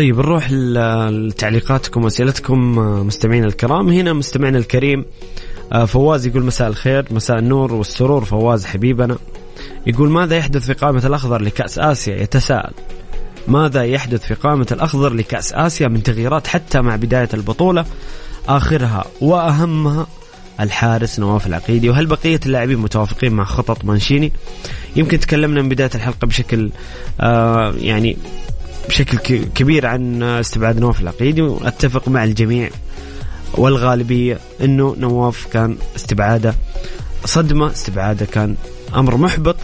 طيب 0.00 0.18
نروح 0.18 0.50
لتعليقاتكم 0.52 2.04
واسئلتكم 2.04 2.78
آه، 2.78 3.02
مستمعينا 3.02 3.46
الكرام. 3.46 3.88
هنا 3.88 4.12
مستمعنا 4.12 4.58
الكريم 4.58 5.04
آه، 5.72 5.84
فواز 5.84 6.26
يقول 6.26 6.44
مساء 6.44 6.68
الخير 6.68 7.04
مساء 7.10 7.38
النور 7.38 7.74
والسرور. 7.74 8.24
فواز 8.24 8.66
حبيبنا 8.66 9.18
يقول 9.86 10.10
ماذا 10.10 10.36
يحدث 10.36 10.66
في 10.66 10.72
قائمة 10.72 11.06
الأخضر 11.06 11.42
لكأس 11.42 11.78
آسيا؟ 11.78 12.16
يتساءل. 12.16 12.72
ماذا 13.48 13.84
يحدث 13.84 14.26
في 14.26 14.34
قائمة 14.34 14.66
الأخضر 14.72 15.12
لكأس 15.12 15.52
آسيا 15.52 15.88
من 15.88 16.02
تغييرات 16.02 16.46
حتى 16.46 16.80
مع 16.80 16.96
بداية 16.96 17.28
البطولة؟ 17.34 17.84
آخرها 18.48 19.04
وأهمها 19.20 20.06
الحارس 20.60 21.18
نواف 21.20 21.46
العقيدي. 21.46 21.90
وهل 21.90 22.06
بقية 22.06 22.40
اللاعبين 22.46 22.78
متوافقين 22.78 23.32
مع 23.32 23.44
خطط 23.44 23.84
مانشيني؟ 23.84 24.32
يمكن 24.96 25.20
تكلمنا 25.20 25.62
من 25.62 25.68
بداية 25.68 25.90
الحلقة 25.94 26.26
بشكل 26.26 26.70
آه 27.20 27.74
يعني 27.78 28.16
بشكل 28.90 29.44
كبير 29.54 29.86
عن 29.86 30.22
استبعاد 30.22 30.78
نواف 30.78 31.00
العقيدي 31.00 31.42
وأتفق 31.42 32.08
مع 32.08 32.24
الجميع 32.24 32.70
والغالبية 33.54 34.38
إنه 34.60 34.96
نواف 34.98 35.46
كان 35.52 35.76
استبعاده 35.96 36.54
صدمة 37.24 37.70
استبعاده 37.70 38.26
كان 38.26 38.56
أمر 38.94 39.16
محبط 39.16 39.56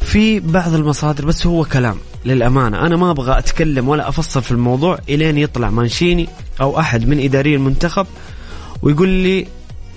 في 0.00 0.40
بعض 0.40 0.74
المصادر 0.74 1.24
بس 1.24 1.46
هو 1.46 1.64
كلام 1.64 1.96
للأمانة. 2.24 2.86
أنا 2.86 2.96
ما 2.96 3.10
أبغى 3.10 3.38
أتكلم 3.38 3.88
ولا 3.88 4.08
أفصل 4.08 4.42
في 4.42 4.50
الموضوع 4.50 4.98
إلين 5.08 5.38
يطلع 5.38 5.70
مانشيني 5.70 6.28
أو 6.60 6.80
أحد 6.80 7.08
من 7.08 7.20
إداري 7.20 7.54
المنتخب 7.54 8.06
ويقول 8.82 9.08
لي 9.08 9.46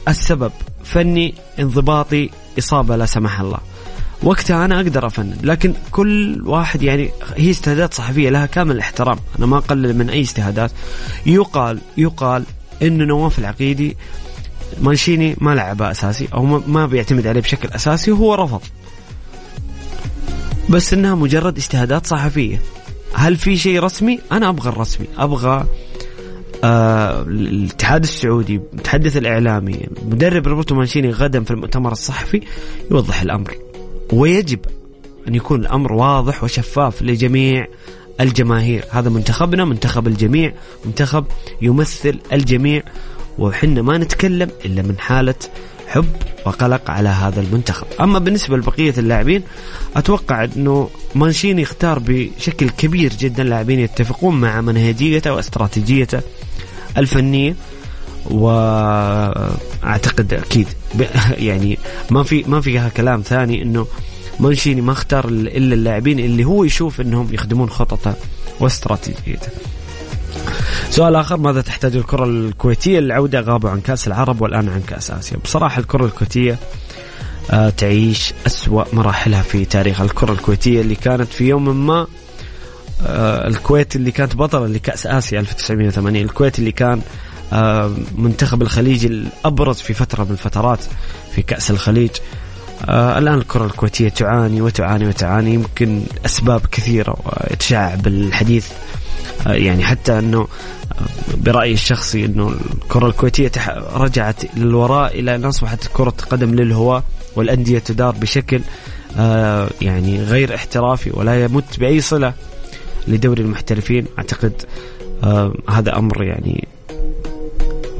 السبب 0.07 0.51
فني 0.83 1.35
انضباطي 1.59 2.29
إصابة 2.59 2.95
لا 2.95 3.05
سمح 3.05 3.39
الله. 3.39 3.59
وقتها 4.23 4.65
أنا 4.65 4.75
أقدر 4.75 5.07
افند 5.07 5.45
لكن 5.45 5.73
كل 5.91 6.41
واحد 6.45 6.83
يعني 6.83 7.09
هي 7.35 7.49
اجتهادات 7.49 7.93
صحفية 7.93 8.29
لها 8.29 8.45
كامل 8.45 8.75
الاحترام. 8.75 9.17
أنا 9.39 9.45
ما 9.45 9.57
أقلل 9.57 9.97
من 9.97 10.09
أي 10.09 10.21
اجتهادات. 10.21 10.71
يقال 11.25 11.79
يقال 11.97 12.43
انه 12.81 13.05
نواف 13.05 13.39
العقيدي 13.39 13.97
مانشيني 14.81 15.35
ما 15.41 15.55
لعبه 15.55 15.91
أساسي 15.91 16.27
أو 16.33 16.45
ما 16.45 16.85
بيعتمد 16.85 17.27
عليه 17.27 17.41
بشكل 17.41 17.69
أساسي 17.69 18.11
وهو 18.11 18.35
رفض. 18.35 18.61
بس 20.69 20.93
إنها 20.93 21.15
مجرد 21.15 21.57
اجتهادات 21.57 22.05
صحفية. 22.05 22.61
هل 23.13 23.37
في 23.37 23.57
شيء 23.57 23.79
رسمي؟ 23.79 24.19
أنا 24.31 24.49
أبغى 24.49 24.69
الرسمي. 24.69 25.07
أبغى 25.17 25.65
آه 26.63 27.21
الاتحاد 27.21 28.03
السعودي 28.03 28.61
المتحدث 28.73 29.17
الإعلامي 29.17 29.87
مدرب 30.05 30.47
روبرتو 30.47 30.75
مانشيني 30.75 31.09
غدا 31.11 31.43
في 31.43 31.51
المؤتمر 31.51 31.91
الصحفي 31.91 32.41
يوضح 32.91 33.21
الأمر. 33.21 33.70
ويجب 34.11 34.59
أن 35.27 35.35
يكون 35.35 35.59
الأمر 35.59 35.93
واضح 35.93 36.43
وشفاف 36.43 37.01
لجميع 37.01 37.67
الجماهير. 38.21 38.85
هذا 38.89 39.09
منتخبنا 39.09 39.65
منتخب 39.65 40.07
الجميع 40.07 40.53
منتخب 40.85 41.25
يمثل 41.61 42.19
الجميع 42.33 42.83
وحنا 43.39 43.81
ما 43.81 43.97
نتكلم 43.97 44.49
إلا 44.65 44.81
من 44.81 44.99
حالة 44.99 45.35
حب 45.87 46.05
وقلق 46.45 46.91
على 46.91 47.09
هذا 47.09 47.41
المنتخب. 47.41 47.87
أما 48.01 48.19
بالنسبة 48.19 48.57
لبقية 48.57 48.93
اللاعبين 48.97 49.43
أتوقع 49.95 50.43
أنه 50.43 50.89
مانشيني 51.15 51.61
يختار 51.61 51.99
بشكل 51.99 52.69
كبير 52.69 53.13
جدا 53.13 53.43
لاعبين 53.43 53.79
يتفقون 53.79 54.41
مع 54.41 54.61
منهجيته 54.61 55.33
واستراتيجيته 55.33 56.21
الفنية. 56.97 57.55
وأعتقد 58.25 60.33
أكيد 60.33 60.67
يعني 61.49 61.77
ما 62.11 62.23
في 62.23 62.43
ما 62.47 62.61
فيها 62.61 62.89
كلام 62.89 63.21
ثاني 63.21 63.61
إنه 63.61 63.87
مانشيني 64.39 64.81
ما 64.81 64.91
اختار 64.91 65.27
إلا 65.27 65.75
اللاعبين 65.75 66.19
اللي 66.19 66.43
هو 66.43 66.63
يشوف 66.63 67.01
إنهم 67.01 67.33
يخدمون 67.33 67.69
خططه 67.69 68.15
واستراتيجيته. 68.59 69.47
سؤال 70.89 71.15
آخر 71.15 71.37
ماذا 71.37 71.61
تحتاج 71.61 71.95
الكرة 71.95 72.25
الكويتية 72.25 72.99
للعودة 72.99 73.39
غابوا 73.39 73.69
عن 73.69 73.81
كأس 73.81 74.07
العرب 74.07 74.41
والآن 74.41 74.69
عن 74.69 74.81
كأس 74.81 75.11
آسيا؟ 75.11 75.37
بصراحة 75.37 75.79
الكرة 75.79 76.05
الكويتية 76.05 76.57
آه 77.51 77.69
تعيش 77.69 78.33
أسوأ 78.47 78.83
مراحلها 78.93 79.41
في 79.41 79.65
تاريخ 79.65 80.01
الكرة 80.01 80.31
الكويتية 80.31 80.81
اللي 80.81 80.95
كانت 80.95 81.33
في 81.33 81.47
يوم 81.47 81.87
ما 81.87 82.07
آه 83.05 83.47
الكويت 83.47 83.95
اللي 83.95 84.11
كانت 84.11 84.35
بطلة 84.35 84.67
لكأس 84.67 85.07
آسيا 85.07 85.39
1980 85.39 86.21
الكويت 86.21 86.59
اللي 86.59 86.71
كان 86.71 87.01
منتخب 88.17 88.61
الخليج 88.61 89.05
الأبرز 89.05 89.75
في 89.75 89.93
فترة 89.93 90.23
من 90.23 90.31
الفترات 90.31 90.79
في 91.35 91.41
كأس 91.41 91.71
الخليج. 91.71 92.09
آه 92.85 93.17
الآن 93.17 93.37
الكرة 93.37 93.65
الكويتية 93.65 94.09
تعاني 94.09 94.61
وتعاني 94.61 95.07
وتعاني 95.07 95.53
يمكن 95.53 96.01
أسباب 96.25 96.61
كثيرة 96.71 97.15
ويتشاع 97.25 97.95
بالحديث 97.95 98.67
آه 99.47 99.53
يعني 99.53 99.83
حتى 99.83 100.19
أنه 100.19 100.39
آه، 100.39 101.05
برأيي 101.37 101.73
الشخصي 101.73 102.25
أنه 102.25 102.55
الكرة 102.83 103.07
الكويتية 103.07 103.51
رجعت 103.93 104.55
للوراء 104.57 105.19
إلى 105.19 105.35
أن 105.35 105.45
أصبحت 105.45 105.87
كرة 105.93 106.13
قدم 106.29 106.55
للهواة 106.55 107.03
والأندية 107.35 107.79
تدار 107.79 108.11
بشكل 108.11 108.61
آه 109.17 109.69
يعني 109.81 110.23
غير 110.23 110.55
احترافي 110.55 111.11
ولا 111.13 111.43
يمت 111.43 111.79
بأي 111.79 112.01
صلة 112.01 112.33
لدوري 113.07 113.41
المحترفين. 113.41 114.05
أعتقد 114.17 114.53
آه 115.23 115.53
هذا 115.69 115.97
أمر 115.97 116.23
يعني 116.23 116.67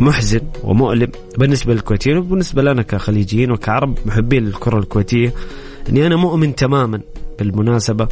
محزن 0.02 0.42
ومؤلم 0.64 1.12
بالنسبة 1.38 1.74
للكويتيين 1.74 2.18
وبالنسبة 2.18 2.62
لنا 2.62 2.82
كخليجيين 2.82 3.52
وكعرب 3.52 3.98
محبين 4.06 4.46
للكرة 4.46 4.80
الكويتية. 4.80 5.34
إني 5.90 6.08
أنا 6.08 6.16
مؤمن 6.16 6.56
تماما 6.56 7.02
بالمناسبة 7.40 8.08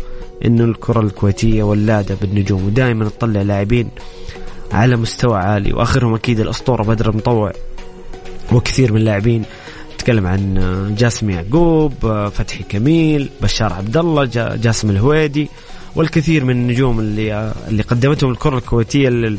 إنه 0.45 0.63
الكرة 0.63 1.01
الكويتية 1.01 1.63
ولادة 1.63 2.15
بالنجوم 2.21 2.65
ودائما 2.65 3.09
تطلع 3.09 3.41
لاعبين 3.41 3.89
على 4.71 4.95
مستوى 4.95 5.37
عالي 5.37 5.73
وآخرهم 5.73 6.13
أكيد 6.13 6.39
الأسطورة 6.39 6.83
بدر 6.83 7.09
المطوع 7.09 7.53
وكثير 8.51 8.91
من 8.91 8.97
اللاعبين. 8.97 9.43
نتكلم 9.95 10.27
عن 10.27 10.95
جاسم 10.97 11.29
يعقوب 11.29 11.93
فتحي 12.33 12.63
كميل 12.69 13.29
بشار 13.41 13.73
عبد 13.73 13.97
الله 13.97 14.25
جاسم 14.55 14.89
الهويدي. 14.89 15.49
والكثير 15.95 16.45
من 16.45 16.51
النجوم 16.51 16.99
اللي 16.99 17.53
اللي 17.67 17.83
قدمتهم 17.83 18.31
الكرة 18.31 18.57
الكويتية 18.57 19.09
لل 19.09 19.37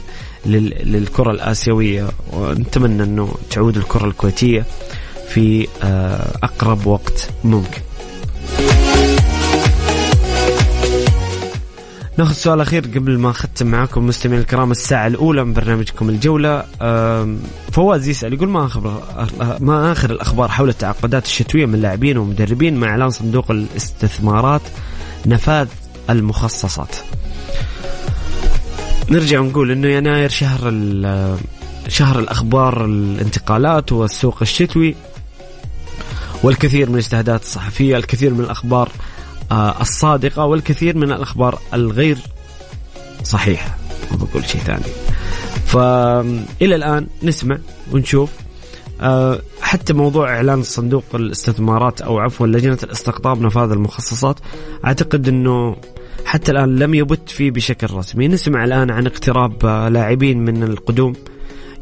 للكرة 0.85 1.31
الآسيوية. 1.31 2.09
ونتمنى 2.33 3.03
أنه 3.03 3.35
تعود 3.51 3.77
الكرة 3.77 4.07
الكويتية 4.07 4.65
في 5.29 5.69
آه، 5.83 6.39
أقرب 6.43 6.87
وقت 6.87 7.31
ممكن. 7.45 7.81
ناخذ 12.19 12.33
سؤال 12.35 12.61
أخير 12.61 12.83
قبل 12.83 13.19
ما 13.19 13.31
أختم 13.31 13.67
معاكم 13.67 14.07
مستمعين 14.07 14.41
الكرام. 14.41 14.71
الساعة 14.71 15.07
الأولى 15.07 15.45
من 15.45 15.53
برنامجكم 15.53 16.09
الجولة. 16.09 16.65
فواز 17.73 18.09
يسأل 18.09 18.33
يقول 18.33 18.49
ما 18.49 18.67
اخر 18.67 19.03
ما 19.61 19.93
آخر 19.93 20.11
الأخبار 20.11 20.49
حول 20.49 20.69
التعاقدات 20.69 21.27
الشتوية 21.27 21.67
من 21.67 21.81
لاعبين 21.81 22.19
ومدربين 22.19 22.77
مع 22.77 22.89
أعلان 22.89 23.11
صندوق 23.11 23.51
الاستثمارات 23.51 24.63
نفاذ 25.27 25.69
المخصصات. 26.11 26.97
نرجع 29.11 29.41
ونقول 29.41 29.71
إنه 29.71 29.89
يناير 29.89 30.29
شهر 30.29 30.61
شهر 31.89 32.19
الأخبار 32.19 32.85
الانتقالات 32.85 33.93
والسوق 33.93 34.39
الشتوي 34.43 34.95
والكثير 36.43 36.89
من 36.89 36.95
الاجتهادات 36.95 37.43
الصحفية، 37.43 37.97
الكثير 37.97 38.35
من 38.35 38.41
الأخبار 38.41 38.89
آه، 39.53 39.81
الصادقة 39.81 40.45
والكثير 40.45 40.97
من 40.97 41.13
الأخبار 41.13 41.59
الغير 41.75 42.19
صحيحة 43.23 43.77
ما 44.11 44.17
بقول 44.17 44.45
شيء 44.45 44.61
ثاني 44.61 44.85
فإلى 45.67 46.75
الآن 46.75 47.07
نسمع 47.23 47.59
ونشوف 47.93 48.31
آه، 49.01 49.41
حتى 49.61 49.93
موضوع 49.93 50.35
إعلان 50.35 50.63
صندوق 50.63 51.05
الاستثمارات 51.15 52.01
أو 52.01 52.19
عفوا 52.19 52.47
لجنة 52.47 52.79
الاستقطاب 52.83 53.41
نفاذ 53.41 53.71
المخصصات 53.71 54.39
أعتقد 54.85 55.29
أنه 55.29 55.77
حتى 56.25 56.51
الآن 56.53 56.77
لم 56.77 56.95
يبت 56.95 57.31
فيه 57.31 57.51
بشكل 57.51 57.95
رسمي. 57.95 58.29
نسمع 58.29 58.65
الآن 58.65 58.91
عن 58.91 59.07
اقتراب 59.07 59.67
آه، 59.67 59.89
لاعبين 59.89 60.45
من 60.45 60.63
القدوم. 60.63 61.13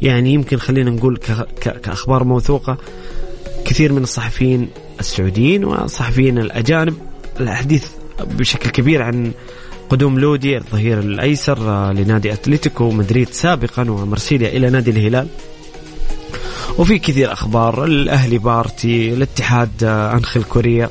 يعني 0.03 0.33
يمكن 0.33 0.57
خلينا 0.57 0.91
نقول 0.91 1.19
كأخبار 1.61 2.25
موثوقة. 2.25 2.77
كثير 3.65 3.93
من 3.93 4.03
الصحفيين 4.03 4.69
السعوديين 5.01 5.65
والصحفيين 5.65 6.39
الأجانب. 6.39 6.95
الحديث 7.41 7.87
بشكل 8.21 8.71
كبير 8.71 9.03
عن 9.03 9.33
قدوم 9.89 10.19
لودي 10.19 10.57
الظهير 10.59 10.99
الأيسر 10.99 11.59
آه، 11.71 11.93
لنادي 11.93 12.33
أتلتيكو 12.33 12.91
مدريد 12.91 13.29
سابقا 13.29 13.91
ومرسيليا 13.91 14.49
إلى 14.49 14.71
نادي 14.71 14.91
الهلال. 14.91 15.29
وفي 16.79 16.99
كثير 16.99 17.33
أخبار 17.33 17.85
الأهلي 17.85 18.39
بارتي 18.39 19.13
الاتحاد 19.15 19.85
آه، 19.85 20.13
انخل 20.13 20.43
كوريا 20.43 20.91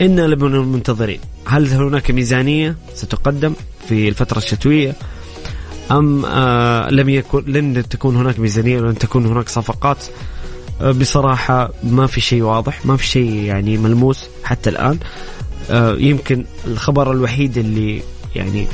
إنا 0.00 0.22
لمن 0.22 0.54
المنتظرين. 0.54 1.20
هل 1.46 1.68
هناك 1.68 2.10
ميزانية 2.10 2.76
ستقدم 2.94 3.54
في 3.88 4.08
الفترة 4.08 4.38
الشتوية؟ 4.38 4.94
أم 5.90 6.24
آه 6.24 6.90
لم 6.90 7.08
يكن 7.08 7.44
لن 7.46 7.88
تكون 7.88 8.16
هناك 8.16 8.38
ميزانية 8.38 8.80
ولن 8.80 8.98
تكون 8.98 9.26
هناك 9.26 9.48
صفقات؟ 9.48 10.04
آه 10.80 10.92
بصراحة 10.92 11.70
ما 11.84 12.06
في 12.06 12.20
شيء 12.20 12.42
واضح 12.42 12.86
ما 12.86 12.96
في 12.96 13.06
شيء 13.06 13.32
يعني 13.32 13.76
ملموس 13.76 14.26
حتى 14.44 14.70
الآن. 14.70 14.98
آه، 15.70 15.94
يمكن 15.98 16.44
الخبر 16.66 17.12
الوحيد 17.12 17.58
اللي 17.58 18.02
يعني 18.34 18.66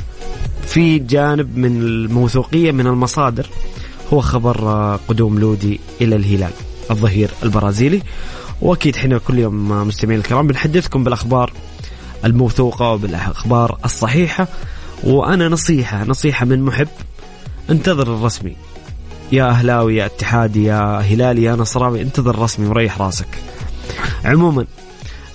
في 0.67 0.99
جانب 0.99 1.57
من 1.57 1.81
الموثوقية 1.81 2.71
من 2.71 2.87
المصادر 2.87 3.49
هو 4.13 4.21
خبر 4.21 4.55
قدوم 5.07 5.39
لودي 5.39 5.79
إلى 6.01 6.15
الهلال 6.15 6.51
الظهير 6.91 7.29
البرازيلي. 7.43 8.01
وأكيد 8.61 8.95
إحنا 8.95 9.17
كل 9.17 9.39
يوم 9.39 9.87
مستمعين 9.87 10.19
الكرام 10.19 10.47
بنحدثكم 10.47 11.03
بالأخبار 11.03 11.53
الموثوقة 12.25 12.91
وبالاخبار 12.91 13.77
الصحيحة. 13.85 14.47
وأنا 15.03 15.47
نصيحة 15.47 16.03
نصيحة 16.03 16.45
من 16.45 16.61
محب 16.61 16.87
انتظر 17.69 18.15
الرسمي. 18.15 18.55
يا 19.31 19.49
أهلاوي 19.49 19.95
يا 19.95 20.05
اتحادي 20.05 20.63
يا 20.63 20.99
هلالي 20.99 21.43
يا 21.43 21.55
نصراوي 21.55 22.01
انتظر 22.01 22.31
الرسمي 22.31 22.67
وريح 22.67 23.01
راسك. 23.01 23.27
عموما 24.25 24.65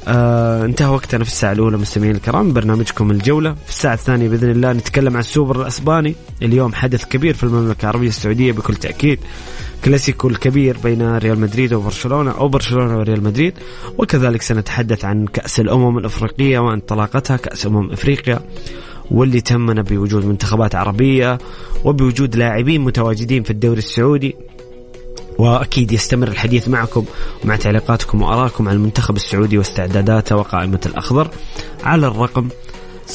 آه 0.08 0.64
انتهى 0.64 0.88
وقتنا 0.88 1.24
في 1.24 1.30
الساعة 1.30 1.52
الأولى 1.52 1.76
مستمعين 1.76 2.14
الكرام. 2.14 2.52
برنامجكم 2.52 3.10
الجولة. 3.10 3.54
في 3.54 3.70
الساعة 3.70 3.94
الثانية 3.94 4.28
بإذن 4.28 4.50
الله 4.50 4.72
نتكلم 4.72 5.12
عن 5.14 5.20
السوبر 5.20 5.60
الأسباني. 5.60 6.14
اليوم 6.42 6.74
حدث 6.74 7.04
كبير 7.04 7.34
في 7.34 7.44
المملكة 7.44 7.82
العربية 7.82 8.08
السعودية 8.08 8.52
بكل 8.52 8.74
تأكيد. 8.74 9.18
كلاسيكو 9.84 10.28
الكبير 10.28 10.76
بين 10.84 11.16
ريال 11.16 11.40
مدريد 11.40 11.72
وبرشلونة 11.72 12.30
أو 12.30 12.48
برشلونة 12.48 12.98
وريال 12.98 13.24
مدريد. 13.24 13.54
وكذلك 13.98 14.42
سنتحدث 14.42 15.04
عن 15.04 15.26
كأس 15.26 15.60
الأمم 15.60 15.98
الأفريقية 15.98 16.58
وانطلاقتها 16.58 17.36
كأس 17.36 17.66
أمم 17.66 17.90
أفريقيا 17.90 18.40
واللي 19.10 19.40
تمنا 19.40 19.82
بوجود 19.82 20.24
منتخبات 20.24 20.74
عربية 20.74 21.38
وبوجود 21.84 22.36
لاعبين 22.36 22.80
متواجدين 22.80 23.42
في 23.42 23.50
الدوري 23.50 23.78
السعودي. 23.78 24.36
وأكيد 25.38 25.92
يستمر 25.92 26.28
الحديث 26.28 26.68
معكم 26.68 27.04
ومع 27.44 27.56
تعليقاتكم 27.56 28.22
وارائكم 28.22 28.68
عن 28.68 28.74
المنتخب 28.74 29.16
السعودي 29.16 29.58
واستعداداته 29.58 30.36
وقائمة 30.36 30.80
الأخضر 30.86 31.30
على 31.84 32.06
الرقم 32.06 32.48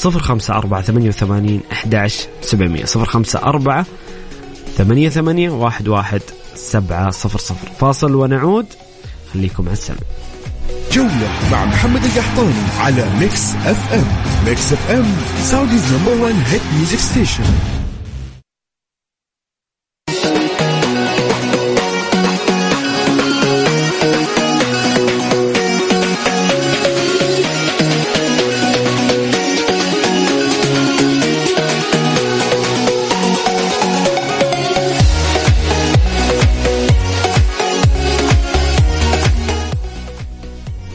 054 0.06 1.12
88 1.12 1.62
11 1.72 2.28
700 2.42 2.86
054 2.96 3.86
88 4.78 5.64
11 5.64 6.22
700 6.56 7.10
فاصل 7.80 8.16
ونعود. 8.16 8.66
خليكم 9.34 9.64
على 9.64 9.74
السمع 9.74 9.98
جولة 10.92 11.30
مع 11.52 11.66
محمد 11.66 12.04
القحطاني 12.04 12.54
على 12.80 13.06
Mix 13.20 13.56
FM 13.56 14.06
Mix 14.46 14.74
FM 14.74 15.06
Saudi's 15.44 15.94
number 15.94 16.24
1 16.24 16.36
hit 16.48 16.62
music 16.76 17.00
station 17.00 17.44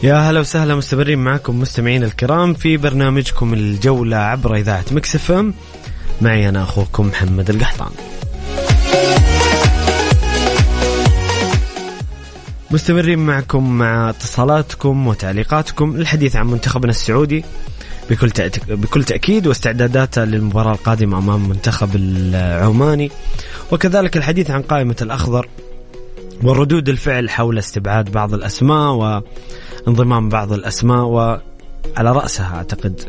يا 0.03 0.15
هلا 0.15 0.41
وسهلا 0.41 0.75
مستمرين 0.75 1.19
معكم 1.19 1.61
مستمعين 1.61 2.05
الكرام 2.05 2.55
في 2.55 2.77
برنامجكم 2.77 3.55
الجولة 3.55 4.17
عبر 4.17 4.55
إذاعة 4.55 4.85
مكس 4.91 5.31
إم. 5.31 5.55
معي 6.21 6.49
أنا 6.49 6.63
أخوكم 6.63 7.07
محمد 7.07 7.51
القحطان. 7.51 7.91
مستمرين 12.71 13.19
معكم 13.19 13.79
مع 13.79 14.11
اتصالاتكم 14.11 15.07
وتعليقاتكم 15.07 15.97
للحديث 15.97 16.37
عن 16.37 16.47
منتخبنا 16.47 16.91
السعودي. 16.91 17.45
بكل 18.11 18.31
بكل 18.69 19.05
تأكيد 19.05 19.47
واستعداداته 19.47 20.25
للمباراة 20.25 20.73
القادمة 20.73 21.19
أمام 21.19 21.45
المنتخب 21.45 21.91
العماني. 21.95 23.11
وكذلك 23.73 24.17
الحديث 24.17 24.51
عن 24.51 24.63
قائمة 24.63 24.97
الأخضر. 25.03 25.49
وردود 26.43 26.89
الفعل 26.89 27.31
حول 27.31 27.59
استبعاد 27.59 28.13
بعض 28.13 28.35
الأسماء 28.35 28.93
و 28.95 29.21
انضمام 29.89 30.29
بعض 30.29 30.53
الأسماء 30.53 31.05
و 31.05 31.39
على 31.97 32.13
رأسها 32.13 32.57
أعتقد 32.57 33.01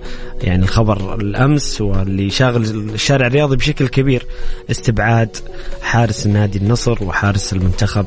يعني 0.42 0.64
الخبر 0.64 1.16
الأمس 1.16 1.82
واللي 1.82 2.30
شاغل 2.30 2.64
الشارع 2.94 3.28
الرياضي 3.28 3.56
بشكل 3.56 3.88
كبير 3.88 4.26
استبعاد 4.72 5.38
حارس 5.82 6.26
النادي 6.26 6.58
النصر 6.58 7.04
وحارس 7.04 7.54
المنتخب 7.54 8.06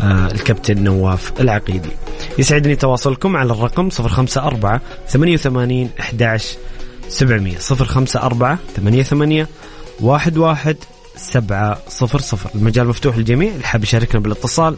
آه 0.00 0.26
الكابتن 0.26 0.84
نواف 0.84 1.40
العقيدي. 1.40 1.90
يسعدني 2.38 2.76
تواصلكم 2.76 3.36
على 3.36 3.52
الرقم 3.52 3.88
054 4.00 4.80
88 5.08 5.90
11 6.00 6.56
700 7.08 7.56
054 7.70 8.58
88 8.76 9.46
11 10.02 10.76
700 11.16 11.78
المجال 12.54 12.86
مفتوح 12.86 13.16
للجميع 13.16 13.52
اللي 13.52 13.66
حاب 13.66 13.82
يشاركنا 13.82 14.20
بالاتصال 14.20 14.76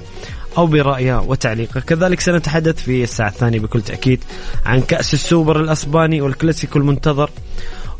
أو 0.58 0.66
برأيه 0.66 1.20
وتعليقه. 1.20 1.80
كذلك 1.80 2.20
سنتحدث 2.20 2.82
في 2.82 3.02
الساعة 3.02 3.28
الثانية 3.28 3.58
بكل 3.58 3.82
تأكيد 3.82 4.24
عن 4.66 4.80
كأس 4.80 5.14
السوبر 5.14 5.60
الأسباني 5.60 6.20
والكلاسيكو 6.20 6.78
المنتظر. 6.78 7.30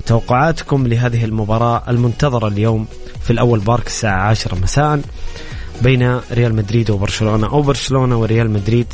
وتوقعاتكم 0.01 0.87
لهذه 0.87 1.25
المباراة 1.25 1.83
المنتظرة 1.89 2.49
اليوم 2.49 2.87
في 3.23 3.31
الأول 3.31 3.59
بارك 3.59 3.87
الساعة 3.87 4.29
10 4.29 4.55
مساء 4.55 5.01
بين 5.83 6.21
ريال 6.33 6.55
مدريد 6.55 6.91
وبرشلونة. 6.91 7.47
أو 7.47 7.63
برشلونة 7.63 8.17
وريال 8.21 8.51
مدريد 8.51 8.87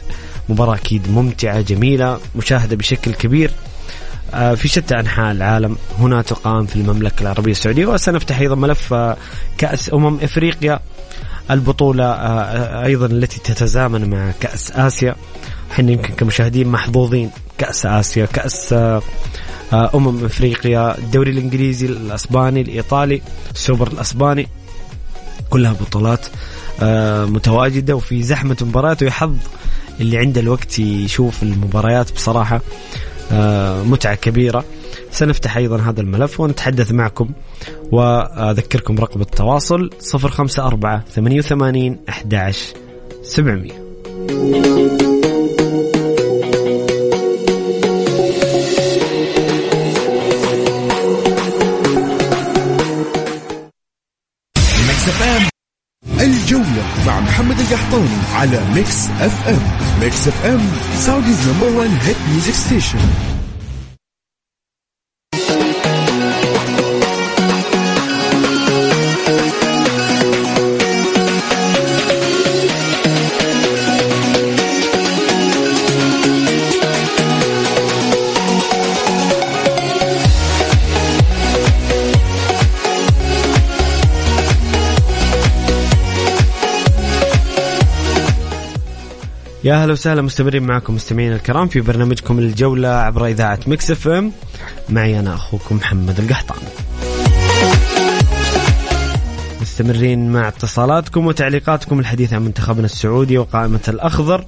مباراة 0.49 0.75
أكيد 0.75 1.11
ممتعة 1.11 1.61
جميلة 1.61 2.19
مشاهدة 2.37 2.77
بشكل 2.77 3.15
كبير. 3.15 3.51
في 4.35 4.69
شتى 4.69 5.01
أنحاء 5.01 5.33
العالم 5.33 5.77
هنا 5.99 6.23
تقام 6.23 6.67
في 6.67 6.77
المملكة 6.77 7.23
العربية 7.23 7.51
السعودية 7.51 7.87
وسنفتح 7.87 8.39
أيضا 8.39 8.55
ملف 8.55 8.93
آه، 8.93 9.17
كأس 9.59 9.93
أمم 9.95 10.19
إفريقيا 10.21 10.81
البطولة 11.51 12.05
آه، 12.05 12.85
أيضا 12.85 13.07
التي 13.07 13.41
تتزامن 13.41 14.11
مع 14.11 14.31
كأس 14.41 14.73
آسيا. 14.73 15.17
إحنا 15.73 15.93
يمكن 15.93 16.15
كمشاهدين 16.15 16.69
محظوظين 16.69 17.31
كأس 17.59 17.87
آسيا 17.87 18.27
كأس 18.27 18.75
أمم 19.73 20.25
إفريقيا 20.25 20.99
الدوري 20.99 21.31
الإنجليزي 21.31 21.87
الأسباني 21.87 22.61
الإيطالي 22.61 23.23
السوبر 23.55 23.89
الأسباني. 23.89 24.49
كلها 25.51 25.73
بطولات 25.73 26.27
متواجدة 27.31 27.97
وفي 27.97 28.23
زحمة 28.23 28.57
مباريات 28.63 29.03
ويحظ 29.03 29.37
اللي 30.01 30.19
عنده 30.19 30.41
الوقت 30.41 30.79
يشوف 30.79 31.43
المباريات 31.43 32.13
بصراحة. 32.13 32.57
آه، 32.57 32.61
متعة 33.85 34.15
كبيرة. 34.15 34.65
سنفتح 35.11 35.57
أيضا 35.57 35.77
هذا 35.77 36.01
الملف 36.01 36.41
ونتحدث 36.41 36.93
معكم 36.93 37.29
وأذكركم 37.93 38.99
رقم 38.99 39.21
التواصل 39.21 39.91
054 40.15 41.01
88 41.15 41.99
11 42.09 42.75
700 43.23 45.24
الجولة 56.13 56.85
مع 57.07 57.21
محمد 57.21 57.61
القحطاني 57.61 58.09
على 58.35 58.61
Mix 58.75 59.07
FM 59.21 59.61
Mix 60.01 60.29
FM 60.29 60.61
Saudi's 60.99 61.49
number 61.49 61.79
1 61.79 61.91
hit 62.03 62.17
music 62.31 62.55
station 62.55 62.99
يا 89.65 89.75
أهلا 89.75 89.93
وسهلا 89.93 90.23
مستمرين 90.23 90.63
معكم 90.63 90.95
مستمعينا 90.95 91.37
الكرام 91.37 91.69
في 91.69 91.81
برنامجكم 91.81 92.39
الجولة 92.39 92.89
عبر 92.89 93.27
إذاعة 93.27 93.59
Mix 93.67 93.91
FM. 93.91 94.33
معي 94.89 95.21
أنا 95.21 95.35
أخوكم 95.35 95.77
محمد 95.77 96.19
القحطاني. 96.19 96.59
مستمرين 99.61 100.33
مع 100.33 100.49
اتصالاتكم 100.49 101.27
وتعليقاتكم 101.27 101.99
الحديث 101.99 102.33
عن 102.33 102.43
منتخبنا 102.43 102.85
السعودي 102.85 103.39
وقائمة 103.39 103.81
الأخضر 103.89 104.45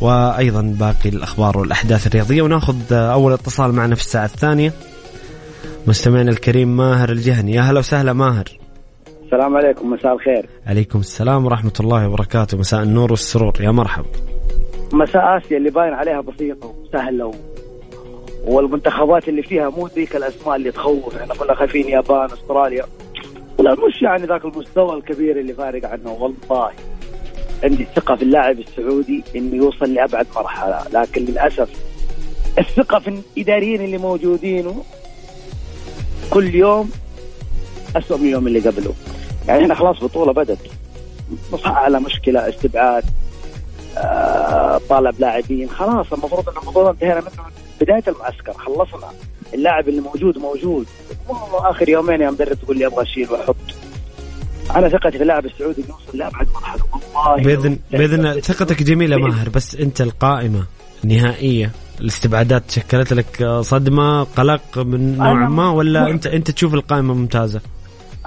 وأيضا 0.00 0.62
باقي 0.62 1.08
الأخبار 1.08 1.58
والأحداث 1.58 2.06
الرياضية. 2.06 2.42
وناخذ 2.42 2.92
أول 2.92 3.32
اتصال 3.32 3.72
معنا 3.72 3.94
في 3.94 4.00
الساعة 4.00 4.24
الثانية. 4.24 4.72
مستمعنا 5.86 6.30
الكريم 6.30 6.76
ماهر 6.76 7.12
الجهني. 7.12 7.52
يا 7.54 7.62
هلا 7.62 7.78
وسهلا 7.78 8.12
ماهر. 8.12 8.58
السلام 9.24 9.56
عليكم 9.56 9.90
مساء 9.90 10.14
الخير. 10.14 10.48
عليكم 10.66 10.98
السلام 10.98 11.44
ورحمة 11.44 11.72
الله 11.80 12.08
وبركاته. 12.08 12.58
مساء 12.58 12.82
النور 12.82 13.10
والسرور. 13.10 13.52
يا 13.60 13.70
مرحبا. 13.70 14.33
مساء 14.94 15.38
آسيا 15.38 15.56
اللي 15.56 15.70
باين 15.70 15.92
عليها 15.92 16.20
بسيطه 16.20 16.74
وسهله. 16.82 17.34
والمنتخبات 18.44 19.28
اللي 19.28 19.42
فيها 19.42 19.68
مو 19.68 19.86
ذيك 19.86 20.16
الأسماء 20.16 20.56
اللي 20.56 20.72
تخوف. 20.72 21.16
إحنا 21.16 21.34
كنا 21.34 21.54
خايفين 21.54 21.88
يابان 21.88 22.28
أستراليا. 22.32 22.84
لا 23.58 23.74
مش 23.74 24.02
يعني 24.02 24.26
ذاك 24.26 24.44
المستوى 24.44 24.96
الكبير 24.96 25.40
اللي 25.40 25.54
فارق 25.54 25.88
عنه. 25.88 26.12
والله 26.12 26.70
عندي 27.64 27.86
ثقة 27.96 28.16
في 28.16 28.22
اللاعب 28.22 28.58
السعودي 28.58 29.24
إنه 29.36 29.56
يوصل 29.56 29.94
لأبعد 29.94 30.26
مرحلة. 30.36 30.82
لكن 30.92 31.24
للأسف 31.24 31.68
الثقة 32.58 32.98
في 32.98 33.20
الإداريين 33.36 33.80
اللي 33.80 33.98
موجودين 33.98 34.74
كل 36.30 36.54
يوم 36.54 36.90
اسوء 37.96 38.18
من 38.18 38.24
اليوم 38.24 38.46
اللي 38.46 38.60
قبله. 38.60 38.92
يعني 39.48 39.62
إحنا 39.62 39.74
خلاص 39.74 40.04
بطولة 40.04 40.32
بدت 40.32 40.58
على 41.64 42.00
مشكلة 42.00 42.48
استبعاد. 42.48 43.04
آه، 43.96 44.80
طالب 44.88 45.20
لاعبين. 45.20 45.70
خلاص 45.70 46.12
المفروض 46.12 46.48
إن 46.48 46.54
الموضوع 46.60 46.90
انتهينا 46.90 47.20
منه 47.20 47.30
بداية 47.80 48.02
المعسكر. 48.08 48.52
خلصنا. 48.52 49.08
اللاعب 49.54 49.88
اللي 49.88 50.00
موجود 50.00 50.38
موجود. 50.38 50.86
آخر 51.52 51.88
يومين 51.88 52.20
يا 52.20 52.30
مدرب 52.30 52.54
تقول 52.54 52.78
لي 52.78 52.86
أبغى 52.86 53.02
أشيل 53.02 53.30
وأحط. 53.30 53.56
أنا 54.76 54.88
ثقتي 54.88 55.16
في 55.16 55.22
اللاعب 55.22 55.46
السعودي 55.46 55.80
إنه 55.82 55.88
يوصل 55.88 56.18
لابعد 56.18 56.46
مرحلة. 56.54 56.82
والله 57.14 57.44
باذن 57.44 57.78
بإذن 57.92 58.40
ثقتك 58.40 58.82
جميلة 58.82 59.16
ماهر 59.16 59.48
بس 59.48 59.74
أنت 59.74 60.00
القائمة 60.00 60.64
النهائية 61.04 61.70
الاستبعادات 62.00 62.70
شكلت 62.70 63.12
لك 63.12 63.58
صدمة 63.60 64.22
قلق 64.24 64.78
من 64.78 65.18
نوع 65.18 65.48
ما 65.48 65.70
ولا 65.70 66.10
انت 66.10 66.26
أنت 66.26 66.50
تشوف 66.50 66.74
القائمة 66.74 67.14
ممتازة؟ 67.14 67.60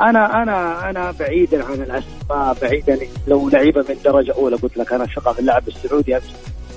أنا 0.02 0.44
أنا 0.44 0.90
أنا 0.90 1.12
بعيدا 1.20 1.66
عن 1.66 1.74
الاسماء 1.74 2.58
بعيدا 2.62 3.00
لو 3.28 3.50
لعيبة 3.50 3.86
من 3.90 3.96
درجة 4.06 4.34
أولى 4.34 4.56
قلت 4.56 4.78
لك 4.78 4.94
أنا 4.94 5.06
في 5.06 5.40
اللاعب 5.40 5.68
السعودي. 5.68 6.18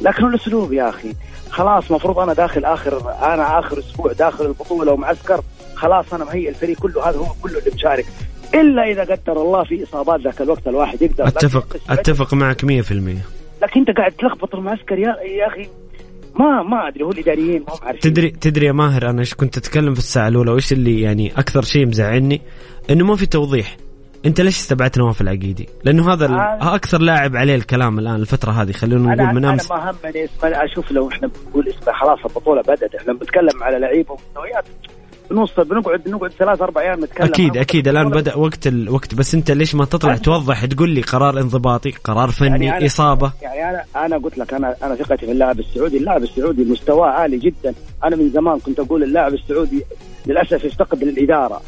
لكن 0.03 0.27
الأسلوب 0.27 0.73
يا 0.73 0.89
أخي 0.89 1.14
خلاص 1.51 1.91
مفروض 1.91 2.18
أنا 2.18 2.33
داخل 2.33 2.64
آخر 2.64 3.11
أنا 3.23 3.59
آخر 3.59 3.79
أسبوع 3.79 4.12
داخل 4.12 4.47
البطولة 4.47 4.93
ومعسكر 4.93 5.41
خلاص 5.75 6.14
أنا 6.14 6.25
مهيئ 6.25 6.49
الفريق 6.49 6.79
كله 6.79 7.09
هذا 7.09 7.18
هو 7.18 7.27
كله 7.43 7.59
اللي 7.59 7.71
مشارك. 7.75 8.07
إلا 8.55 8.83
إذا 8.83 9.03
قدر 9.03 9.43
الله 9.43 9.64
في 9.64 9.83
إصابات 9.83 10.21
ذاك 10.21 10.41
الوقت 10.41 10.68
الواحد 10.68 11.03
يقدر. 11.03 11.29
اتفق 11.29 11.77
أتفق 11.91 12.35
معك 12.35 12.64
100% 12.64 12.66
لكن 13.62 13.81
أنت 13.81 13.91
قاعد 13.97 14.12
تلخبط 14.12 14.55
المعسكر 14.55 14.99
يا 14.99 15.16
يا 15.23 15.47
أخي. 15.47 15.68
ما 16.35 16.62
ما 16.62 16.89
أدري 16.89 17.05
هو 17.05 17.11
الاداريين 17.11 17.61
ما 17.68 17.74
عارفين 17.83 18.01
تدري 18.12 18.31
تدري 18.31 18.66
يا 18.66 18.72
ماهر 18.72 19.11
أنا 19.11 19.20
إيش 19.20 19.35
كنت 19.35 19.57
أتكلم 19.57 19.95
في 19.95 20.01
الساعة 20.01 20.28
الأولى 20.28 20.51
وإيش 20.51 20.72
اللي 20.72 21.01
يعني 21.01 21.33
أكثر 21.33 21.62
شيء 21.62 21.87
مزعلني؟ 21.87 22.41
إنه 22.91 23.05
ما 23.05 23.16
في 23.16 23.26
توضيح. 23.26 23.76
أنت 24.26 24.41
ليش 24.41 24.59
استبعدت 24.59 24.99
نواف 24.99 25.20
العقيدي؟ 25.20 25.68
لأنه 25.85 26.12
هذا 26.12 26.26
آه. 26.26 26.74
أكثر 26.74 26.99
لاعب 26.99 27.37
عليه 27.37 27.55
الكلام 27.55 27.99
الآن 27.99 28.14
الفترة 28.14 28.51
هذه 28.51 28.72
خلونا 28.72 29.14
نقول 29.14 29.35
من 29.35 29.45
أمس. 29.45 29.72
أنا 29.72 29.81
ما 29.81 29.91
همني 29.91 30.28
أشوف 30.45 30.93
لو 30.93 31.09
إحنا 31.09 31.28
بنقول 31.28 31.68
إسمه 31.68 31.93
خلاص 31.93 32.18
البطولة 32.26 32.62
بدأت. 32.62 32.95
إحنا 32.95 33.12
بنتكلم 33.12 33.62
على 33.62 33.78
لعيبه 33.78 34.12
ومستويات 34.12 34.64
بنوصل 35.31 35.64
بنقعد 35.64 36.09
نقعد 36.09 36.31
ثلاث 36.31 36.62
أربع 36.62 36.81
أيام 36.81 37.05
نتكلم. 37.05 37.26
أكيد 37.26 37.57
أكيد. 37.57 37.89
الآن 37.89 38.11
بدأ 38.11 38.35
وقت 38.35 38.66
الوقت 38.66 39.14
بس 39.14 39.35
أنت 39.35 39.51
ليش 39.51 39.74
ما 39.74 39.85
تطلع 39.85 40.16
توضح؟ 40.16 40.64
تقول 40.64 40.91
لي 40.91 41.01
قرار 41.01 41.41
انضباطي 41.41 41.91
قرار 41.91 42.31
فني 42.31 42.49
يعني 42.49 42.76
أنا 42.76 42.87
إصابة. 42.87 43.33
يعني 43.43 43.70
أنا 43.70 43.85
أنا 44.07 44.18
قلت 44.18 44.39
لك 44.39 44.55
أنا 44.55 44.76
أنا 44.83 44.95
ثقتي 44.95 45.26
في 45.26 45.33
اللاعب 45.33 45.59
السعودي. 45.59 45.97
اللاعب 45.97 46.22
السعودي 46.22 46.64
مستواه 46.64 47.09
عالي 47.09 47.39
جدا. 47.39 47.74
أنا 48.05 48.16
من 48.16 48.31
زمان 48.31 48.59
كنت 48.59 48.81
أقول 48.81 49.03
اللاعب 49.03 49.35
السعودي 49.35 49.85
للأسف 50.26 50.64
يفتقد 50.64 51.05
للإدارة. 51.05 51.61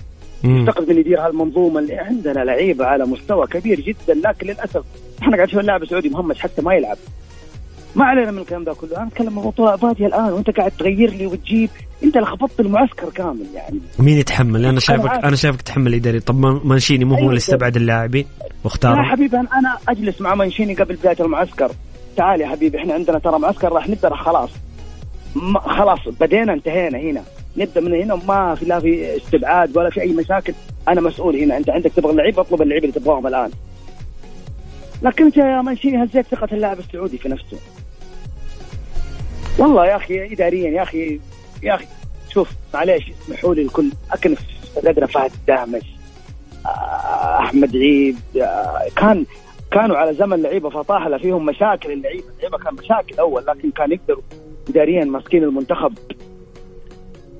يفتقد 0.44 0.88
من 0.88 0.98
يدير 0.98 1.20
هالمنظومة 1.26 1.80
اللي 1.80 1.94
عندنا 1.94 2.44
لعيبة 2.44 2.84
على 2.84 3.04
مستوى 3.04 3.46
كبير 3.46 3.80
جدا. 3.80 4.14
لكن 4.28 4.46
للأسف 4.46 4.84
إحنا 5.22 5.36
قاعد 5.36 5.48
نشوف 5.48 5.60
اللاعب 5.60 5.82
السعودي 5.82 6.08
مهمش 6.08 6.40
حتى 6.40 6.62
ما 6.62 6.74
يلعب. 6.74 6.96
ما 7.97 8.05
علينا 8.05 8.30
من 8.30 8.38
الكلام 8.38 8.64
ده 8.64 8.74
كله. 8.74 8.97
أنا 8.97 9.09
أتكلم 9.09 9.38
عن 9.38 9.45
بطوله 9.45 9.76
باديه 9.76 10.07
الآن 10.07 10.32
وأنت 10.32 10.51
قاعد 10.51 10.72
تغير 10.78 11.11
لي 11.11 11.26
وتجيب. 11.26 11.70
أنت 12.05 12.16
لخبطت 12.18 12.61
المعسكر 12.61 13.11
كامل 13.11 13.47
يعني. 13.55 13.80
مين 13.99 14.18
يتحمل؟ 14.18 14.66
أنا 14.66 14.80
شايفك 14.80 15.11
أنا 15.11 15.36
شايفك 15.36 15.62
تحمل 15.62 15.95
إداري. 15.95 16.20
طب 16.20 16.36
مانشيني 16.64 17.05
مو 17.05 17.14
هو 17.14 17.18
اللي 17.18 17.28
أيوة. 17.28 17.36
استبعد 17.36 17.76
اللاعبين 17.76 18.26
واختار 18.64 18.99
يا 18.99 19.03
حبيبي 19.03 19.36
أنا 19.36 19.78
أجلس 19.88 20.20
مع 20.20 20.34
مانشيني 20.34 20.74
قبل 20.74 20.97
بداية 20.97 21.16
المعسكر. 21.20 21.70
تعال 22.16 22.40
يا 22.40 22.47
حبيبي 22.47 22.78
إحنا 22.78 22.95
عندنا 22.95 23.18
ترى 23.18 23.38
معسكر 23.38 23.72
راح 23.72 23.88
نبدأ 23.88 24.14
خلاص. 24.14 24.51
خلاص 25.55 25.99
بدينا 26.20 26.53
انتهينا 26.53 26.99
هنا. 26.99 27.22
نبدأ 27.57 27.80
من 27.80 28.03
هنا 28.03 28.14
ما 28.14 28.55
في 28.55 28.64
لا 28.64 28.80
في 28.80 29.16
استبعاد 29.16 29.76
ولا 29.76 29.90
في 29.90 30.01
أي 30.01 30.12
مشاكل. 30.12 30.55
أنا 30.88 31.01
مسؤول 31.01 31.36
هنا. 31.36 31.57
أنت 31.57 31.70
عندك 31.70 31.93
تبغى 31.93 32.12
اللعيبه 32.12 32.43
أطلب 32.43 32.62
اللعيبه 32.62 32.88
اللي 32.88 33.01
تبغاهم 33.01 33.26
الآن. 33.26 33.51
لكن 35.03 35.24
أنت 35.24 35.36
يا 35.36 35.62
منشيني 35.62 36.05
هزيت 36.05 36.26
ثقة 36.26 36.49
اللاعب 36.53 36.78
السعودي 36.78 37.18
في 37.18 37.28
نفسه. 37.28 37.57
والله 39.59 39.86
يا 39.86 39.96
أخي 39.96 40.32
اداريا 40.32 40.70
يا 40.70 40.82
أخي 40.82 41.20
يا 41.62 41.74
أخي 41.74 41.86
شوف 42.30 42.48
معليش 42.74 43.11
اسمحوا 43.22 43.55
لي 43.55 43.62
الكل 43.62 43.90
اكنف 44.12 44.38
قدر 44.76 45.07
فهد 45.07 45.30
دامش 45.46 45.82
آه، 46.66 47.38
أحمد 47.38 47.76
عيد 47.76 48.18
آه، 48.40 48.88
كان 48.96 49.24
كانوا 49.70 49.96
على 49.96 50.14
زمن 50.14 50.42
لعيبة 50.42 50.70
فطاحله 50.70 51.18
فيهم 51.18 51.46
مشاكل 51.46 51.92
اللعيبة 51.92 52.24
اللعيبة 52.36 52.59
كان 52.59 52.74
مشاكل 52.74 53.18
أول 53.18 53.46
لكن 53.46 53.70
كان 53.70 53.92
يقدروا 53.92 54.22
اداريا 54.68 55.05
ماسكين 55.05 55.44
المنتخب. 55.44 55.98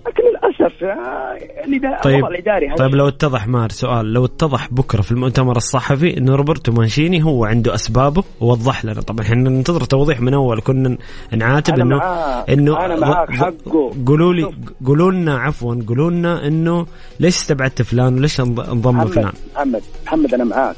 لكن 0.07 0.23
للأسف 0.23 0.83
آه، 0.85 2.03
طيب 2.03 2.25
الإداري 2.25 2.75
طيب 2.75 2.95
لو 2.95 3.09
اتضح 3.09 3.47
مار 3.47 3.71
سؤال 3.71 4.13
لو 4.13 4.25
اتضح 4.25 4.69
بكرة 4.73 5.03
في 5.03 5.13
المؤتمر 5.13 5.57
الصحفي 5.57 6.17
انه 6.19 6.35
روبرتو 6.37 6.73
مانشيني 6.73 7.25
هو 7.25 7.45
عنده 7.45 7.75
أسبابه 7.75 8.23
ووضح 8.41 8.85
لنا. 8.85 9.01
طبعا 9.01 9.21
إحنا 9.27 9.51
ننتظر 9.51 9.81
توضيح 9.85 10.21
من 10.21 10.35
أول 10.35 10.61
كنا 10.61 10.97
نعاتب 11.37 11.79
إنه 11.81 12.03
إنه 12.49 12.85
أنا 12.85 12.97
معاك 12.97 13.31
حقه. 13.31 13.93
قولوا 14.07 14.35
لي 14.35 14.53
قولوا 14.87 15.11
لنا 15.13 15.39
عفوا 15.39 15.75
قولوا 15.89 16.11
لنا 16.11 16.47
إنه 16.47 16.87
ليش 17.21 17.37
استبعدت 17.37 17.83
فلان 17.83 18.15
وليش 18.19 18.41
انضم 18.41 19.07
فلان؟ 19.07 19.33
محمد 19.55 19.83
محمد 20.07 20.35
أنا 20.35 20.45
معاك. 20.45 20.77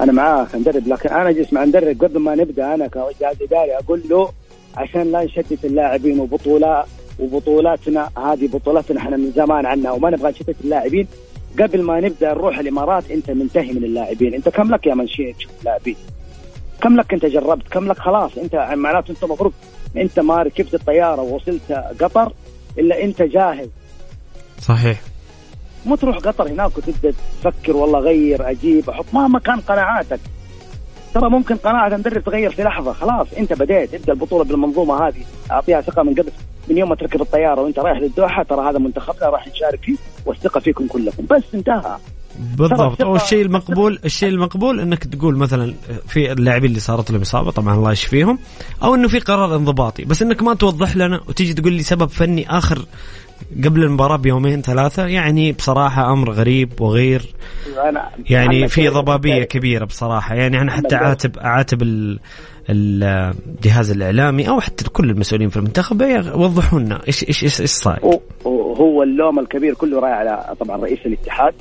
أنا 0.00 0.12
معاك 0.12 0.54
مدرب 0.54 0.88
لكن 0.88 1.08
أنا 1.08 1.30
جلس 1.32 1.52
مع 1.52 1.64
مدرب 1.64 2.04
قبل 2.04 2.18
ما 2.18 2.34
نبدأ 2.34 2.74
أنا 2.74 2.86
كجهاز 2.86 3.36
إداري 3.42 3.76
أقول 3.84 4.02
له 4.10 4.28
عشان 4.76 5.12
لا 5.12 5.24
نشتت 5.24 5.64
اللاعبين 5.64 6.20
وبطولات 6.20 6.84
وبطولاتنا 7.18 8.10
هذه 8.18 8.48
بطولاتنا 8.48 9.00
إحنا 9.00 9.16
من 9.16 9.30
زمان 9.30 9.66
عنها 9.66 9.90
وما 9.90 10.10
نبغى 10.10 10.30
نشتت 10.30 10.56
اللاعبين. 10.64 11.06
قبل 11.60 11.82
ما 11.82 12.00
نبدأ 12.00 12.28
نروح 12.28 12.58
الإمارات 12.58 13.10
أنت 13.10 13.30
منتهي 13.30 13.72
من 13.72 13.84
اللاعبين. 13.84 14.34
أنت 14.34 14.48
كم 14.48 14.74
لك 14.74 14.86
يا 14.86 14.94
منشي 14.94 15.32
تشوف 15.32 15.50
اللاعبين؟ 15.60 15.96
كم 16.80 16.96
لك 16.96 17.12
أنت 17.12 17.26
جربت؟ 17.26 17.68
كم 17.68 17.88
لك 17.88 17.98
خلاص؟ 17.98 18.38
أنت 18.38 18.54
معناته 18.74 19.10
أنت 19.10 19.24
المفروض 19.24 19.52
أنت 19.96 20.20
ما 20.20 20.42
ركبت 20.42 20.74
الطيارة 20.74 21.22
ووصلت 21.22 21.72
قطر 22.00 22.32
إلا 22.78 23.04
أنت 23.04 23.22
جاهز. 23.22 23.68
صحيح. 24.60 25.00
مو 25.86 25.96
تروح 25.96 26.16
قطر 26.16 26.48
هناك 26.48 26.78
وتبدأ 26.78 27.14
تفكر 27.42 27.76
والله 27.76 27.98
غير 27.98 28.50
أجيب 28.50 28.90
أحط. 28.90 29.04
مهما 29.12 29.38
كان 29.38 29.60
قناعاتك. 29.60 30.20
ترى 31.14 31.30
ممكن 31.30 31.56
قناعة 31.56 31.86
المدرب 31.86 32.24
تغير 32.24 32.50
في 32.50 32.62
لحظة 32.62 32.92
خلاص. 32.92 33.26
أنت 33.38 33.52
بديت 33.52 33.94
ابدأ 33.94 34.12
البطولة 34.12 34.44
بالمنظومة 34.44 35.08
هذه. 35.08 35.22
أعطيها 35.50 35.80
ثقة 35.80 36.02
من 36.02 36.14
قبل 36.14 36.30
من 36.68 36.78
يوم 36.78 36.88
ما 36.88 36.94
تركب 36.94 37.20
الطيارة 37.20 37.60
وانت 37.60 37.78
رايح 37.78 37.98
للدوحة 37.98 38.42
ترى 38.42 38.70
هذا 38.70 38.78
منتخبنا 38.78 39.28
راح 39.28 39.48
نشارك 39.48 39.80
فيه 39.82 39.96
والثقة 40.26 40.60
فيكم 40.60 40.86
كلكم. 40.86 41.26
بس 41.30 41.42
انتهى. 41.54 41.96
بالضبط. 42.38 43.02
والشيء 43.02 43.42
المقبول 43.42 43.98
الشيء 44.04 44.28
المقبول 44.28 44.80
انك 44.80 45.04
تقول 45.04 45.36
مثلا 45.36 45.74
في 46.08 46.32
اللاعبين 46.32 46.70
اللي 46.70 46.80
صارت 46.80 47.10
لهم 47.10 47.20
إصابة 47.20 47.50
طبعا 47.50 47.74
الله 47.74 47.92
يشفيهم 47.92 48.38
أو 48.82 48.94
إنه 48.94 49.08
في 49.08 49.18
قرار 49.18 49.56
انضباطي. 49.56 50.04
بس 50.04 50.22
إنك 50.22 50.42
ما 50.42 50.54
توضح 50.54 50.96
لنا 50.96 51.20
وتيجي 51.28 51.54
تقول 51.54 51.72
لي 51.72 51.82
سبب 51.82 52.08
فني 52.08 52.50
آخر 52.50 52.86
قبل 53.64 53.82
المباراة 53.82 54.16
بيومين 54.16 54.62
ثلاثة 54.62 55.06
يعني 55.06 55.52
بصراحة 55.52 56.12
أمر 56.12 56.30
غريب 56.30 56.80
وغير 56.80 57.22
يعني 58.30 58.68
في 58.68 58.88
ضبابية 58.88 59.42
كبيرة 59.42 59.84
بصراحة 59.84 60.34
يعني 60.34 60.60
أنا 60.60 60.72
حتى 60.72 60.96
أعاتب 60.96 61.38
أعاتب 61.38 61.82
الجهاز 62.70 63.90
الإعلامي 63.90 64.48
أو 64.48 64.60
حتى 64.60 64.84
كل 64.90 65.10
المسؤولين 65.10 65.48
في 65.48 65.56
المنتخب 65.56 66.02
وضحوا 66.34 66.80
لنا 66.80 67.00
إيش 67.06 67.28
إيش 67.28 67.44
إيش, 67.44 67.60
إيش 67.60 67.70
صاير. 67.70 68.00
هو 68.46 69.02
اللوم 69.02 69.38
الكبير 69.38 69.74
كله 69.74 70.00
رايح 70.00 70.16
على 70.16 70.54
طبعا 70.60 70.76
رئيس 70.76 70.98
الاتحاد 71.06 71.54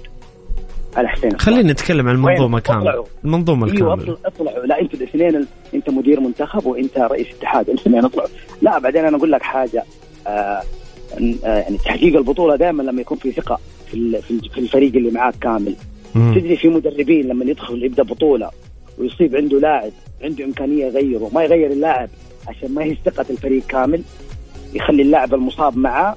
على 0.98 1.08
حسين 1.08 1.40
خلينا 1.40 1.72
نتكلم 1.72 2.08
عن 2.10 2.16
المنظومة 2.16 2.60
كاملة. 2.60 3.06
المنظومة 3.26 3.68
أيوة 3.68 3.94
الكاملة. 3.94 4.18
اطلعوا. 4.26 4.66
لا 4.66 4.82
أنتوا 4.82 5.00
الاثنين 5.00 5.48
انت 5.74 5.90
مدير 5.90 6.20
منتخب 6.20 6.66
وانت 6.66 6.98
رئيس 6.98 7.28
اتحاد 7.40 7.70
الاثنين 7.70 8.06
اطلعوا. 8.06 8.30
لا 8.62 8.80
بعدين 8.80 9.06
أنا 9.06 9.18
أقول 9.18 9.32
لك 9.32 9.42
حاجة. 9.42 9.84
آه 10.28 10.62
يعني 11.44 11.78
تحقيق 11.86 12.16
البطولة 12.18 12.56
دائما 12.56 12.84
لما 12.84 13.02
يكون 13.02 13.18
في 13.18 13.32
ثقة 13.32 13.60
في 13.92 14.22
في 14.54 14.58
الفريق 14.58 14.96
اللي 14.96 15.12
معاك 15.12 15.36
كامل 15.42 15.76
تدري 16.36 16.58
في 16.58 16.68
مدربين 16.68 17.28
لما 17.28 17.46
يدخل 17.46 17.84
يبدأ 17.84 18.04
بطولة 18.04 18.50
ويصيب 18.98 19.36
عنده 19.36 19.60
لاعب 19.60 19.92
عنده 20.24 20.46
إمكانية 20.46 20.86
يغيره 20.86 21.32
ما 21.34 21.44
يغير 21.44 21.72
اللاعب 21.72 22.10
عشان 22.48 22.72
ما 22.74 22.84
هي 22.84 22.96
ثقة 23.06 23.26
الفريق 23.30 23.64
كامل 23.68 24.02
يخلي 24.74 25.02
اللاعب 25.02 25.34
المصاب 25.34 25.78
معاه 25.78 26.16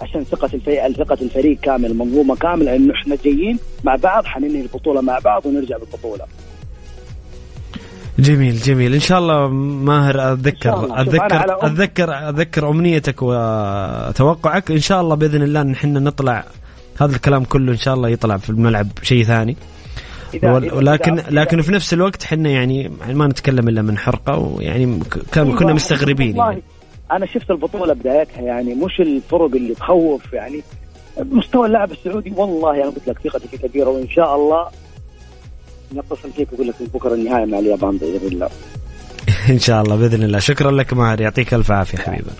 عشان 0.00 0.24
ثقة 0.24 0.50
الفريق 0.54 0.88
ثقة 0.88 1.18
الفريق 1.22 1.60
كامل 1.60 1.90
المنظومة 1.90 2.36
كاملة 2.36 2.76
إنه 2.76 2.94
إحنا 2.94 3.16
جايين 3.24 3.58
مع 3.84 3.96
بعض 3.96 4.24
حننهي 4.24 4.60
البطولة 4.60 5.00
مع 5.00 5.18
بعض 5.18 5.46
ونرجع 5.46 5.76
بالبطولة. 5.78 6.24
جميل 8.18 8.56
جميل. 8.56 8.94
إن 8.94 9.00
شاء 9.00 9.18
الله 9.18 9.48
ماهر 9.48 10.32
أتذكر 10.32 11.00
أتذكر 11.00 11.66
أتذكر 11.66 12.28
أتذكر 12.28 12.68
أمنيتك 12.70 13.16
وتوقعك. 13.22 14.70
إن 14.70 14.80
شاء 14.80 15.00
الله 15.00 15.14
بإذن 15.14 15.42
الله 15.42 15.60
إن 15.60 15.72
إحنا 15.72 16.00
نطلع 16.00 16.44
هذا 17.00 17.16
الكلام 17.16 17.44
كله 17.44 17.72
إن 17.72 17.76
شاء 17.76 17.94
الله 17.94 18.08
يطلع 18.08 18.36
في 18.36 18.50
الملعب 18.50 18.86
شيء 19.02 19.24
ثاني. 19.24 19.56
ولكن 20.42 21.22
لكن 21.30 21.60
في 21.60 21.72
نفس 21.72 21.92
الوقت 21.94 22.22
إحنا 22.22 22.50
يعني 22.50 22.90
ما 23.12 23.26
نتكلم 23.26 23.68
إلا 23.68 23.82
من 23.82 23.98
حرقة 23.98 24.38
ويعني 24.38 25.00
كنا 25.34 25.72
مستغربين 25.72 26.36
يعني. 26.36 26.62
أنا 27.12 27.26
شفت 27.26 27.50
البطولة 27.50 27.94
بدايتها 27.94 28.42
يعني 28.42 28.74
مش 28.74 29.00
الفرق 29.00 29.54
اللي 29.54 29.74
تخوف 29.74 30.32
يعني. 30.32 30.62
مستوى 31.18 31.66
اللاعب 31.66 31.92
السعودي 31.92 32.32
والله 32.36 32.74
أنا 32.74 32.90
قلت 32.90 33.08
لك 33.08 33.18
ثقتي 33.18 33.48
فيه 33.48 33.68
كبيرة 33.68 33.88
وإن 33.88 34.08
شاء 34.08 34.36
الله 34.36 34.66
نتصل 35.94 36.32
فيك 36.36 36.52
واقول 36.52 36.68
لك 36.68 36.74
بكرة 36.94 37.14
النهاية 37.14 37.44
مع 37.44 37.58
اليابان 37.58 37.96
بإذن 37.96 38.26
الله. 38.26 38.48
إن 39.54 39.58
شاء 39.58 39.82
الله 39.82 39.96
بإذن 39.96 40.22
الله. 40.22 40.38
شكرا 40.38 40.70
لك 40.70 40.92
ماهر. 40.94 41.20
يعطيك 41.20 41.54
ألف 41.54 41.70
عافية 41.70 41.98
حبيبي 41.98 42.30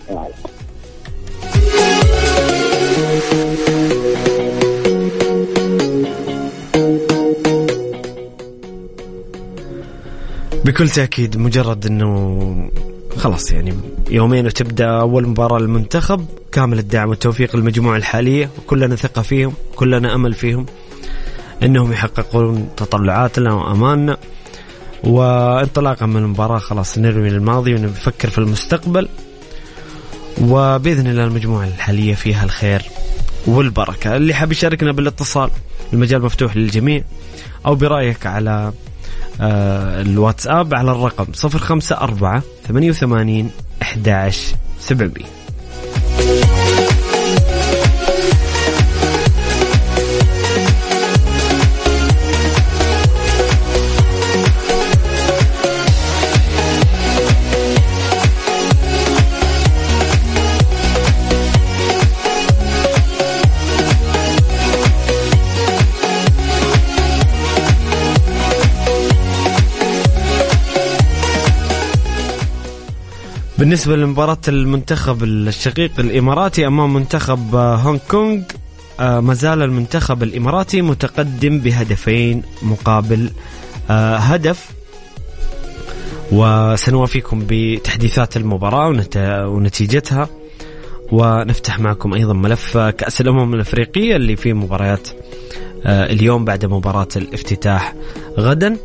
بكل 10.65 10.89
تأكيد 10.89 11.37
مجرد 11.37 11.87
إنه 11.87 12.71
خلاص 13.17 13.53
يعني 13.53 13.75
يومين 14.11 14.47
وتبدأ 14.47 14.87
أول 14.87 15.29
مباراة 15.29 15.59
للمنتخب 15.59 16.27
كامل 16.53 16.79
الدعم 16.79 17.09
والتوفيق 17.09 17.57
للمجموعة 17.57 17.97
الحالية 17.97 18.51
وكلنا 18.59 18.97
ثقة 18.97 19.23
فيهم 19.23 19.53
كلنا 19.77 20.15
أمل 20.15 20.35
فيهم. 20.35 20.67
إنهم 21.63 21.93
يحققون 21.93 22.69
تطلعاتنا 22.77 23.55
وأماننا. 23.55 24.17
وانطلاقا 25.05 26.07
من 26.07 26.17
المباراة 26.17 26.59
خلاص 26.59 26.99
نرمي 26.99 27.29
الماضي 27.29 27.75
ونفكر 27.75 28.31
في 28.31 28.39
المستقبل. 28.39 29.09
وبإذن 30.41 31.07
الله 31.07 31.25
المجموعة 31.25 31.65
الحالية 31.65 32.15
فيها 32.15 32.45
الخير 32.45 32.83
والبركة. 33.47 34.17
اللي 34.17 34.35
حاب 34.35 34.53
يشاركنا 34.53 34.93
بالاتصال 34.93 35.51
المجال 35.93 36.23
مفتوح 36.23 36.57
للجميع. 36.57 37.03
أو 37.67 37.75
برأيك 37.75 38.27
على 38.27 38.73
آه، 39.41 40.01
الواتساب 40.01 40.75
على 40.75 40.91
الرقم 40.91 41.27
054 41.45 42.43
88 42.69 43.51
11 43.83 44.57
700 44.81 45.38
بالنسبة 73.59 73.97
لمباراة 73.97 74.39
المنتخب 74.49 75.25
الشقيق 75.25 75.91
الإماراتي 75.99 76.67
أمام 76.67 76.95
منتخب 76.95 77.55
هونغ 77.55 77.99
كونغ 78.11 78.43
آه، 79.01 79.21
ما 79.21 79.35
زال 79.35 79.63
المنتخب 79.63 80.23
الإماراتي 80.23 80.83
متقدم 80.83 81.59
بهدفين 81.59 82.43
مقابل 82.63 83.31
آه، 83.91 84.17
هدف. 84.17 84.71
وسنوافيكم 86.33 87.43
بتحديثات 87.49 88.37
المباراة 88.37 89.05
ونتيجتها. 89.47 90.29
ونفتح 91.13 91.81
معكم 91.81 92.15
أيضا 92.15 92.33
ملف 92.33 92.79
كأس 92.79 93.21
الأمم 93.21 93.55
الأفريقية 93.55 94.17
اللي 94.17 94.37
فيه 94.37 94.53
مباريات 94.53 95.09
آه، 95.87 96.05
اليوم 96.13 96.45
بعد 96.45 96.67
مباراة 96.67 97.09
الافتتاح 97.17 97.95
غدا. 98.39 98.77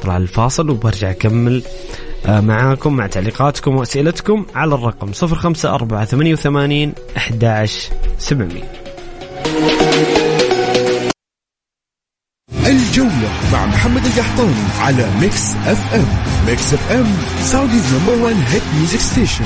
طلع 0.00 0.16
الفاصل 0.16 0.70
وبرجع 0.70 1.10
أكمل. 1.10 1.62
آه، 1.66 2.13
معاكم 2.28 2.96
مع 2.96 3.06
تعليقاتكم 3.06 3.76
وأسئلتكم 3.76 4.46
على 4.54 4.74
الرقم 4.74 5.12
054 5.22 6.04
88 6.36 6.92
11 7.16 7.90
700 8.18 8.62
الجولة 12.66 13.30
مع 13.52 13.66
محمد 13.66 14.04
القحطاني 14.04 14.54
على 14.80 15.06
Mix 15.20 15.54
FM. 15.54 16.06
Mix 16.46 16.74
FM 16.74 17.06
Saudi's 17.40 17.94
number 17.94 18.24
1 18.24 18.36
hit 18.36 18.62
music 18.76 18.98
station. 18.98 19.44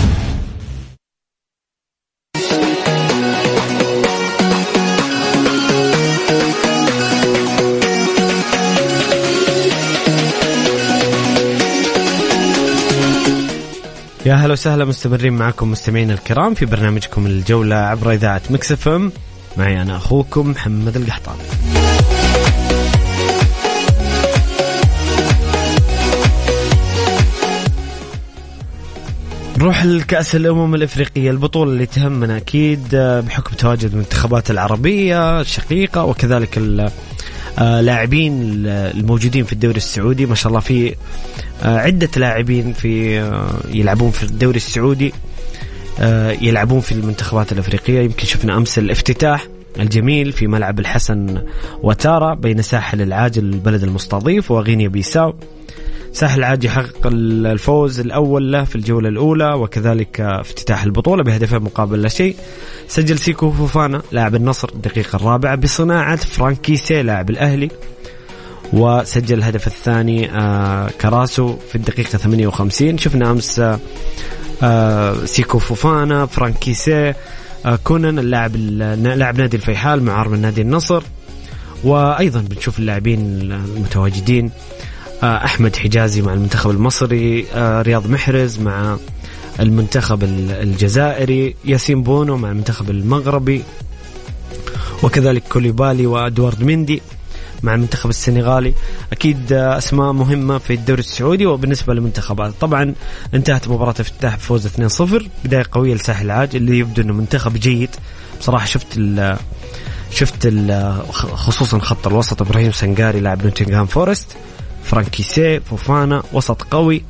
يا 14.29 14.35
هلا 14.35 14.53
وسهلا 14.53 14.85
مستمرين 14.85 15.33
معكم 15.33 15.71
مستمعينا 15.71 16.15
الكرام 16.15 16.55
في 16.55 16.67
برنامجكم 16.67 17.27
الجولة 17.27 17.77
عبر 17.77 18.13
إذاعة 18.13 18.43
Mix 18.51 18.73
FM. 18.73 19.13
معي 19.57 19.83
أنا 19.83 19.97
أخوكم 19.97 20.51
محمد 20.51 20.97
القحطاني. 20.97 21.39
نروح 29.59 29.85
لكأس 29.85 30.35
الأمم 30.35 30.75
الإفريقية 30.75 31.31
البطولة 31.31 31.73
اللي 31.73 31.87
تهمنا 31.87 32.37
أكيد 32.37 32.95
آه، 32.95 33.21
بحكم 33.21 33.57
تواجد 33.57 33.93
المنتخبات 33.93 34.51
العربية 34.51 35.41
الشقيقة 35.41 36.05
وكذلك 36.05 36.59
اللاعبين 37.59 38.65
آه، 38.67 38.91
الموجودين 38.91 39.45
في 39.45 39.53
الدوري 39.53 39.77
السعودي. 39.77 40.27
ما 40.27 40.35
شاء 40.35 40.49
الله 40.49 40.61
في 40.61 40.95
عدة 41.63 42.09
لاعبين 42.17 42.73
في 42.73 43.17
يلعبون 43.73 44.11
في 44.11 44.23
الدوري 44.23 44.57
السعودي 44.57 45.13
يلعبون 46.43 46.81
في 46.81 46.93
المنتخبات 46.93 47.53
الأفريقية. 47.53 48.01
يمكن 48.01 48.27
شفنا 48.27 48.57
أمس 48.57 48.79
الافتتاح 48.79 49.47
الجميل 49.81 50.33
في 50.33 50.47
ملعب 50.47 50.79
الحسن 50.79 51.43
وتارا 51.83 52.35
بين 52.35 52.63
ساحل 52.63 53.03
العاجل 53.03 53.45
البلد 53.45 53.83
المستضيف 53.83 54.51
وغينيا 54.51 54.89
بيساو. 54.89 55.35
ساحل 56.13 56.39
العاج 56.39 56.65
يحقق 56.65 57.07
الفوز 57.07 58.01
الأول 58.01 58.53
له 58.53 58.65
في 58.65 58.77
الجولة 58.77 59.09
الأولى 59.09 59.55
وكذلك 59.55 60.21
افتتاح 60.21 60.85
البطولة 60.85 61.23
بهدفين 61.23 61.59
مقابل 61.59 62.03
لا 62.03 62.09
شيء. 62.09 62.37
سجل 62.89 63.19
سيكو 63.19 63.51
فوفانا 63.51 64.03
لاعب 64.13 64.35
النصر 64.35 64.69
الدقيقة 64.75 65.17
الرابعة 65.17 65.55
بصناعة 65.55 66.17
فرانكيسي 66.17 67.03
لاعب 67.03 67.31
الأهلي. 67.31 67.71
وسجل 68.73 69.39
الهدف 69.39 69.67
الثاني 69.67 70.31
آه 70.31 70.91
كراسو 71.01 71.57
في 71.57 71.75
الدقيقة 71.75 72.19
58 72.19 72.99
شفنا 72.99 73.31
أمس 73.31 73.63
آه 74.63 75.25
سيكو 75.25 75.59
فوفانا 75.59 76.27
فرانك 76.27 76.71
كيسي 76.71 77.15
آه 77.67 77.79
كونان 77.85 78.19
اللاعب 78.19 78.57
لاعب 78.57 79.39
نادي 79.39 79.57
الفيحاء 79.57 80.01
معار 80.01 80.29
من 80.29 80.41
نادي 80.41 80.61
النصر. 80.61 81.03
وأيضا 81.85 82.41
بنشوف 82.41 82.79
اللاعبين 82.79 83.21
المتواجدين 83.53 84.51
آه، 85.23 85.45
أحمد 85.45 85.77
حجازي 85.77 86.23
مع 86.23 86.33
المنتخب 86.33 86.71
المصري 86.71 87.47
آه، 87.55 87.83
رياض 87.83 88.11
محرز 88.11 88.59
مع 88.61 88.97
المنتخب 89.61 90.25
الجزائري 90.25 91.55
ياسين 91.65 92.03
بونو 92.03 92.37
مع 92.37 92.51
المنتخب 92.51 92.91
المغربي 92.91 93.63
وكذلك 95.03 95.43
كوليبالي 95.49 96.07
وأدوارد 96.07 96.63
مندي. 96.63 97.03
مع 97.63 97.75
المنتخب 97.75 98.11
السنغالي. 98.11 98.75
أكيد 99.13 99.53
أسماء 99.53 100.13
مهمة 100.13 100.59
في 100.59 100.75
الدوري 100.75 101.01
السعودي 101.01 101.47
وبالنسبة 101.47 101.95
للمنتخبات. 101.95 102.53
طبعا 102.61 102.95
انتهت 103.35 103.69
مباراة 103.69 103.95
افتتاح 104.01 104.37
بفوز 104.37 104.67
2-0 104.67 105.29
بداية 105.45 105.65
قوية 105.73 105.95
لساحل 105.95 106.25
العاج 106.25 106.57
اللي 106.57 106.79
يبدو 106.79 107.03
إنه 107.03 107.13
منتخب 107.13 107.57
جيد. 107.57 107.91
بصراحة 108.41 108.65
شفت 108.65 108.87
ال 108.97 109.37
شفت 110.11 110.47
ال 110.47 110.93
خصوصا 111.13 111.79
خط 111.79 112.07
الوسط 112.07 112.43
إبراهيم 112.43 112.73
سنغاري 112.73 113.21
لاعب 113.21 113.45
نوتنغهام 113.45 113.87
فورست 113.87 114.37
فرانك 114.85 115.23
كيسي 115.23 115.61
فوفانا 115.61 116.23
وسط 116.33 116.63
قوي. 116.63 117.03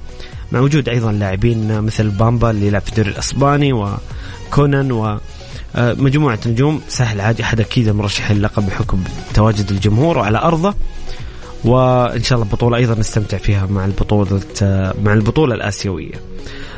مع 0.53 0.61
وجود 0.61 0.89
أيضا 0.89 1.13
لاعبين 1.13 1.81
مثل 1.81 2.09
بامبا 2.09 2.51
اللي 2.51 2.67
يلعب 2.67 2.83
في 2.83 2.89
الدوري 2.89 3.11
الأسباني 3.11 3.73
وكونان 3.73 4.93
و 4.93 5.19
آه، 5.79 5.93
مجموعة 5.99 6.39
نجوم 6.47 6.81
سهل 6.89 7.21
عادي 7.21 7.43
أحد 7.43 7.61
أكيد 7.61 7.89
المرشحين 7.89 8.37
اللقب 8.37 8.67
بحكم 8.67 9.05
تواجد 9.35 9.71
الجمهور 9.71 10.19
على 10.19 10.39
أرضه 10.39 10.75
وإن 11.65 12.23
شاء 12.23 12.39
الله 12.39 12.49
البطوله 12.51 12.77
أيضا 12.77 12.95
نستمتع 12.95 13.39
فيها 13.39 13.67
مع 13.67 13.85
البطولة 13.85 14.41
آه، 14.63 14.95
مع 15.05 15.13
البطولة 15.13 15.55
الآسيوية. 15.55 16.15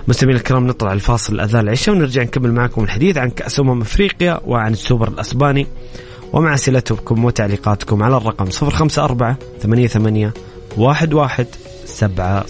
مستمعينا 0.08 0.40
الكرام 0.40 0.66
نطلع 0.66 0.92
الفاصل 0.92 1.34
الأذان 1.34 1.60
العشاء 1.60 1.94
ونرجع 1.94 2.22
نكمل 2.22 2.52
معكم 2.52 2.84
الحديث 2.84 3.16
عن 3.16 3.30
كأس 3.30 3.60
أمم 3.60 3.80
أفريقيا 3.80 4.40
وعن 4.46 4.72
السوبر 4.72 5.08
الأسباني 5.08 5.66
ومع 6.32 6.54
أسئلتكم 6.54 7.24
وتعليقاتكم 7.24 8.02
على 8.02 8.16
الرقم 8.16 8.44
054 8.62 9.36
88 9.62 10.32
11 10.78 11.46
700. 11.84 12.44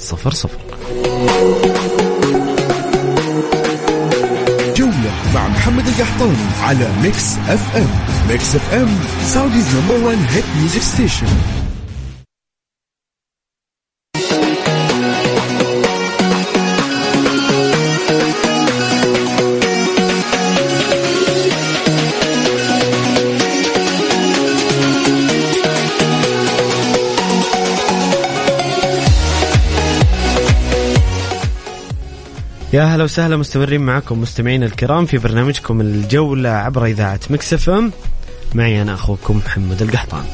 مع 5.35 5.49
محمد 5.49 5.87
القحطاني 5.87 6.37
على 6.63 6.89
Mix 7.03 7.37
FM 7.49 7.87
Mix 8.29 8.55
FM 8.57 8.89
Saudi's 9.27 9.77
number 9.77 10.07
1 10.07 10.19
hit 10.31 10.45
music 10.59 10.83
station 10.83 11.27
يا 32.81 32.85
هلا 32.85 33.05
وسهلا 33.05 33.37
مستمرين 33.37 33.81
معكم 33.81 34.21
مستمعين 34.21 34.63
الكرام 34.63 35.07
في 35.07 35.19
برنامجكم 35.19 35.81
الجولة 35.81 36.49
عبر 36.49 36.85
إذاعة 36.85 37.21
مكس 37.31 37.55
إف 37.55 37.71
إم. 37.71 37.93
معي 38.55 38.83
أنا 38.83 38.95
أخوكم 38.95 39.37
محمد 39.37 39.83
القحطان. 39.83 40.25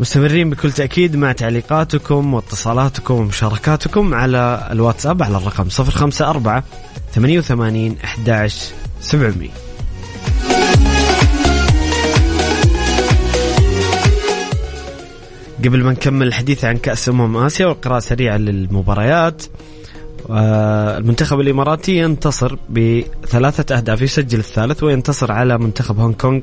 مستمرين 0.00 0.50
بكل 0.50 0.72
تأكيد 0.72 1.16
مع 1.16 1.32
تعليقاتكم 1.32 2.34
واتصالاتكم 2.34 3.14
ومشاركاتكم 3.14 4.14
على 4.14 4.68
الواتساب 4.70 5.22
على 5.22 5.36
الرقم 5.36 5.68
054 5.78 6.62
88 7.14 7.96
11 8.04 8.72
700 9.00 9.65
قبل 15.64 15.84
ما 15.84 15.92
نكمل 15.92 16.26
الحديث 16.26 16.64
عن 16.64 16.76
كأس 16.76 17.08
أمم 17.08 17.36
آسيا 17.36 17.66
والقراءة 17.66 17.98
سريعة 17.98 18.36
للمباريات 18.36 19.42
آه، 20.30 20.98
المنتخب 20.98 21.40
الإماراتي 21.40 21.96
ينتصر 21.96 22.56
بثلاثة 22.70 23.76
أهداف 23.76 24.02
يسجل 24.02 24.38
الثالث 24.38 24.82
وينتصر 24.82 25.32
على 25.32 25.58
منتخب 25.58 25.98
هونغ 25.98 26.14
كونغ 26.14 26.40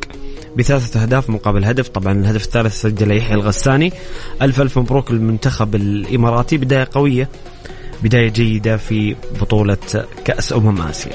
بثلاثة 0.58 1.02
أهداف 1.02 1.30
مقابل 1.30 1.66
هدف. 1.66 1.88
طبعا 1.88 2.14
الهدف 2.14 2.44
الثالث 2.46 2.82
سجل 2.82 3.18
يحيى 3.18 3.36
الغساني. 3.36 3.94
ألف 4.42 4.62
ألف 4.62 4.80
مبروك 4.80 5.12
للمنتخب 5.12 5.76
الإماراتي. 5.76 6.58
بداية 6.58 6.88
قوية 6.94 7.30
بداية 8.04 8.30
جيدة 8.30 8.78
في 8.78 9.16
بطولة 9.42 9.78
كأس 10.26 10.54
أمم 10.54 10.82
آسيا. 10.82 11.14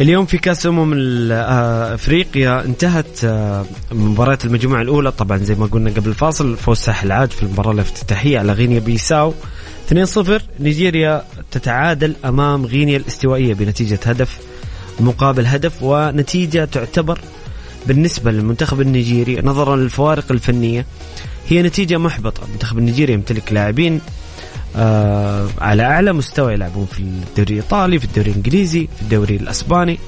اليوم 0.00 0.26
في 0.26 0.38
كأس 0.38 0.66
أمم 0.66 1.32
افريقيا 1.32 2.64
انتهت 2.64 3.24
آه، 3.24 3.64
مباراة 3.92 4.38
المجموعة 4.44 4.82
الأولى. 4.82 5.12
طبعا 5.12 5.38
زي 5.38 5.54
ما 5.54 5.66
قلنا 5.66 5.90
قبل 5.90 6.08
الفاصل 6.08 6.56
فوز 6.56 6.76
ساحل 6.76 7.12
عاج 7.12 7.30
في 7.30 7.42
المباراة 7.42 7.72
الافتتاحية 7.72 8.38
على 8.38 8.52
غينيا 8.52 8.78
بيساو. 8.80 9.34
2-0 9.90 10.42
نيجيريا 10.60 11.24
تتعادل 11.50 12.14
أمام 12.24 12.66
غينيا 12.66 12.96
الاستوائية 12.96 13.54
بنتيجة 13.54 13.98
هدف 14.04 14.38
مقابل 15.00 15.46
هدف 15.46 15.82
ونتيجة 15.82 16.64
تعتبر 16.64 17.18
بالنسبة 17.86 18.30
للمنتخب 18.30 18.80
النيجيري 18.80 19.40
نظرا 19.40 19.76
للفوارق 19.76 20.24
الفنية 20.30 20.86
هي 21.48 21.62
نتيجة 21.62 21.98
محبطة. 21.98 22.44
المنتخب 22.44 22.78
النيجيري 22.78 23.12
يمتلك 23.12 23.52
لاعبين 23.52 24.00
آه 24.76 25.48
على 25.58 25.82
أعلى 25.82 26.12
مستوى 26.12 26.52
يلعبون 26.52 26.86
في 26.86 26.98
الدوري 27.00 27.50
الإيطالي 27.54 27.98
في 27.98 28.04
الدوري 28.04 28.30
الإنجليزي 28.30 28.88
في 28.96 29.02
الدوري 29.02 29.36
الأسباني 29.36 29.98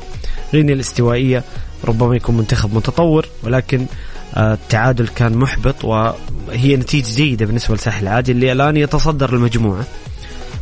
غينيا 0.55 0.75
الاستوائية 0.75 1.45
ربما 1.85 2.16
يكون 2.16 2.37
منتخب 2.37 2.75
متطور 2.75 3.27
ولكن 3.43 3.87
آه 4.35 4.55
التعادل 4.55 5.09
كان 5.09 5.37
محبط 5.37 5.85
وهي 5.85 6.77
نتيجة 6.77 7.14
جيدة 7.16 7.47
بالنسبة 7.47 7.75
لساحل 7.75 8.03
العاجل 8.03 8.35
اللي 8.35 8.53
الآن 8.53 8.77
يتصدر 8.77 9.35
المجموعة 9.35 9.85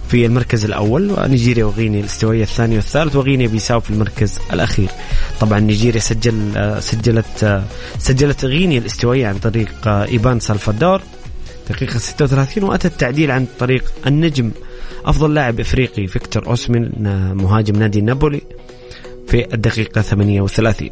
في 0.09 0.27
المركز 0.27 0.65
الأول 0.65 1.11
ونيجيريا 1.11 1.65
وغينيا 1.65 2.01
الاستوائية 2.01 2.43
الثاني 2.43 2.77
والثالث 2.77 3.17
وغينيا 3.17 3.49
بيساو 3.49 3.81
في 3.81 3.91
المركز 3.91 4.39
الأخير. 4.53 4.89
طبعا 5.41 5.61
نيجيريا 5.61 6.01
سجل 6.01 6.53
آه 6.57 6.81
سجلت 6.81 7.63
سجلت 7.99 8.45
غينيا 8.45 8.79
الاستوائية 8.79 9.27
عن 9.27 9.39
طريق 9.39 9.89
ايبان 9.89 10.41
سالفادور 10.41 11.03
دقيقة 11.71 11.99
36 11.99 12.65
وأتى 12.65 12.89
التعديل 12.89 13.31
عن 13.31 13.47
طريق 13.59 13.85
النجم. 14.07 14.51
أفضل 15.05 15.35
لاعب 15.35 15.61
إفريقي 15.61 16.07
فيكتور 16.07 16.47
أوسمين 16.47 16.93
مهاجم 17.35 17.77
نادي 17.77 18.01
نابولي 18.01 18.43
في 19.29 19.55
الدقيقة 19.55 20.03
38 20.03 20.91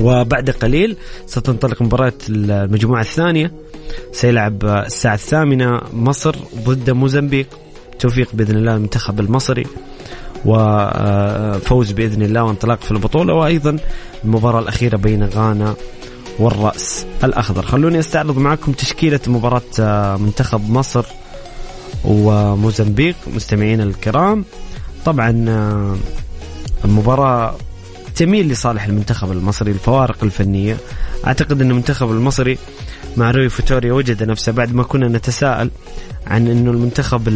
وبعد 0.00 0.50
قليل 0.50 0.96
ستنطلق 1.26 1.82
مباراة 1.82 2.12
المجموعة 2.28 3.00
الثانية. 3.00 3.52
سيلعب 4.12 4.64
الساعة 4.64 5.14
الثامنة 5.14 5.80
مصر 5.92 6.36
ضد 6.64 6.90
موزمبيق. 6.90 7.46
توفيق 7.98 8.28
بإذن 8.32 8.56
الله 8.56 8.74
المنتخب 8.74 9.20
المصري 9.20 9.66
وفوز 10.44 11.92
بإذن 11.92 12.22
الله 12.22 12.44
وانطلاق 12.44 12.80
في 12.80 12.90
البطولة. 12.90 13.34
وأيضا 13.34 13.76
المباراة 14.24 14.60
الأخيرة 14.60 14.96
بين 14.96 15.24
غانا 15.24 15.74
والرأس 16.38 17.06
الأخضر. 17.24 17.66
خلوني 17.66 17.98
أستعرض 17.98 18.38
معكم 18.38 18.72
تشكيلة 18.72 19.20
مباراة 19.26 19.62
آه، 19.80 20.16
منتخب 20.16 20.70
مصر 20.70 21.04
وموزمبيق 22.04 23.16
مستمعين 23.34 23.80
الكرام. 23.80 24.44
طبعا 25.04 25.44
آه، 25.48 25.96
المباراة 26.84 27.56
تميل 28.16 28.48
لصالح 28.48 28.84
المنتخب 28.84 29.32
المصري 29.32 29.70
الفوارق 29.70 30.24
الفنية. 30.24 30.76
أعتقد 31.26 31.62
أن 31.62 31.70
المنتخب 31.70 32.10
المصري 32.10 32.58
مع 33.16 33.30
روي 33.30 33.48
فيتوريا 33.48 33.92
وجد 33.92 34.22
نفسه 34.22 34.52
بعد 34.52 34.74
ما 34.74 34.82
كنا 34.82 35.08
نتساءل 35.08 35.70
عن 36.26 36.48
أنه 36.48 36.70
المنتخب 36.70 37.28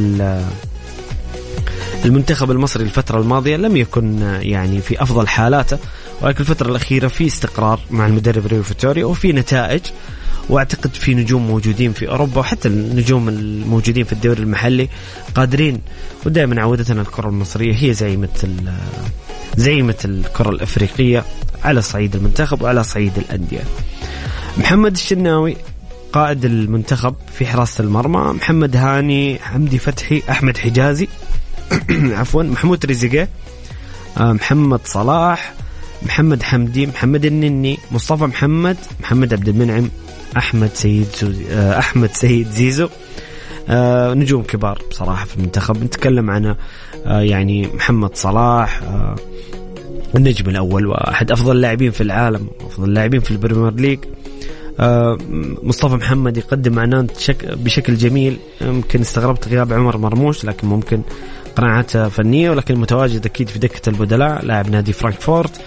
المنتخب 2.04 2.50
المصري 2.50 2.84
الفترة 2.84 3.20
الماضية 3.20 3.56
لم 3.56 3.76
يكن 3.76 4.18
يعني 4.42 4.80
في 4.80 5.02
أفضل 5.02 5.28
حالاته. 5.28 5.78
ولكن 6.22 6.40
الفترة 6.40 6.70
الأخيرة 6.70 7.08
في 7.08 7.26
استقرار 7.26 7.80
مع 7.90 8.06
المدرب 8.06 8.46
ريو 8.46 8.62
فيتوريا 8.62 9.04
وفي 9.04 9.32
نتائج 9.32 9.80
وأعتقد 10.48 10.94
في 10.94 11.14
نجوم 11.14 11.46
موجودين 11.46 11.92
في 11.92 12.08
أوروبا 12.08 12.38
وحتى 12.40 12.68
النجوم 12.68 13.28
الموجودين 13.28 14.04
في 14.04 14.12
الدوري 14.12 14.42
المحلي 14.42 14.88
قادرين. 15.34 15.80
ودائما 16.26 16.62
عودتنا 16.62 17.00
الكره 17.00 17.28
المصرية 17.28 17.74
هي 17.74 17.94
زعيمه 17.94 18.28
زعيمه 19.56 19.94
الكرة 20.04 20.50
الأفريقية 20.50 21.24
على 21.64 21.82
صعيد 21.82 22.16
المنتخب 22.16 22.62
وعلى 22.62 22.84
صعيد 22.84 23.18
الأندية. 23.18 23.62
محمد 24.56 24.92
الشناوي 24.92 25.56
قائد 26.12 26.44
المنتخب 26.44 27.14
في 27.38 27.46
حراسة 27.46 27.84
المرمى. 27.84 28.32
محمد 28.32 28.76
هاني 28.76 29.38
حمدي 29.38 29.78
فتحي 29.78 30.22
أحمد 30.30 30.56
حجازي. 30.58 31.08
عفوا 32.18 32.42
محمود 32.42 32.86
رزقة 32.86 33.28
آه، 34.18 34.32
محمد 34.32 34.80
صلاح 34.84 35.54
محمد 36.02 36.42
حمدي 36.42 36.86
محمد 36.86 37.24
النني 37.24 37.78
مصطفى 37.92 38.24
محمد 38.24 38.76
محمد 39.00 39.34
عبد 39.34 39.48
المنعم 39.48 39.90
أحمد 40.36 40.70
سيد 40.74 41.06
آه، 41.50 41.78
أحمد 41.78 42.10
سيد 42.12 42.48
زيزو. 42.50 42.88
آه، 43.68 44.14
نجوم 44.14 44.42
كبار 44.42 44.82
بصراحة 44.90 45.24
في 45.24 45.36
المنتخب. 45.36 45.84
نتكلم 45.84 46.30
عن 46.30 46.54
يعني 47.06 47.66
محمد 47.66 48.16
صلاح 48.16 48.80
النجم 50.14 50.50
الأول 50.50 50.86
وأحد 50.86 51.32
أفضل 51.32 51.56
اللاعبين 51.56 51.90
في 51.90 52.00
العالم 52.00 52.48
أفضل 52.60 52.88
اللاعبين 52.88 53.20
في 53.20 53.30
ال 53.30 53.36
Premier 53.36 53.74
League. 53.74 53.98
مصطفى 55.62 55.94
محمد 55.94 56.36
يقدم 56.36 56.72
مع 56.72 57.06
بشكل 57.42 57.96
جميل. 57.96 58.38
يمكن 58.60 59.00
استغربت 59.00 59.48
غياب 59.48 59.72
عمر 59.72 59.96
مرموش 59.96 60.44
لكن 60.44 60.68
ممكن 60.68 61.02
قناعات 61.56 61.96
فنية 61.96 62.50
ولكن 62.50 62.74
متواجد 62.74 63.26
أكيد 63.26 63.48
في 63.48 63.58
دكة 63.58 63.88
البدلاء 63.90 64.44
لاعب 64.44 64.70
نادي 64.70 64.92
فرانكفورت. 64.92 65.60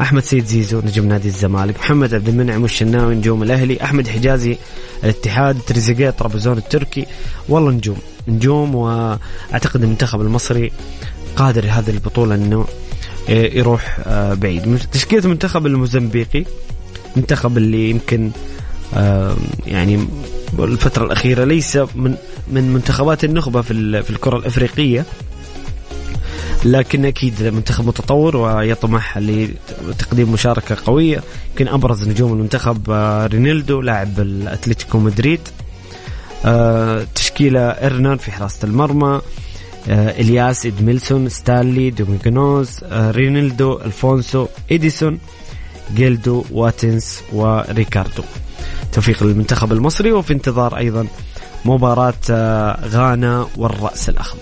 أحمد 0.00 0.22
سيد 0.22 0.44
زيزو 0.44 0.80
نجم 0.80 1.08
نادي 1.08 1.28
الزمالك. 1.28 1.78
محمد 1.78 2.14
عبد 2.14 2.28
المنعم 2.28 2.62
والشناوي 2.62 3.14
نجوم 3.14 3.42
الأهلي. 3.42 3.82
أحمد 3.82 4.08
حجازي 4.08 4.56
الاتحاد. 5.04 5.58
تريزيجيه 5.66 6.10
طرابزون 6.10 6.58
التركي. 6.58 7.06
والله 7.48 7.70
نجوم. 7.70 7.98
نجوم 8.28 8.74
وأعتقد 8.74 9.82
المنتخب 9.82 10.20
المصري 10.20 10.72
قادر 11.36 11.64
هذه 11.64 11.90
البطولة 11.90 12.34
إنه 12.34 12.66
يروح 13.28 13.98
آه، 14.06 14.34
بعيد. 14.34 14.78
تشكيلة 14.92 15.24
المنتخب 15.24 15.66
الموزمبيقي 15.66 16.44
منتخب 17.16 17.58
اللي 17.58 17.90
يمكن 17.90 18.30
يعني 19.66 20.06
الفترة 20.58 21.04
الأخيرة 21.04 21.44
ليس 21.44 21.76
من 21.76 22.14
من 22.48 22.72
منتخبات 22.72 23.24
النخبة 23.24 23.62
في 23.62 24.02
في 24.02 24.10
الكرة 24.10 24.36
الأفريقية. 24.36 25.04
لكن 26.64 27.04
أكيد 27.04 27.42
منتخب 27.42 27.86
متطور 27.86 28.36
ويطمح 28.36 29.18
لتقديم 29.18 30.32
مشاركة 30.32 30.76
قوية. 30.86 31.22
يمكن 31.50 31.68
أبرز 31.68 32.08
نجوم 32.08 32.32
المنتخب 32.32 32.90
آه، 32.90 33.26
رينيلدو 33.26 33.80
لاعب 33.80 34.20
الأتلتيكو 34.20 34.98
مدريد. 34.98 35.40
آه، 36.44 37.06
تشكيلة 37.14 37.60
إرنان 37.60 38.16
في 38.16 38.32
حراسة 38.32 38.58
المرمى. 38.68 39.20
آه، 39.88 40.20
إلياس 40.20 40.66
إدميلسون 40.66 41.28
ستانلي 41.28 41.90
دومينغونوز 41.90 42.80
رينيلدو 42.92 43.80
ألفونسو 43.84 44.46
إديسون 44.72 45.18
جيلدو 45.94 46.44
واتنس 46.50 47.22
وريكاردو. 47.32 48.22
توفيق 48.92 49.22
للمنتخب 49.24 49.72
المصري 49.72 50.12
وفي 50.12 50.32
انتظار 50.32 50.76
أيضا 50.76 51.06
مباراة 51.64 52.14
غانا 52.86 53.46
والرأس 53.56 54.08
الأخضر. 54.08 54.40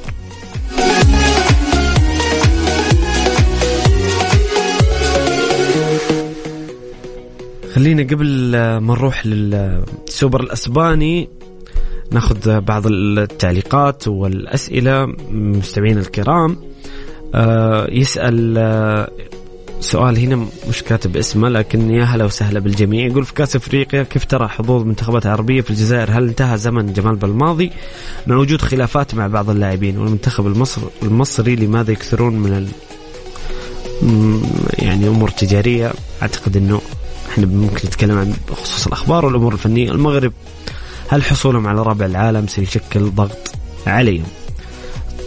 خلينا 7.75 8.03
قبل 8.03 8.51
ما 8.79 8.95
نروح 8.95 9.27
للسوبر 9.27 10.41
الأسباني 10.41 11.29
ناخذ 12.11 12.61
بعض 12.61 12.87
التعليقات 12.87 14.09
والأسئلة 14.09 15.07
مستمعين 15.31 15.99
الكرام. 15.99 16.57
آه، 17.35 17.87
يسأل 17.91 18.59
آه، 18.59 19.11
سؤال 19.83 20.19
هنا 20.19 20.47
مش 20.69 20.83
كاتب 20.83 21.17
اسمه 21.17 21.49
لكن 21.49 21.91
يا 21.91 22.05
هلا 22.05 22.25
وسهلا 22.25 22.61
بالجميع. 22.61 23.07
يقول 23.07 23.25
في 23.25 23.35
كأس 23.35 23.57
إفريقيا 23.57 24.03
كيف 24.03 24.25
ترى 24.25 24.49
حظوظ 24.49 24.81
المنتخبات 24.81 25.27
العربيه 25.27 25.61
في 25.61 25.71
الجزائر؟ 25.71 26.11
هل 26.11 26.29
انتهى 26.29 26.59
زمن 26.59 26.93
جمال 26.93 27.17
بالماضي؟ 27.17 27.71
مع 28.27 28.37
وجود 28.37 28.63
خلافات 28.63 29.15
مع 29.15 29.27
بعض 29.27 29.51
اللاعبين 29.51 29.99
والمنتخب 29.99 30.47
المصر 30.47 30.83
المصري 31.03 31.57
لماذا 31.57 31.93
يكثرون 31.93 32.37
من 32.37 32.53
ال 32.53 32.69
يعني 34.79 35.09
أمور 35.09 35.29
تجارية؟ 35.29 35.93
أعتقد 36.23 36.57
إنه 36.57 36.81
إحنا 37.31 37.47
ممكن 37.47 37.89
نتكلم 37.89 38.19
عن 38.19 38.35
بخصوص 38.51 38.87
الأخبار 38.87 39.27
والأمور 39.27 39.53
الفنية. 39.53 39.91
المغرب 39.91 40.33
هل 41.09 41.23
حصولهم 41.23 41.67
على 41.67 41.83
رابع 41.83 42.07
العالم 42.07 42.47
سيشكل 42.47 43.11
ضغط 43.11 43.53
عليهم؟ 43.87 44.27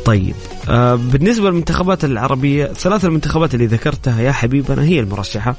طيب 0.06 0.36
آه 0.70 0.96
بالنسبة 0.96 1.50
للمنتخبات 1.50 2.06
العربية 2.06 2.66
ثلاث 2.66 3.06
المنتخبات 3.06 3.54
اللي 3.54 3.66
ذكرتها 3.66 4.22
يا 4.22 4.32
حبيبنا 4.32 4.84
هي 4.84 5.00
المرشحة. 5.00 5.56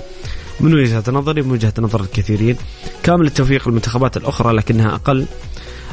من 0.60 0.74
وجهة 0.74 1.04
نظري 1.08 1.42
من 1.42 1.50
وجهة 1.50 1.72
نظر 1.78 2.00
الكثيرين. 2.00 2.56
كامل 3.02 3.26
التوفيق 3.26 3.68
للمنتخبات 3.68 4.16
الأخرى 4.16 4.52
لكنها 4.52 4.94
أقل. 4.94 5.26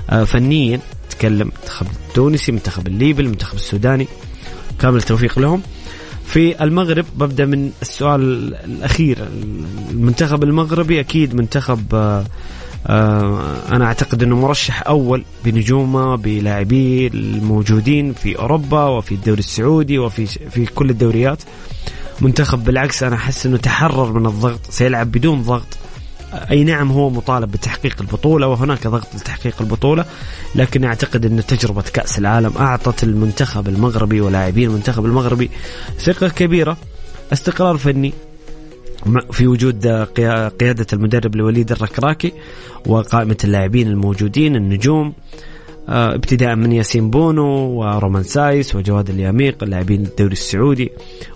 آه 0.09 0.24
فنيا 0.24 0.80
تكلم 1.09 1.41
المنتخب 1.41 1.88
التونسي 2.07 2.51
المنتخب 2.51 2.88
الليبي 2.88 3.22
المنتخب 3.22 3.55
السوداني. 3.55 4.07
كامل 4.80 4.97
التوفيق 4.97 5.39
لهم. 5.39 5.61
في 6.26 6.64
المغرب 6.64 7.05
ببدأ 7.16 7.45
من 7.45 7.72
السؤال 7.82 8.22
الأخير. 8.66 9.18
المنتخب 9.91 10.43
المغربي 10.43 10.99
أكيد 10.99 11.36
منتخب 11.36 11.95
آه، 11.95 12.26
أنا 12.86 13.86
أعتقد 13.86 14.24
إنه 14.24 14.36
مرشح 14.36 14.88
أول 14.88 15.24
بنجومه 15.46 16.16
بلاعبيه 16.16 17.08
الموجودين 17.08 18.14
في 18.14 18.40
أوروبا 18.40 18.84
وفي 18.84 19.16
الدوري 19.16 19.40
السعودي 19.40 19.98
وفي 19.98 20.26
في 20.26 20.66
كل 20.66 20.90
الدوريات. 20.90 21.44
منتخب 22.22 22.64
بالعكس 22.64 23.04
أنا 23.04 23.16
أحس 23.16 23.46
إنه 23.46 23.58
تحرر 23.58 24.20
من 24.20 24.26
الضغط 24.26 24.60
سيلعب 24.70 25.12
بدون 25.12 25.42
ضغط. 25.42 25.78
أي 26.52 26.64
نعم 26.64 26.92
هو 26.92 27.10
مطالب 27.10 27.52
بتحقيق 27.52 27.96
البطولة 28.02 28.48
وهناك 28.48 28.88
ضغط 28.88 29.16
لتحقيق 29.16 29.56
البطولة 29.62 30.06
لكن 30.56 30.84
أعتقد 30.84 31.26
إن 31.26 31.46
تجربة 31.46 31.82
كأس 31.94 32.20
العالم 32.20 32.54
أعطت 32.60 33.04
المنتخب 33.04 33.68
المغربي 33.68 34.22
ولاعبين 34.22 34.70
المنتخب 34.70 35.06
المغربي 35.06 35.50
ثقة 36.00 36.28
كبيرة. 36.30 36.78
استقرار 37.34 37.78
فني 37.78 38.14
في 39.32 39.47
وجود 39.47 39.88
قيادة 40.60 40.88
المدرب 40.93 41.36
الوليد 41.36 41.72
الركراكي 41.72 42.34
وقائمة 42.86 43.38
اللاعبين 43.43 43.88
الموجودين 43.88 44.56
النجوم 44.56 45.14
آه، 45.89 46.16
ابتداء 46.16 46.56
من 46.56 46.72
ياسين 46.72 47.10
بونو 47.10 47.45
ورومان 47.45 48.24
سايس 48.24 48.76
وجواد 48.76 49.10
الياميق 49.10 49.64
اللاعبين 49.64 50.06
الدوري 50.06 50.34
السعودي 50.34 50.91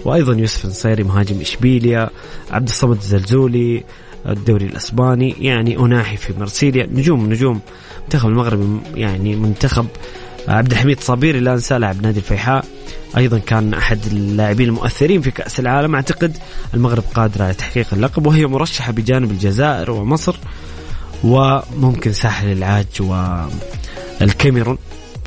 وأيضا 0.06 0.34
يوسف 0.34 0.66
النصيري 0.66 1.04
مهاجم 1.04 1.42
إشبيليا 1.42 2.10
عبد 2.52 2.68
الصمد 2.68 2.98
الزلزولي 2.98 3.84
الدوري 4.28 4.66
الأسباني 4.66 5.36
يعني 5.40 5.78
أناحي 5.78 6.18
في 6.18 6.34
مرسيليا 6.40 6.86
نجوم 6.86 7.30
نجوم 7.30 7.60
منتخب 8.04 8.30
المغرب 8.30 8.82
يعني 8.96 9.36
منتخب 9.36 9.86
عبد 10.48 10.72
الحميد 10.72 11.00
صابيري 11.00 11.40
لا 11.40 11.54
انساه 11.54 11.78
لاعب 11.78 12.02
نادي 12.02 12.20
الفيحاء. 12.20 12.66
أيضا 13.18 13.38
كان 13.38 13.74
أحد 13.74 14.00
اللاعبين 14.06 14.68
المؤثرين 14.70 15.22
في 15.22 15.32
كأس 15.32 15.60
العالم. 15.60 15.96
أعتقد 15.96 16.38
المغرب 16.74 17.04
قادرة 17.16 17.44
على 17.44 17.54
تحقيق 17.54 17.88
اللقب 17.94 18.26
وهي 18.26 18.46
مرشحة 18.46 18.92
بجانب 18.92 19.32
الجزائر 19.32 19.92
ومصر 19.92 20.36
وممكن 21.24 22.14
ساحل 22.14 22.52
العاج 22.52 22.86
والكاميرون. 24.22 24.78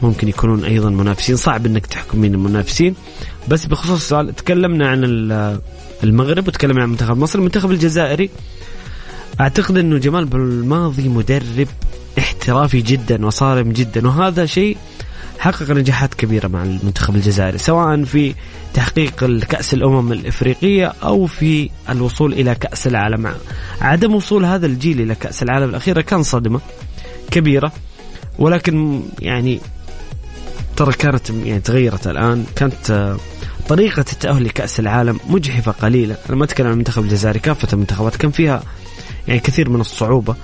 ممكن 0.03 0.29
يكونون 0.29 0.65
أيضا 0.65 0.91
منافسين. 0.91 1.37
صعب 1.37 1.67
إنك 1.67 1.87
تحكم 1.87 2.19
مين 2.19 2.35
المنافسين. 2.35 2.95
بس 3.49 3.67
بخصوص 3.67 3.91
السؤال 3.91 4.37
تكلمنا 4.37 4.89
عن 4.89 5.05
المغرب 6.05 6.49
وتكلمنا 6.49 6.83
عن 6.83 6.89
منتخب 6.89 7.17
مصر. 7.17 7.39
المنتخب 7.39 7.71
الجزائري 7.71 8.31
أعتقد 9.41 9.79
إنه 9.79 9.99
جمال 9.99 10.25
بالماضي 10.25 11.09
مدرب 11.09 11.69
احترافي 12.19 12.81
جدا 12.81 13.27
وصارم 13.27 13.73
جدا 13.73 14.09
وهذا 14.09 14.47
شيء 14.47 14.77
حقق 15.41 15.71
نجاحات 15.71 16.15
كبيرة 16.15 16.49
مع 16.49 16.63
المنتخب 16.63 17.17
الجزائري 17.17 17.59
سواء 17.59 18.05
في 18.05 18.35
تحقيق 18.75 19.25
الكأس 19.25 19.75
الأمم 19.75 20.13
الإفريقية 20.13 20.93
أو 21.03 21.27
في 21.27 21.71
الوصول 21.89 22.33
إلى 22.33 22.55
كأس 22.55 22.87
العالم 22.87 23.35
عدم 23.81 24.15
وصول 24.15 24.45
هذا 24.45 24.67
الجيل 24.67 25.01
إلى 25.01 25.15
كأس 25.15 25.43
العالم 25.43 25.71
الأخيرة 25.71 26.01
كان 26.01 26.23
صدمة 26.23 26.61
كبيرة 27.31 27.73
ولكن 28.39 29.03
يعني 29.19 29.61
ترى 30.77 30.93
كانت 30.93 31.31
يعني 31.31 31.61
تغيرت 31.61 32.07
الآن 32.07 32.45
كانت 32.57 33.17
طريقة 33.69 34.05
التأهل 34.13 34.45
لكأس 34.45 34.81
العالم 34.81 35.21
مجحفة 35.29 35.73
قليلا، 35.73 36.17
أنا 36.29 36.37
ما 36.37 36.45
أتكلم 36.45 36.67
عن 36.67 36.73
المنتخب 36.73 37.03
الجزائري 37.03 37.39
كافة 37.39 37.69
المنتخبات 37.73 38.17
كان 38.17 38.31
فيها 38.31 38.63
يعني 39.29 39.41
كثير 39.41 39.71
من 39.71 39.81
الصعوبة. 39.81 40.37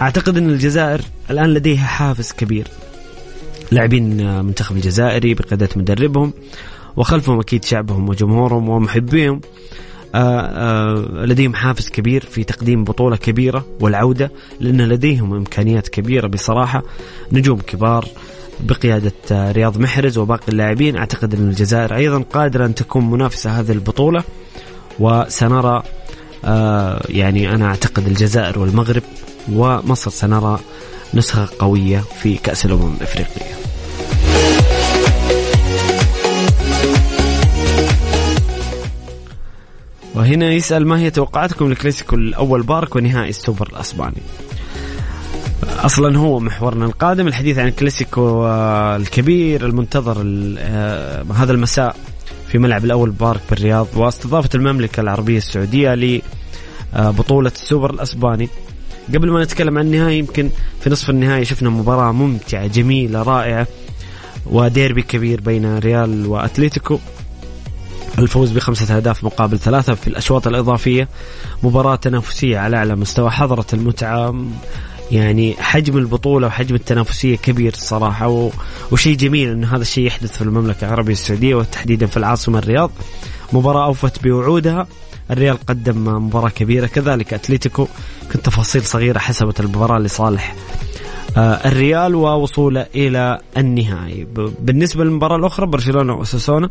أعتقد 0.00 0.36
أن 0.36 0.50
الجزائر 0.50 1.00
الآن 1.30 1.54
لديها 1.54 1.86
حافز 1.86 2.32
كبير. 2.32 2.66
لاعبين 3.72 4.20
المنتخب 4.20 4.76
الجزائري 4.76 5.34
بقيادة 5.34 5.68
مدربهم 5.76 6.32
وخلفهم 6.96 7.40
أكيد 7.40 7.64
شعبهم 7.64 8.08
وجمهورهم 8.08 8.68
ومحبيهم. 8.68 9.40
آه، 10.14 10.40
آه، 10.40 11.24
لديهم 11.24 11.54
حافز 11.54 11.88
كبير 11.88 12.24
في 12.24 12.44
تقديم 12.44 12.84
بطولة 12.84 13.16
كبيرة 13.16 13.66
والعودة 13.80 14.32
لأن 14.60 14.80
لديهم 14.80 15.34
إمكانيات 15.34 15.88
كبيرة 15.88 16.26
بصراحة. 16.26 16.82
نجوم 17.32 17.58
كبار 17.58 18.08
بقيادة 18.60 19.12
آه، 19.32 19.52
رياض 19.52 19.78
محرز 19.78 20.18
وباقي 20.18 20.48
اللاعبين. 20.48 20.96
أعتقد 20.96 21.34
أن 21.34 21.48
الجزائر 21.48 21.96
أيضا 21.96 22.18
قادرة 22.18 22.66
أن 22.66 22.74
تكون 22.74 23.10
منافسة 23.10 23.60
هذه 23.60 23.72
البطولة. 23.72 24.24
وسنرى 24.98 25.82
يعني 27.08 27.54
أنا 27.54 27.66
أعتقد 27.66 28.06
الجزائر 28.06 28.58
والمغرب 28.58 29.02
ومصر 29.52 30.10
سنرى 30.10 30.58
نسخة 31.14 31.48
قوية 31.58 31.98
في 31.98 32.36
كأس 32.36 32.66
الأمم 32.66 32.94
الإفريقية. 32.96 33.61
وهنا 40.14 40.52
يسأل 40.52 40.86
ما 40.86 40.98
هي 40.98 41.10
توقعاتكم 41.10 41.68
للكلاسيكو 41.68 42.16
الأول 42.16 42.62
بارك 42.62 42.96
ونهائي 42.96 43.30
السوبر 43.30 43.68
الأسباني؟ 43.72 44.22
أصلا 45.64 46.18
هو 46.18 46.40
محورنا 46.40 46.84
القادم 46.84 47.28
الحديث 47.28 47.58
عن 47.58 47.68
الكلاسيكو 47.68 48.44
آه، 48.44 48.96
الكبير 48.96 49.66
المنتظر 49.66 50.24
آه، 50.58 51.24
هذا 51.34 51.52
المساء 51.52 51.96
في 52.48 52.58
ملعب 52.58 52.84
الأول 52.84 53.10
بارك 53.10 53.40
بالرياض 53.50 53.86
واستضافة 53.96 54.48
المملكة 54.54 55.00
العربية 55.00 55.38
السعودية 55.38 55.94
لبطوله 55.94 57.48
آه، 57.48 57.52
السوبر 57.52 57.90
الأسباني. 57.90 58.48
قبل 59.14 59.30
ما 59.30 59.44
نتكلم 59.44 59.78
عن 59.78 59.86
النهائي 59.86 60.18
يمكن 60.18 60.50
في 60.80 60.90
نصف 60.90 61.10
النهائي 61.10 61.44
شفنا 61.44 61.70
مباراة 61.70 62.12
ممتعة 62.12 62.66
جميلة 62.66 63.22
رائعة 63.22 63.66
وديربي 64.46 65.02
كبير 65.02 65.40
بين 65.40 65.78
ريال 65.78 66.26
واتليتيكو 66.26 66.98
الفوز 68.18 68.50
بخمسة 68.50 68.96
أهداف 68.96 69.24
مقابل 69.24 69.58
ثلاثة 69.58 69.94
في 69.94 70.06
الأشواط 70.06 70.46
الإضافية. 70.46 71.08
مباراة 71.62 71.96
تنافسية 71.96 72.58
على 72.58 72.76
أعلى 72.76 72.96
مستوى. 72.96 73.30
حضرت 73.30 73.74
المتعة 73.74 74.34
يعني 75.10 75.54
حجم 75.58 75.98
البطولة 75.98 76.46
وحجم 76.46 76.74
التنافسية 76.74 77.36
كبير 77.36 77.74
صراحة. 77.74 78.50
وشيء 78.90 79.16
جميل 79.16 79.48
أن 79.48 79.64
هذا 79.64 79.82
الشيء 79.82 80.06
يحدث 80.06 80.36
في 80.36 80.42
المملكة 80.42 80.86
العربية 80.86 81.12
السعودية 81.12 81.54
وتحديدا 81.54 82.06
في 82.06 82.16
العاصمة 82.16 82.58
الرياض. 82.58 82.90
مباراة 83.52 83.84
أوفت 83.84 84.22
بوعودها. 84.22 84.86
الريال 85.30 85.66
قدم 85.66 86.04
مباراة 86.26 86.48
كبيرة. 86.48 86.86
كذلك 86.86 87.34
أتليتيكو 87.34 87.86
كنت 88.32 88.46
تفاصيل 88.46 88.82
صغيرة 88.84 89.18
حسبت 89.18 89.60
المباراة 89.60 89.98
لصالح 89.98 90.54
الريال 91.36 92.14
ووصوله 92.14 92.86
إلى 92.94 93.38
النهائي. 93.56 94.26
بالنسبة 94.60 95.04
للمباراة 95.04 95.36
الأخرى 95.36 95.66
برشلونة 95.66 96.14
وأساسونا 96.14 96.68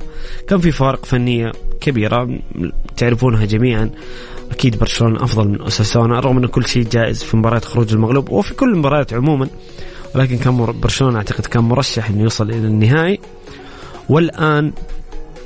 كان 0.47 0.59
في 0.59 0.71
فوارق 0.71 1.05
فنية 1.05 1.51
كبيرة. 1.81 2.39
تعرفونها 2.97 3.45
جميعا. 3.45 3.89
أكيد 4.51 4.79
برشلونة 4.79 5.23
أفضل 5.23 5.47
من 5.47 5.61
أساسونا 5.61 6.19
رغم 6.19 6.37
إن 6.37 6.45
كل 6.45 6.67
شيء 6.67 6.83
جائز 6.83 7.23
في 7.23 7.37
مباريات 7.37 7.65
خروج 7.65 7.93
المغلوب 7.93 8.29
وفي 8.29 8.53
كل 8.53 8.69
المباريات 8.69 9.13
عموما. 9.13 9.47
ولكن 10.15 10.37
كان 10.37 10.65
برشلونة 10.81 11.17
أعتقد 11.17 11.45
كان 11.45 11.63
مرشح 11.63 12.09
إنه 12.09 12.21
يوصل 12.21 12.49
إلى 12.49 12.67
النهائي. 12.67 13.19
والآن 14.09 14.71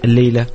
الليلة 0.05 0.45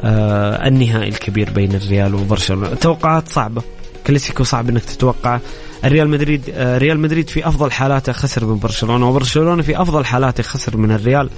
آه 0.00 0.68
النهائي 0.68 1.08
الكبير 1.08 1.50
بين 1.50 1.74
الريال 1.74 2.14
وبرشلونة. 2.14 2.74
توقعات 2.74 3.28
صعبة. 3.28 3.62
كلاسيكو 4.06 4.44
صعب 4.44 4.68
إنك 4.68 4.84
تتوقع. 4.84 5.38
ريال 5.84 6.08
مدريد 6.08 6.42
آه، 6.54 6.78
ريال 6.78 7.00
مدريد 7.00 7.30
في 7.30 7.48
أفضل 7.48 7.72
حالاته 7.72 8.12
خسر 8.12 8.44
من 8.44 8.58
برشلونة 8.58 9.08
وبرشلونة 9.08 9.62
في 9.62 9.82
أفضل 9.82 10.04
حالاته 10.04 10.42
خسر 10.42 10.76
من 10.76 10.92
الريال. 10.92 11.30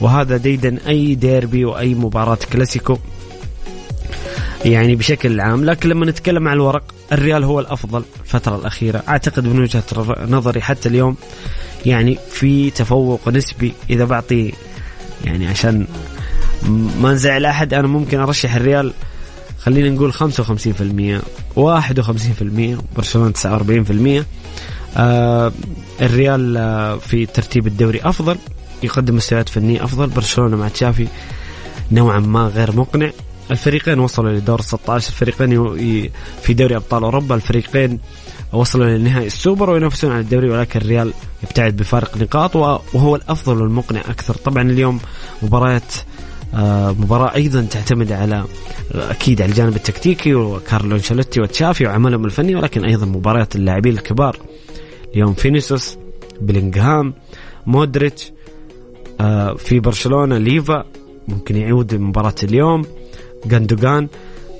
وهذا 0.00 0.36
ديدن 0.36 0.78
أي 0.88 1.14
ديربي 1.14 1.64
وأي 1.64 1.94
مباراة 1.94 2.38
كلاسيكو. 2.52 2.98
يعني 4.64 4.96
بشكل 4.96 5.40
عام 5.40 5.64
لكن 5.64 5.88
لما 5.88 6.06
نتكلم 6.06 6.48
عن 6.48 6.56
الورق 6.56 6.94
الريال 7.12 7.44
هو 7.44 7.60
الأفضل 7.60 8.04
الفترة 8.20 8.56
الأخيرة. 8.56 9.02
أعتقد 9.08 9.46
من 9.46 9.60
وجهة 9.62 9.84
نظري 10.28 10.60
حتى 10.60 10.88
اليوم 10.88 11.16
يعني 11.86 12.18
في 12.30 12.70
تفوق 12.70 13.28
نسبي. 13.28 13.72
إذا 13.90 14.04
بعطي 14.04 14.52
يعني 15.24 15.46
عشان 15.48 15.86
ما 17.00 17.12
نزعل 17.12 17.44
أحد 17.44 17.74
أنا 17.74 17.88
ممكن 17.88 18.20
أرشح 18.20 18.54
الريال 18.54 18.92
خلينا 19.64 19.90
نقول 19.90 20.12
55% 20.12 20.16
51% 21.56 22.96
برشلونة 22.96 23.32
49% 24.22 24.24
آه 24.96 25.52
الريال 26.00 26.56
آه 26.56 26.96
في 26.96 27.26
ترتيب 27.26 27.66
الدوري 27.66 28.00
أفضل 28.04 28.36
يقدم 28.82 29.16
مستويات 29.16 29.48
فنية 29.48 29.84
أفضل 29.84 30.06
برشلونة 30.06 30.56
مع 30.56 30.68
تشافي 30.68 31.08
نوعا 31.92 32.18
ما 32.18 32.46
غير 32.46 32.76
مقنع. 32.76 33.10
الفريقين 33.50 33.98
وصلوا 33.98 34.32
لدور 34.32 34.60
16 34.60 35.08
الفريقين 35.08 35.50
في 36.42 36.54
دوري 36.54 36.76
أبطال 36.76 37.04
أوروبا 37.04 37.34
الفريقين 37.34 38.00
وصلوا 38.52 38.86
لنهائي 38.86 39.26
السوبر 39.26 39.70
وينافسون 39.70 40.12
على 40.12 40.20
الدوري 40.20 40.50
ولكن 40.50 40.80
الريال 40.80 41.12
يبتعد 41.42 41.76
بفارق 41.76 42.16
نقاط 42.16 42.56
وهو 42.56 43.16
الأفضل 43.16 43.62
والمقنع 43.62 44.00
أكثر. 44.00 44.34
طبعا 44.34 44.62
اليوم 44.62 45.00
مباريات 45.42 45.94
آه، 45.94 46.13
مباراة 46.98 47.34
أيضا 47.34 47.66
تعتمد 47.70 48.12
على 48.12 48.44
أكيد 48.94 49.42
على 49.42 49.50
الجانب 49.50 49.76
التكتيكي 49.76 50.34
وكارلو 50.34 50.96
أنشيلوتي 50.96 51.40
وتشافي 51.40 51.86
وعملهم 51.86 52.24
الفني 52.24 52.54
ولكن 52.54 52.84
أيضا 52.84 53.06
مباريات 53.06 53.56
اللاعبين 53.56 53.92
الكبار 53.92 54.36
اليوم 55.14 55.34
فينيسوس 55.34 55.98
بلينغهام 56.40 57.14
مودريتش 57.66 58.32
آه، 59.20 59.54
في 59.54 59.80
برشلونة 59.80 60.38
ليفا 60.38 60.84
ممكن 61.28 61.56
يعود 61.56 61.94
مباراة 61.94 62.34
اليوم 62.42 62.84
جاندوجان 63.46 64.08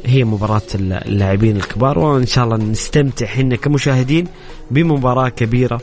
هي 0.06 0.24
مباراة 0.24 0.62
اللاعبين 0.74 1.56
الكبار 1.56 1.98
وإن 1.98 2.26
شاء 2.26 2.44
الله 2.44 2.56
نستمتع 2.56 3.26
حنا 3.26 3.56
كمشاهدين 3.56 4.26
بمباراة 4.70 5.28
كبيرة. 5.28 5.80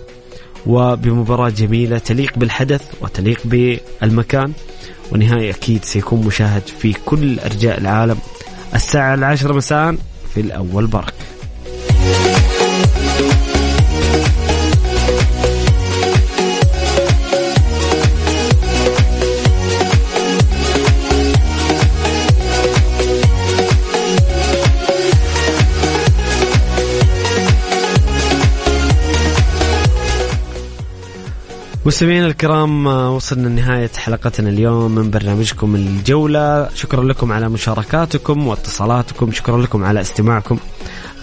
وبمباراة 0.67 1.49
جميلة 1.49 1.97
تليق 1.97 2.37
بالحدث 2.37 2.81
وتليق 3.01 3.41
بالمكان 3.45 4.53
ونهائي 5.11 5.49
أكيد 5.49 5.83
سيكون 5.85 6.21
مشاهد 6.25 6.61
في 6.79 6.93
كل 7.05 7.39
أرجاء 7.39 7.77
العالم. 7.77 8.17
الساعة 8.75 9.13
العاشرة 9.13 9.53
مساء 9.53 9.95
في 10.33 10.41
الأول 10.41 10.87
برك 10.87 11.13
مستمعينا 31.85 32.27
الكرام 32.27 32.87
وصلنا 32.87 33.47
لنهاية 33.47 33.89
حلقتنا 33.95 34.49
اليوم 34.49 34.95
من 34.95 35.09
برنامجكم 35.09 35.75
الجولة. 35.75 36.69
شكرا 36.75 37.03
لكم 37.03 37.31
على 37.31 37.49
مشاركاتكم 37.49 38.47
واتصالاتكم. 38.47 39.31
شكرا 39.31 39.61
لكم 39.61 39.83
على 39.83 40.01
استماعكم. 40.01 40.57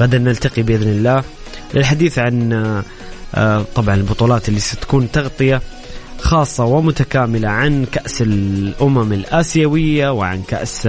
غدا 0.00 0.18
نلتقي 0.18 0.62
بإذن 0.62 0.88
الله 0.88 1.22
للحديث 1.74 2.18
عن 2.18 2.52
آه، 3.34 3.64
طبعا 3.74 3.94
البطولات 3.94 4.48
اللي 4.48 4.60
ستكون 4.60 5.10
تغطية 5.10 5.62
خاصة 6.20 6.64
ومتكاملة 6.64 7.48
عن 7.48 7.84
كأس 7.92 8.22
الأمم 8.22 9.12
الآسيوية 9.12 10.12
وعن 10.12 10.42
كأس 10.42 10.88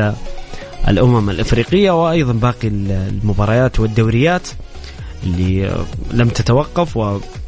الأمم 0.88 1.30
الإفريقية 1.30 1.91
وأيضا 1.91 2.34
باقي 2.34 2.67
المباريات 2.67 3.80
والدوريات 3.80 4.47
اللي 5.24 5.86
لم 6.11 6.30
تتوقف. 6.30 6.97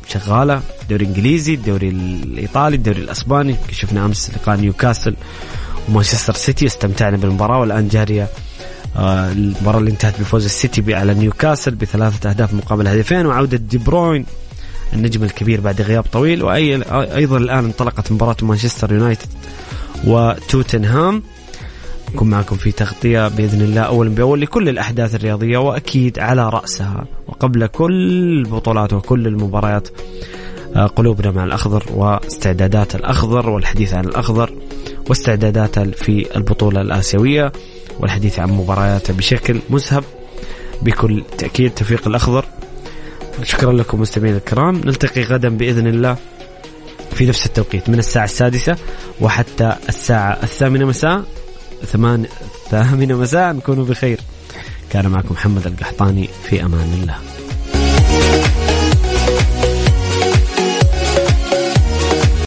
شغالة 0.07 0.61
الدوري 0.81 1.03
الانجليزي 1.05 1.53
الدوري 1.53 1.89
الإيطالي 1.89 2.75
الدوري 2.75 2.99
الأسباني. 2.99 3.55
شفنا 3.71 4.05
أمس 4.05 4.31
لقاء 4.35 4.55
نيوكاسل 4.57 5.15
ومانشستر 5.89 6.33
سيتي 6.33 6.65
استمتعنا 6.65 7.17
بالمباراة. 7.17 7.59
والآن 7.59 7.87
جارية 7.87 8.27
آه، 8.95 9.31
المباراة 9.31 9.79
اللي 9.79 9.91
انتهت 9.91 10.19
بفوز 10.19 10.45
السيتي 10.45 10.95
على 10.95 11.13
نيوكاسل 11.13 11.75
بثلاثة 11.75 12.29
أهداف 12.29 12.53
مقابل 12.53 12.87
هدفين 12.87 13.25
وعودة 13.25 13.57
دي 13.57 13.77
بروين 13.77 14.25
النجم 14.93 15.23
الكبير 15.23 15.61
بعد 15.61 15.81
غياب 15.81 16.03
طويل. 16.03 16.43
وأيضا 16.43 17.37
الآن 17.37 17.65
انطلقت 17.65 18.11
مباراة 18.11 18.35
مانشستر 18.41 18.93
يونايتد 18.93 19.29
وتوتنهام. 20.03 21.23
نكون 22.15 22.29
معكم 22.29 22.55
في 22.55 22.71
تغطية 22.71 23.27
بإذن 23.27 23.61
الله 23.61 23.81
أولا 23.81 24.09
بأول 24.09 24.41
لكل 24.41 24.69
الأحداث 24.69 25.15
الرياضية 25.15 25.57
وأكيد 25.57 26.19
على 26.19 26.49
رأسها 26.49 27.05
وقبل 27.27 27.67
كل 27.67 27.93
البطولات 28.39 28.93
وكل 28.93 29.27
المباريات 29.27 29.87
آه، 30.75 30.87
قلوبنا 30.87 31.31
مع 31.31 31.43
الأخضر 31.43 31.83
واستعدادات 31.93 32.95
الأخضر 32.95 33.49
والحديث 33.49 33.93
عن 33.93 34.05
الأخضر 34.05 34.53
واستعدادات 35.09 35.79
في 35.79 36.35
البطولة 36.35 36.81
الآسيوية 36.81 37.51
والحديث 37.99 38.39
عن 38.39 38.49
مبارياته 38.51 39.13
بشكل 39.13 39.59
مسهب 39.69 40.03
بكل 40.81 41.23
تأكيد. 41.37 41.73
توفيق 41.73 42.07
الأخضر 42.07 42.45
شكرا 43.43 43.73
لكم 43.73 44.01
مستمعينا 44.01 44.37
الكرام. 44.37 44.75
نلتقي 44.75 45.21
غدا 45.21 45.49
بإذن 45.49 45.87
الله 45.87 46.17
في 47.11 47.25
نفس 47.25 47.45
التوقيت 47.45 47.89
من 47.89 47.99
الساعة 47.99 48.23
السادسة 48.23 48.77
وحتى 49.21 49.75
الساعة 49.89 50.39
الثامنة 50.43 50.85
مساء. 50.85 51.23
ثمان 51.85 52.25
الثامنة 52.41 53.17
مساء 53.17 53.53
نكونوا 53.53 53.85
بخير. 53.85 54.19
كان 54.89 55.07
معكم 55.07 55.33
محمد 55.33 55.67
القحطاني 55.67 56.29
في 56.43 56.65
أمان 56.65 56.99
الله. 57.01 57.40